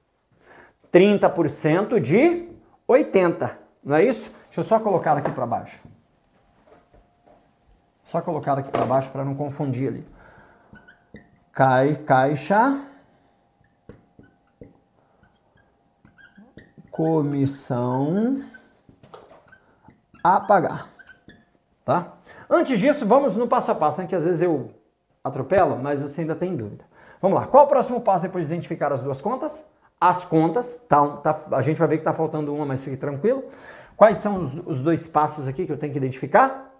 30% 0.93 2.01
de 2.01 2.49
80. 2.89 3.57
Não 3.85 3.95
é 3.95 4.03
isso? 4.03 4.33
Deixa 4.47 4.59
eu 4.59 4.65
só 4.65 4.81
colocar 4.81 5.17
aqui 5.17 5.31
para 5.31 5.47
baixo. 5.47 5.81
Só 8.03 8.21
colocar 8.21 8.59
aqui 8.59 8.73
para 8.73 8.85
baixo 8.85 9.09
para 9.13 9.25
não 9.25 9.37
confundir 9.37 9.87
ali. 9.87 10.09
Cai, 11.53 11.95
caixa 11.95 12.83
comissão 16.99 18.43
a 20.25 20.41
pagar, 20.41 20.89
tá? 21.85 22.15
Antes 22.51 22.81
disso, 22.81 23.07
vamos 23.07 23.37
no 23.37 23.47
passo 23.47 23.71
a 23.71 23.75
passo, 23.77 24.01
né? 24.01 24.09
Que 24.09 24.17
às 24.17 24.25
vezes 24.25 24.43
eu 24.43 24.73
atropelo, 25.23 25.79
mas 25.81 26.03
você 26.03 26.23
ainda 26.23 26.35
tem 26.35 26.57
dúvida. 26.57 26.85
Vamos 27.23 27.39
lá. 27.39 27.47
Qual 27.47 27.67
o 27.67 27.69
próximo 27.69 28.01
passo 28.01 28.25
depois 28.25 28.45
de 28.45 28.53
identificar 28.53 28.93
as 28.93 29.01
duas 29.01 29.21
contas? 29.21 29.65
As 30.01 30.25
contas, 30.25 30.75
tá, 30.89 31.07
tá 31.19 31.37
a 31.53 31.63
gente 31.63 31.79
vai 31.79 31.87
ver 31.87 31.99
que 31.99 32.01
está 32.01 32.13
faltando 32.13 32.53
uma, 32.53 32.67
mas 32.67 32.83
fique 32.83 32.97
tranquilo. 32.97 33.45
Quais 33.97 34.19
são 34.19 34.39
os, 34.39 34.53
os 34.67 34.81
dois 34.81 35.07
passos 35.07 35.47
aqui 35.47 35.67
que 35.67 35.73
eu 35.73 35.79
tenho 35.79 35.93
que 35.93 35.99
identificar? 35.99 36.75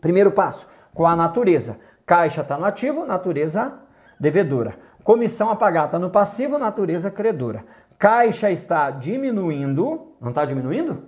Primeiro 0.00 0.32
passo, 0.32 0.66
qual 0.92 1.08
a 1.08 1.14
natureza? 1.14 1.78
Caixa 2.04 2.40
está 2.40 2.58
no 2.58 2.64
ativo, 2.64 3.06
natureza 3.06 3.74
devedora. 4.18 4.76
Comissão 5.04 5.50
a 5.50 5.56
pagar 5.56 5.86
está 5.86 6.00
no 6.00 6.10
passivo, 6.10 6.58
natureza 6.58 7.12
credora. 7.12 7.64
Caixa 8.00 8.50
está 8.50 8.90
diminuindo, 8.90 10.14
não 10.18 10.30
está 10.30 10.46
diminuindo? 10.46 11.02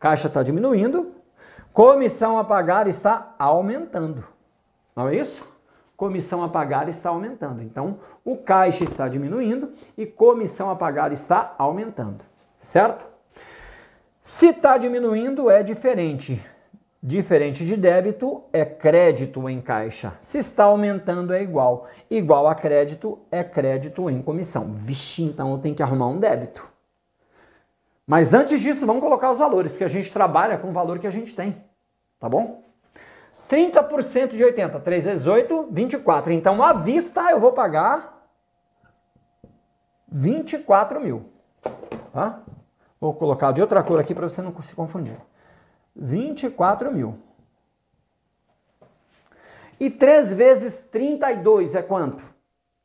Caixa 0.00 0.26
está 0.26 0.42
diminuindo. 0.42 1.12
Comissão 1.72 2.36
a 2.36 2.42
pagar 2.42 2.88
está 2.88 3.32
aumentando. 3.38 4.24
Não 4.96 5.06
é 5.08 5.14
isso? 5.14 5.48
Comissão 5.96 6.42
a 6.42 6.48
pagar 6.48 6.88
está 6.88 7.10
aumentando. 7.10 7.62
Então, 7.62 8.00
o 8.24 8.36
caixa 8.36 8.82
está 8.82 9.08
diminuindo 9.08 9.72
e 9.96 10.04
comissão 10.04 10.68
a 10.68 10.74
pagar 10.74 11.12
está 11.12 11.54
aumentando. 11.56 12.24
Certo? 12.58 13.06
Se 14.20 14.48
está 14.48 14.76
diminuindo, 14.76 15.48
é 15.48 15.62
diferente. 15.62 16.44
Diferente 17.04 17.66
de 17.66 17.76
débito 17.76 18.44
é 18.52 18.64
crédito 18.64 19.48
em 19.48 19.60
caixa. 19.60 20.16
Se 20.20 20.38
está 20.38 20.64
aumentando 20.64 21.34
é 21.34 21.42
igual. 21.42 21.88
Igual 22.08 22.46
a 22.46 22.54
crédito 22.54 23.18
é 23.28 23.42
crédito 23.42 24.08
em 24.08 24.22
comissão. 24.22 24.72
Vixe, 24.76 25.24
então 25.24 25.50
eu 25.50 25.58
tenho 25.58 25.74
que 25.74 25.82
arrumar 25.82 26.06
um 26.06 26.20
débito. 26.20 26.64
Mas 28.06 28.32
antes 28.32 28.60
disso, 28.60 28.86
vamos 28.86 29.02
colocar 29.02 29.32
os 29.32 29.38
valores, 29.38 29.72
porque 29.72 29.82
a 29.82 29.88
gente 29.88 30.12
trabalha 30.12 30.58
com 30.58 30.68
o 30.68 30.72
valor 30.72 31.00
que 31.00 31.06
a 31.06 31.10
gente 31.10 31.34
tem. 31.34 31.60
Tá 32.20 32.28
bom? 32.28 32.62
30% 33.48 34.36
de 34.36 34.44
80, 34.44 34.78
3 34.78 35.04
vezes 35.04 35.26
8, 35.26 35.68
24. 35.72 36.32
Então, 36.32 36.62
à 36.62 36.72
vista, 36.72 37.32
eu 37.32 37.40
vou 37.40 37.50
pagar 37.50 38.28
24 40.06 41.00
mil. 41.00 41.24
Tá? 42.12 42.40
Vou 43.00 43.12
colocar 43.12 43.50
de 43.50 43.60
outra 43.60 43.82
cor 43.82 43.98
aqui 43.98 44.14
para 44.14 44.28
você 44.28 44.40
não 44.40 44.54
se 44.62 44.74
confundir. 44.74 45.16
24 45.94 46.92
mil. 46.92 47.18
E 49.78 49.90
3 49.90 50.32
vezes 50.32 50.80
32 50.80 51.74
é 51.74 51.82
quanto? 51.82 52.22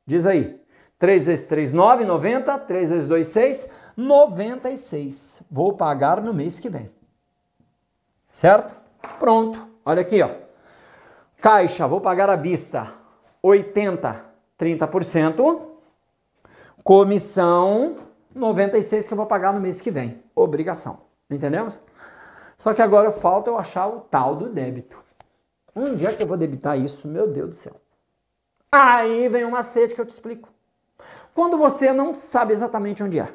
Diz 0.06 0.26
aí. 0.26 0.60
3 0.98 1.26
vezes 1.28 1.48
3, 1.48 1.72
9, 1.72 2.06
90. 2.06 2.58
3 2.60 2.90
vezes 2.90 3.06
2, 3.06 3.28
6, 3.28 3.70
96. 3.96 5.44
Vou 5.50 5.74
pagar 5.74 6.22
no 6.22 6.34
mês 6.34 6.60
que 6.60 6.70
vem. 6.70 6.90
Certo? 8.32 8.76
Pronto. 9.20 9.68
Olha 9.86 10.02
aqui, 10.02 10.22
ó. 10.22 10.30
Caixa, 11.40 11.88
vou 11.88 12.02
pagar 12.02 12.30
à 12.30 12.36
vista. 12.36 12.94
80, 13.44 14.26
30%. 14.58 15.62
Comissão, 16.84 17.98
96 18.34 19.08
que 19.08 19.14
eu 19.14 19.18
vou 19.18 19.26
pagar 19.26 19.54
no 19.54 19.60
mês 19.60 19.82
que 19.82 19.92
vem. 19.92 20.24
Obrigação. 20.36 21.02
Entendemos? 21.30 21.80
Só 22.58 22.74
que 22.74 22.82
agora 22.82 23.12
falta 23.12 23.50
eu 23.50 23.58
achar 23.58 23.88
o 23.88 24.00
tal 24.02 24.36
do 24.36 24.50
débito. 24.50 24.98
Onde 25.76 26.06
é 26.08 26.14
que 26.14 26.24
eu 26.24 26.28
vou 26.28 26.38
debitar 26.38 26.80
isso? 26.80 27.08
Meu 27.08 27.28
Deus 27.28 27.50
do 27.52 27.56
céu. 27.56 27.80
Aí 28.72 29.30
vem 29.30 29.46
um 29.46 29.52
macete 29.52 29.94
que 29.94 30.02
eu 30.02 30.06
te 30.06 30.10
explico. 30.10 30.50
Quando 31.36 31.58
você 31.58 31.94
não 31.94 32.16
sabe 32.16 32.54
exatamente 32.54 33.04
onde 33.04 33.20
é. 33.20 33.32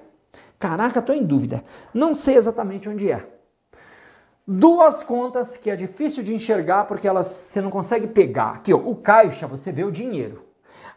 Caraca, 0.59 0.99
estou 0.99 1.15
em 1.15 1.25
dúvida. 1.25 1.65
Não 1.95 2.15
sei 2.15 2.35
exatamente 2.37 2.89
onde 2.89 3.11
é. 3.11 3.27
duas 4.45 5.05
contas 5.05 5.57
que 5.57 5.71
é 5.71 5.77
difícil 5.77 6.23
de 6.23 6.35
enxergar 6.35 6.85
porque 6.87 7.07
elas 7.07 7.27
você 7.27 7.61
não 7.61 7.71
consegue 7.71 8.09
pegar. 8.09 8.55
Aqui, 8.57 8.75
ó, 8.75 8.77
o 8.77 8.97
caixa, 8.97 9.47
você 9.47 9.71
vê 9.71 9.85
o 9.85 9.93
dinheiro. 9.93 10.45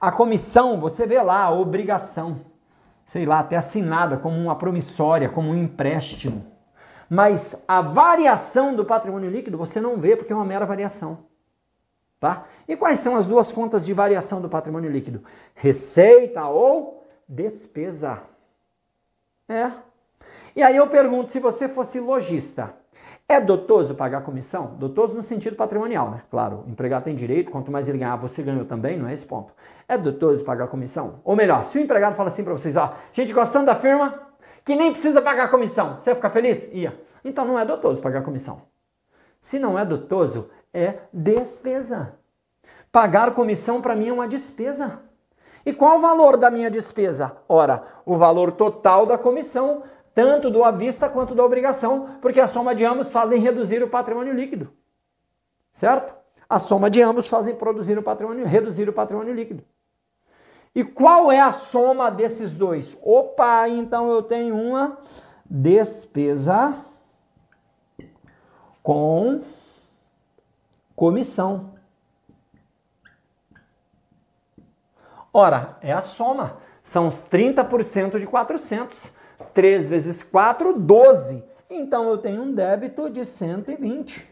A 0.01 0.11
comissão, 0.11 0.80
você 0.80 1.05
vê 1.05 1.21
lá 1.21 1.43
a 1.43 1.51
obrigação. 1.51 2.41
Sei 3.05 3.23
lá, 3.23 3.39
até 3.39 3.55
assinada 3.55 4.17
como 4.17 4.36
uma 4.36 4.55
promissória, 4.55 5.30
como 5.30 5.51
um 5.51 5.55
empréstimo. 5.55 6.55
Mas 7.10 7.56
a 7.68 7.82
variação 7.82 8.76
do 8.76 8.86
patrimônio 8.86 9.30
líquido 9.30 9.58
você 9.58 9.80
não 9.80 9.97
vê 9.97 10.16
porque 10.16 10.34
é 10.34 10.36
uma 10.36 10.45
mera 10.45 10.66
variação. 10.66 11.20
Tá? 12.20 12.45
E 12.68 12.76
quais 12.76 12.99
são 12.99 13.16
as 13.16 13.26
duas 13.26 13.51
contas 13.51 13.86
de 13.86 13.93
variação 13.93 14.41
do 14.41 14.49
patrimônio 14.49 14.89
líquido? 14.89 15.24
Receita 15.53 16.47
ou 16.47 17.06
despesa. 17.28 18.22
É. 19.47 19.72
E 20.56 20.64
aí 20.64 20.76
eu 20.76 20.88
pergunto, 20.88 21.32
se 21.32 21.39
você 21.39 21.68
fosse 21.68 21.99
lojista, 21.99 22.74
é 23.28 23.41
dotoso 23.41 23.95
pagar 23.95 24.22
comissão? 24.22 24.76
Dotoso 24.78 25.16
no 25.16 25.24
sentido 25.24 25.56
patrimonial, 25.56 26.12
né? 26.12 26.22
Claro, 26.30 26.64
o 26.66 26.70
empregado 26.70 27.03
tem 27.03 27.16
direito, 27.16 27.51
quanto 27.51 27.72
mais 27.72 27.89
ele 27.89 27.97
ganhar, 27.97 28.16
você 28.16 28.43
ganhou 28.43 28.66
também, 28.66 28.97
não 28.97 29.08
é 29.08 29.14
esse 29.14 29.26
ponto. 29.26 29.51
É 29.88 29.97
dotoso 29.97 30.43
pagar 30.45 30.68
comissão? 30.68 31.22
Ou 31.24 31.36
melhor, 31.36 31.66
se 31.66 31.78
o 31.78 31.82
empregado 31.82 32.16
fala 32.16 32.30
assim 32.30 32.43
para 32.43 32.53
vocês, 32.53 32.78
ó, 32.78 32.93
gente 33.12 33.34
gostando 33.34 33.66
da 33.66 33.76
firma, 33.76 34.24
que 34.66 34.76
nem 34.76 34.91
precisa 34.91 35.22
pagar 35.22 35.49
comissão, 35.49 35.95
você 35.95 36.09
ia 36.09 36.16
ficar 36.16 36.32
feliz? 36.32 36.70
Ia. 36.74 36.99
Então 37.24 37.45
não 37.45 37.57
é 37.57 37.63
dotoso 37.63 38.01
pagar 38.01 38.24
comissão. 38.24 38.63
Se 39.39 39.59
não 39.59 39.78
é 39.78 39.86
dotoso, 39.86 40.49
é 40.74 40.99
despesa. 41.13 42.13
Pagar 42.91 43.34
comissão 43.34 43.82
para 43.82 43.95
mim 43.95 44.09
é 44.09 44.13
uma 44.13 44.28
despesa. 44.28 44.99
E 45.66 45.72
qual 45.72 45.97
o 45.97 46.01
valor 46.01 46.36
da 46.36 46.49
minha 46.49 46.70
despesa? 46.70 47.38
Ora, 47.47 47.84
o 48.05 48.18
valor 48.18 48.51
total 48.51 49.05
da 49.05 49.18
comissão 49.18 49.84
tanto 50.16 50.49
do 50.49 50.63
à 50.63 50.72
vista 50.72 51.09
quanto 51.09 51.36
da 51.36 51.43
obrigação, 51.43 52.18
porque 52.22 52.39
a 52.39 52.47
soma 52.47 52.74
de 52.74 52.86
ambos 52.86 53.09
fazem 53.09 53.41
reduzir 53.41 53.84
o 53.84 53.89
patrimônio 53.89 54.34
líquido. 54.34 54.72
Certo? 55.74 56.16
A 56.47 56.57
soma 56.57 56.89
de 56.89 57.01
ambos 57.01 57.28
fazem 57.28 57.53
produzir 57.53 57.97
o 57.97 58.03
patrimônio, 58.03 58.45
reduzir 58.45 58.88
o 58.88 58.93
patrimônio 58.93 59.34
líquido. 59.34 59.61
E 60.76 60.84
qual 60.84 61.32
é 61.32 61.39
a 61.39 61.53
soma 61.53 62.11
desses 62.11 62.51
dois? 62.51 62.97
Opa, 63.01 63.69
então 63.69 64.11
eu 64.11 64.21
tenho 64.21 64.53
uma 64.55 64.97
despesa 65.49 66.76
com 68.84 69.41
comissão. 70.93 71.73
Ora, 75.34 75.78
é 75.82 75.93
a 75.93 76.01
soma. 76.01 76.57
São 76.82 77.07
os 77.07 77.23
30% 77.23 78.19
de 78.19 78.28
400. 78.28 79.13
3 79.53 79.88
vezes 79.88 80.21
4, 80.21 80.78
12. 80.78 81.43
Então 81.69 82.09
eu 82.09 82.17
tenho 82.17 82.43
um 82.43 82.53
débito 82.53 83.09
de 83.09 83.23
120. 83.26 84.28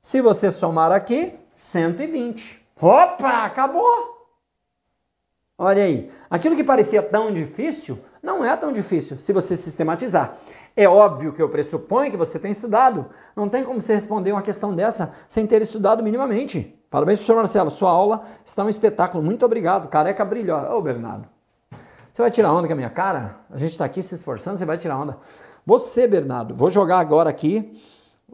Se 0.00 0.20
você 0.22 0.50
somar 0.50 0.90
aqui, 0.90 1.38
120. 1.56 2.60
Opa, 2.80 3.44
acabou! 3.44 4.09
Olha 5.62 5.82
aí, 5.82 6.10
aquilo 6.30 6.56
que 6.56 6.64
parecia 6.64 7.02
tão 7.02 7.30
difícil, 7.30 7.98
não 8.22 8.42
é 8.42 8.56
tão 8.56 8.72
difícil 8.72 9.20
se 9.20 9.30
você 9.30 9.54
sistematizar. 9.54 10.38
É 10.74 10.88
óbvio 10.88 11.34
que 11.34 11.42
eu 11.42 11.50
pressuponho 11.50 12.10
que 12.10 12.16
você 12.16 12.38
tem 12.38 12.50
estudado. 12.50 13.04
Não 13.36 13.46
tem 13.46 13.62
como 13.62 13.78
você 13.78 13.92
responder 13.92 14.32
uma 14.32 14.40
questão 14.40 14.74
dessa 14.74 15.12
sem 15.28 15.46
ter 15.46 15.60
estudado 15.60 16.02
minimamente. 16.02 16.74
Parabéns, 16.88 17.18
professor 17.18 17.36
Marcelo. 17.36 17.70
Sua 17.70 17.90
aula 17.90 18.22
está 18.42 18.64
um 18.64 18.70
espetáculo. 18.70 19.22
Muito 19.22 19.44
obrigado. 19.44 19.88
Careca 19.88 20.24
brilhosa. 20.24 20.72
Ô, 20.72 20.80
Bernardo. 20.80 21.28
Você 22.10 22.22
vai 22.22 22.30
tirar 22.30 22.54
onda 22.54 22.66
com 22.66 22.72
a 22.72 22.76
minha 22.76 22.88
cara? 22.88 23.36
A 23.50 23.58
gente 23.58 23.72
está 23.72 23.84
aqui 23.84 24.02
se 24.02 24.14
esforçando, 24.14 24.56
você 24.56 24.64
vai 24.64 24.78
tirar 24.78 24.96
onda. 24.96 25.18
Você, 25.66 26.08
Bernardo, 26.08 26.54
vou 26.54 26.70
jogar 26.70 27.00
agora 27.00 27.28
aqui, 27.28 27.78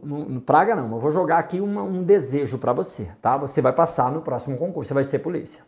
no, 0.01 0.39
praga 0.39 0.77
não, 0.77 0.89
eu 0.93 0.99
vou 0.99 1.11
jogar 1.11 1.39
aqui 1.39 1.59
uma, 1.59 1.83
um 1.83 2.03
desejo 2.03 2.57
para 2.57 2.71
você, 2.71 3.11
tá? 3.21 3.35
Você 3.35 3.61
vai 3.61 3.73
passar 3.73 4.13
no 4.13 4.21
próximo 4.21 4.57
concurso, 4.57 4.87
você 4.87 4.93
vai 4.93 5.03
ser 5.03 5.19
polícia. 5.19 5.61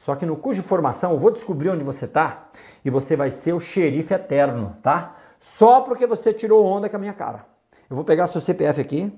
Só 0.00 0.14
que 0.14 0.24
no 0.24 0.34
curso 0.34 0.62
de 0.62 0.66
formação 0.66 1.12
eu 1.12 1.18
vou 1.18 1.30
descobrir 1.30 1.68
onde 1.68 1.84
você 1.84 2.08
tá 2.08 2.48
e 2.82 2.88
você 2.88 3.14
vai 3.14 3.30
ser 3.30 3.52
o 3.52 3.60
xerife 3.60 4.14
eterno, 4.14 4.74
tá? 4.82 5.14
Só 5.38 5.82
porque 5.82 6.06
você 6.06 6.32
tirou 6.32 6.64
onda 6.64 6.88
com 6.88 6.96
a 6.96 6.98
minha 6.98 7.12
cara. 7.12 7.44
Eu 7.90 7.96
vou 7.96 8.02
pegar 8.02 8.26
seu 8.26 8.40
CPF 8.40 8.80
aqui, 8.80 9.12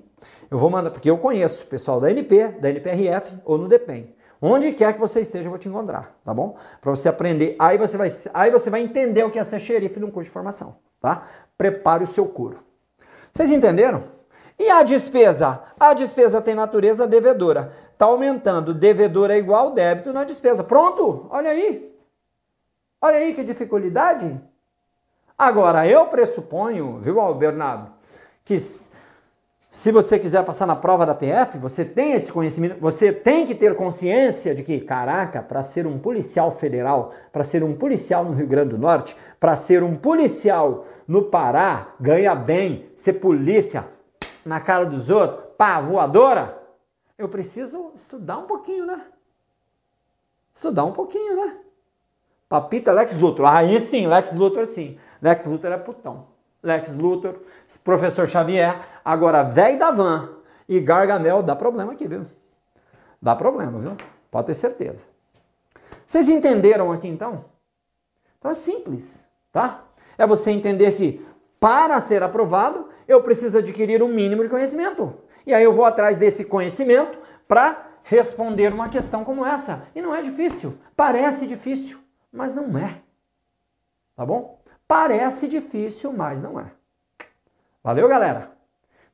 eu 0.50 0.58
vou 0.58 0.68
mandar, 0.68 0.90
porque 0.90 1.08
eu 1.08 1.16
conheço 1.18 1.62
o 1.62 1.66
pessoal 1.68 2.00
da 2.00 2.10
NP, 2.10 2.56
da 2.60 2.68
NPRF 2.68 3.32
ou 3.44 3.56
no 3.58 3.68
DEPEN. 3.68 4.12
Onde 4.40 4.72
quer 4.72 4.92
que 4.94 4.98
você 4.98 5.20
esteja, 5.20 5.46
eu 5.46 5.50
vou 5.50 5.58
te 5.58 5.68
encontrar, 5.68 6.18
tá 6.24 6.34
bom? 6.34 6.56
Para 6.80 6.90
você 6.90 7.08
aprender. 7.08 7.54
Aí 7.60 7.78
você, 7.78 7.96
vai, 7.96 8.08
aí 8.34 8.50
você 8.50 8.68
vai 8.68 8.80
entender 8.82 9.22
o 9.22 9.30
que 9.30 9.38
é 9.38 9.44
ser 9.44 9.60
xerife 9.60 10.00
num 10.00 10.10
curso 10.10 10.30
de 10.30 10.32
formação, 10.32 10.78
tá? 11.00 11.28
Prepare 11.56 12.02
o 12.02 12.08
seu 12.08 12.26
couro. 12.26 12.58
Vocês 13.32 13.52
entenderam? 13.52 14.02
E 14.58 14.68
a 14.68 14.82
despesa? 14.82 15.60
A 15.78 15.94
despesa 15.94 16.40
tem 16.40 16.54
natureza 16.54 17.06
devedora. 17.06 17.72
Está 17.92 18.06
aumentando. 18.06 18.74
Devedor 18.74 19.30
é 19.30 19.38
igual 19.38 19.70
débito 19.72 20.12
na 20.12 20.24
despesa. 20.24 20.64
Pronto? 20.64 21.26
Olha 21.30 21.50
aí. 21.50 21.92
Olha 23.00 23.18
aí 23.18 23.34
que 23.34 23.42
dificuldade. 23.42 24.40
Agora, 25.36 25.88
eu 25.88 26.06
pressuponho, 26.06 26.98
viu, 26.98 27.34
Bernardo, 27.34 27.90
que 28.44 28.56
se 28.58 29.90
você 29.90 30.18
quiser 30.18 30.44
passar 30.44 30.66
na 30.66 30.76
prova 30.76 31.06
da 31.06 31.14
PF, 31.14 31.58
você 31.58 31.84
tem 31.84 32.12
esse 32.12 32.30
conhecimento, 32.30 32.78
você 32.78 33.10
tem 33.10 33.46
que 33.46 33.54
ter 33.54 33.74
consciência 33.74 34.54
de 34.54 34.62
que, 34.62 34.78
caraca, 34.80 35.42
para 35.42 35.62
ser 35.62 35.86
um 35.86 35.98
policial 35.98 36.52
federal, 36.52 37.12
para 37.32 37.42
ser 37.42 37.64
um 37.64 37.74
policial 37.74 38.24
no 38.24 38.34
Rio 38.34 38.46
Grande 38.46 38.70
do 38.70 38.78
Norte, 38.78 39.16
para 39.40 39.56
ser 39.56 39.82
um 39.82 39.96
policial 39.96 40.84
no 41.08 41.22
Pará, 41.22 41.94
ganha 41.98 42.34
bem, 42.34 42.90
ser 42.94 43.14
polícia 43.14 43.88
na 44.44 44.60
cara 44.60 44.84
dos 44.84 45.10
outros, 45.10 45.42
pá, 45.56 45.80
voadora, 45.80 46.61
eu 47.22 47.28
preciso 47.28 47.92
estudar 47.94 48.38
um 48.38 48.46
pouquinho, 48.46 48.86
né? 48.86 49.06
Estudar 50.54 50.84
um 50.84 50.92
pouquinho, 50.92 51.36
né? 51.36 51.58
Papita 52.48 52.92
Lex 52.92 53.18
Luthor. 53.18 53.46
Aí 53.46 53.80
sim, 53.80 54.06
Lex 54.06 54.32
Luthor 54.32 54.66
sim. 54.66 54.98
Lex 55.20 55.46
Luthor 55.46 55.72
é 55.72 55.78
putão. 55.78 56.26
Lex 56.62 56.94
Luthor, 56.94 57.40
professor 57.82 58.28
Xavier, 58.28 58.86
agora 59.04 59.42
velho 59.42 59.78
da 59.78 59.90
van 59.90 60.36
e 60.68 60.78
Gargamel, 60.78 61.42
dá 61.42 61.56
problema 61.56 61.92
aqui, 61.92 62.06
viu? 62.06 62.24
Dá 63.20 63.34
problema, 63.34 63.78
viu? 63.78 63.96
Pode 64.30 64.46
ter 64.46 64.54
certeza. 64.54 65.06
Vocês 66.06 66.28
entenderam 66.28 66.92
aqui 66.92 67.08
então? 67.08 67.44
Então 68.38 68.50
é 68.50 68.54
simples, 68.54 69.26
tá? 69.50 69.84
É 70.18 70.26
você 70.26 70.50
entender 70.50 70.92
que 70.92 71.24
para 71.58 71.98
ser 72.00 72.22
aprovado, 72.22 72.88
eu 73.06 73.22
preciso 73.22 73.58
adquirir 73.58 74.02
um 74.02 74.08
mínimo 74.08 74.42
de 74.42 74.48
conhecimento. 74.48 75.14
E 75.46 75.52
aí 75.52 75.64
eu 75.64 75.72
vou 75.72 75.84
atrás 75.84 76.16
desse 76.16 76.44
conhecimento 76.44 77.18
para 77.48 77.86
responder 78.02 78.72
uma 78.72 78.88
questão 78.88 79.24
como 79.24 79.44
essa. 79.44 79.86
E 79.94 80.02
não 80.02 80.14
é 80.14 80.22
difícil. 80.22 80.78
Parece 80.96 81.46
difícil, 81.46 81.98
mas 82.32 82.54
não 82.54 82.76
é. 82.78 83.00
Tá 84.16 84.24
bom? 84.26 84.60
Parece 84.86 85.48
difícil, 85.48 86.12
mas 86.12 86.40
não 86.40 86.60
é. 86.60 86.66
Valeu, 87.82 88.06
galera? 88.08 88.52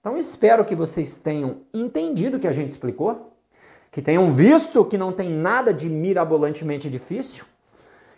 Então 0.00 0.16
espero 0.16 0.64
que 0.64 0.74
vocês 0.74 1.16
tenham 1.16 1.62
entendido 1.72 2.36
o 2.36 2.40
que 2.40 2.46
a 2.46 2.52
gente 2.52 2.70
explicou, 2.70 3.36
que 3.90 4.02
tenham 4.02 4.32
visto 4.32 4.84
que 4.84 4.98
não 4.98 5.12
tem 5.12 5.30
nada 5.30 5.72
de 5.72 5.88
mirabolantemente 5.88 6.90
difícil, 6.90 7.44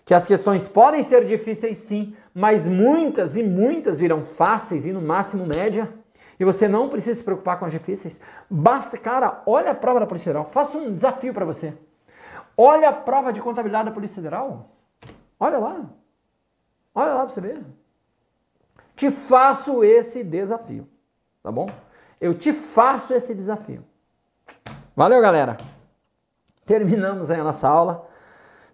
que 0.04 0.14
as 0.14 0.26
questões 0.26 0.66
podem 0.66 1.02
ser 1.02 1.24
difíceis 1.24 1.78
sim, 1.78 2.14
mas 2.34 2.66
muitas 2.66 3.36
e 3.36 3.42
muitas 3.42 3.98
virão 3.98 4.22
fáceis 4.22 4.84
e 4.84 4.92
no 4.92 5.00
máximo 5.00 5.46
média. 5.46 5.92
E 6.40 6.44
você 6.44 6.66
não 6.66 6.88
precisa 6.88 7.18
se 7.18 7.22
preocupar 7.22 7.58
com 7.58 7.66
as 7.66 7.72
difíceis. 7.72 8.18
Basta, 8.48 8.96
cara, 8.96 9.42
olha 9.44 9.72
a 9.72 9.74
prova 9.74 10.00
da 10.00 10.06
Polícia 10.06 10.30
Federal. 10.30 10.46
Faça 10.46 10.78
um 10.78 10.94
desafio 10.94 11.34
para 11.34 11.44
você. 11.44 11.74
Olha 12.56 12.88
a 12.88 12.92
prova 12.94 13.30
de 13.30 13.42
contabilidade 13.42 13.90
da 13.90 13.94
Polícia 13.94 14.16
Federal. 14.16 14.70
Olha 15.38 15.58
lá. 15.58 15.84
Olha 16.94 17.12
lá 17.12 17.20
para 17.20 17.28
você 17.28 17.42
ver. 17.42 17.62
Te 18.96 19.10
faço 19.10 19.84
esse 19.84 20.24
desafio, 20.24 20.88
tá 21.42 21.52
bom? 21.52 21.68
Eu 22.18 22.32
te 22.32 22.54
faço 22.54 23.12
esse 23.12 23.34
desafio. 23.34 23.84
Valeu, 24.96 25.20
galera. 25.20 25.58
Terminamos 26.64 27.30
aí 27.30 27.38
a 27.38 27.44
nossa 27.44 27.68
aula. 27.68 28.08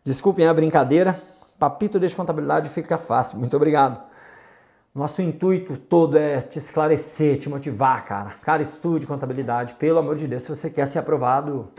Desculpem 0.05 0.47
a 0.47 0.55
brincadeira. 0.55 1.21
Papito 1.59 1.99
de 1.99 2.15
contabilidade 2.15 2.69
fica 2.69 2.97
fácil. 2.97 3.39
Muito 3.39 3.57
obrigado. 3.57 4.16
Nosso 4.97 5.21
intuito 5.21 5.77
todo 5.77 6.17
é 6.17 6.41
te 6.41 6.59
esclarecer, 6.59 7.39
te 7.39 7.51
motivar, 7.51 8.03
cara. 8.07 8.31
Cara, 8.41 8.63
estude 8.63 9.07
contabilidade, 9.07 9.75
pelo 9.75 9.99
amor 9.99 10.17
de 10.17 10.27
Deus. 10.27 10.45
Se 10.45 10.49
você 10.49 10.71
quer 10.71 10.89
ser 10.89 10.99
aprovado, 10.99 11.71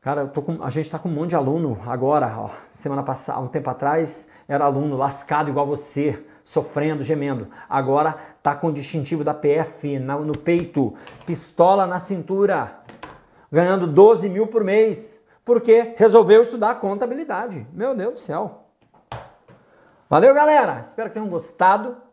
Cara, 0.00 0.26
com, 0.28 0.62
a 0.62 0.70
gente 0.70 0.86
está 0.86 0.98
com 0.98 1.10
um 1.10 1.12
monte 1.12 1.30
de 1.30 1.36
aluno 1.36 1.76
agora, 1.86 2.32
ó, 2.38 2.48
semana 2.70 3.02
passada, 3.02 3.40
um 3.40 3.48
tempo 3.48 3.68
atrás, 3.68 4.28
era 4.48 4.64
aluno 4.64 4.96
lascado 4.96 5.50
igual 5.50 5.66
você, 5.66 6.24
sofrendo, 6.42 7.02
gemendo. 7.02 7.48
Agora 7.68 8.16
tá 8.42 8.54
com 8.54 8.68
o 8.68 8.72
distintivo 8.72 9.22
da 9.22 9.34
PF 9.34 9.98
no, 9.98 10.24
no 10.24 10.38
peito, 10.38 10.94
pistola 11.26 11.86
na 11.86 12.00
cintura, 12.00 12.78
ganhando 13.52 13.86
12 13.86 14.26
mil 14.30 14.46
por 14.46 14.64
mês, 14.64 15.20
porque 15.44 15.92
resolveu 15.98 16.40
estudar 16.40 16.76
contabilidade. 16.76 17.66
Meu 17.74 17.94
Deus 17.94 18.14
do 18.14 18.20
céu. 18.20 18.64
Valeu, 20.08 20.32
galera. 20.32 20.80
Espero 20.82 21.10
que 21.10 21.14
tenham 21.14 21.28
gostado. 21.28 22.07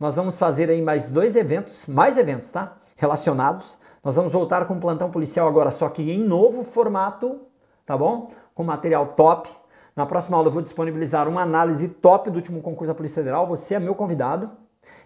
Nós 0.00 0.16
vamos 0.16 0.38
fazer 0.38 0.70
aí 0.70 0.80
mais 0.80 1.08
dois 1.08 1.36
eventos, 1.36 1.84
mais 1.84 2.16
eventos, 2.16 2.50
tá? 2.50 2.78
Relacionados. 2.96 3.76
Nós 4.02 4.16
vamos 4.16 4.32
voltar 4.32 4.66
com 4.66 4.72
o 4.72 4.80
plantão 4.80 5.10
policial 5.10 5.46
agora, 5.46 5.70
só 5.70 5.90
que 5.90 6.10
em 6.10 6.24
novo 6.24 6.64
formato, 6.64 7.42
tá 7.84 7.98
bom? 7.98 8.30
Com 8.54 8.64
material 8.64 9.08
top. 9.08 9.50
Na 9.94 10.06
próxima 10.06 10.38
aula 10.38 10.48
eu 10.48 10.52
vou 10.52 10.62
disponibilizar 10.62 11.28
uma 11.28 11.42
análise 11.42 11.86
top 11.86 12.30
do 12.30 12.36
último 12.36 12.62
concurso 12.62 12.90
da 12.90 12.94
Polícia 12.94 13.22
Federal. 13.22 13.46
Você 13.48 13.74
é 13.74 13.78
meu 13.78 13.94
convidado. 13.94 14.50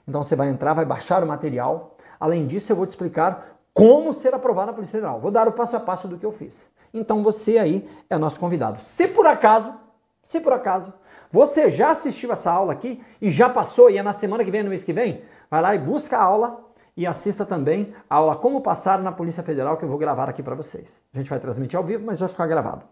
Então 0.06 0.22
você 0.22 0.36
vai 0.36 0.48
entrar, 0.48 0.74
vai 0.74 0.84
baixar 0.84 1.24
o 1.24 1.26
material. 1.26 1.96
Além 2.20 2.46
disso, 2.46 2.70
eu 2.70 2.76
vou 2.76 2.86
te 2.86 2.90
explicar 2.90 3.58
como 3.72 4.12
ser 4.12 4.32
aprovado 4.32 4.68
na 4.68 4.74
Polícia 4.74 4.98
Federal. 4.98 5.18
Vou 5.18 5.32
dar 5.32 5.48
o 5.48 5.52
passo 5.52 5.76
a 5.76 5.80
passo 5.80 6.06
do 6.06 6.16
que 6.16 6.24
eu 6.24 6.30
fiz. 6.30 6.70
Então 6.92 7.20
você 7.20 7.58
aí 7.58 7.88
é 8.08 8.16
nosso 8.16 8.38
convidado. 8.38 8.80
Se 8.80 9.08
por 9.08 9.26
acaso, 9.26 9.74
se 10.22 10.38
por 10.38 10.52
acaso 10.52 10.92
você 11.34 11.68
já 11.68 11.90
assistiu 11.90 12.30
essa 12.30 12.48
aula 12.48 12.72
aqui 12.72 13.02
e 13.20 13.28
já 13.28 13.50
passou 13.50 13.90
e 13.90 13.98
é 13.98 14.02
na 14.04 14.12
semana 14.12 14.44
que 14.44 14.52
vem, 14.52 14.62
no 14.62 14.68
mês 14.68 14.84
que 14.84 14.92
vem, 14.92 15.24
vai 15.50 15.60
lá 15.60 15.74
e 15.74 15.78
busca 15.80 16.16
a 16.16 16.22
aula 16.22 16.60
e 16.96 17.04
assista 17.04 17.44
também 17.44 17.92
a 18.08 18.14
aula 18.14 18.36
Como 18.36 18.60
Passar 18.60 19.00
na 19.02 19.10
Polícia 19.10 19.42
Federal 19.42 19.76
que 19.76 19.84
eu 19.84 19.88
vou 19.88 19.98
gravar 19.98 20.28
aqui 20.28 20.44
para 20.44 20.54
vocês. 20.54 21.02
A 21.12 21.18
gente 21.18 21.28
vai 21.28 21.40
transmitir 21.40 21.76
ao 21.76 21.84
vivo, 21.84 22.04
mas 22.06 22.20
vai 22.20 22.28
ficar 22.28 22.46
gravado. 22.46 22.84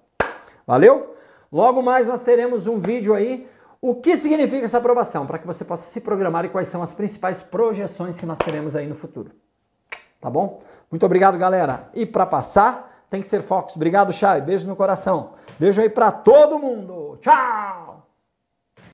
Valeu? 0.67 1.15
Logo 1.53 1.85
mais 1.85 2.09
nós 2.09 2.21
teremos 2.21 2.67
um 2.67 2.81
vídeo 2.81 3.15
aí. 3.15 3.49
O 3.81 3.95
que 3.95 4.17
significa 4.17 4.65
essa 4.65 4.79
aprovação? 4.79 5.25
Para 5.25 5.39
que 5.39 5.47
você 5.47 5.65
possa 5.65 5.83
se 5.83 6.01
programar 6.01 6.45
e 6.45 6.49
quais 6.49 6.67
são 6.67 6.83
as 6.83 6.93
principais 6.93 7.41
projeções 7.41 8.19
que 8.19 8.27
nós 8.27 8.39
teremos 8.39 8.75
aí 8.75 8.89
no 8.89 8.97
futuro. 8.97 9.31
Tá 10.21 10.29
bom? 10.29 10.63
Muito 10.91 11.07
obrigado, 11.07 11.39
galera. 11.39 11.89
E 11.95 12.05
para 12.05 12.27
passar, 12.27 13.07
tem 13.09 13.21
que 13.21 13.29
ser 13.29 13.41
Fox. 13.41 13.77
Obrigado, 13.77 14.13
Chay. 14.13 14.41
Beijo 14.41 14.67
no 14.67 14.75
coração. 14.75 15.35
Beijo 15.61 15.81
aí 15.81 15.89
para 15.89 16.11
todo 16.11 16.59
mundo. 16.59 17.19
Tchau! 17.21 17.82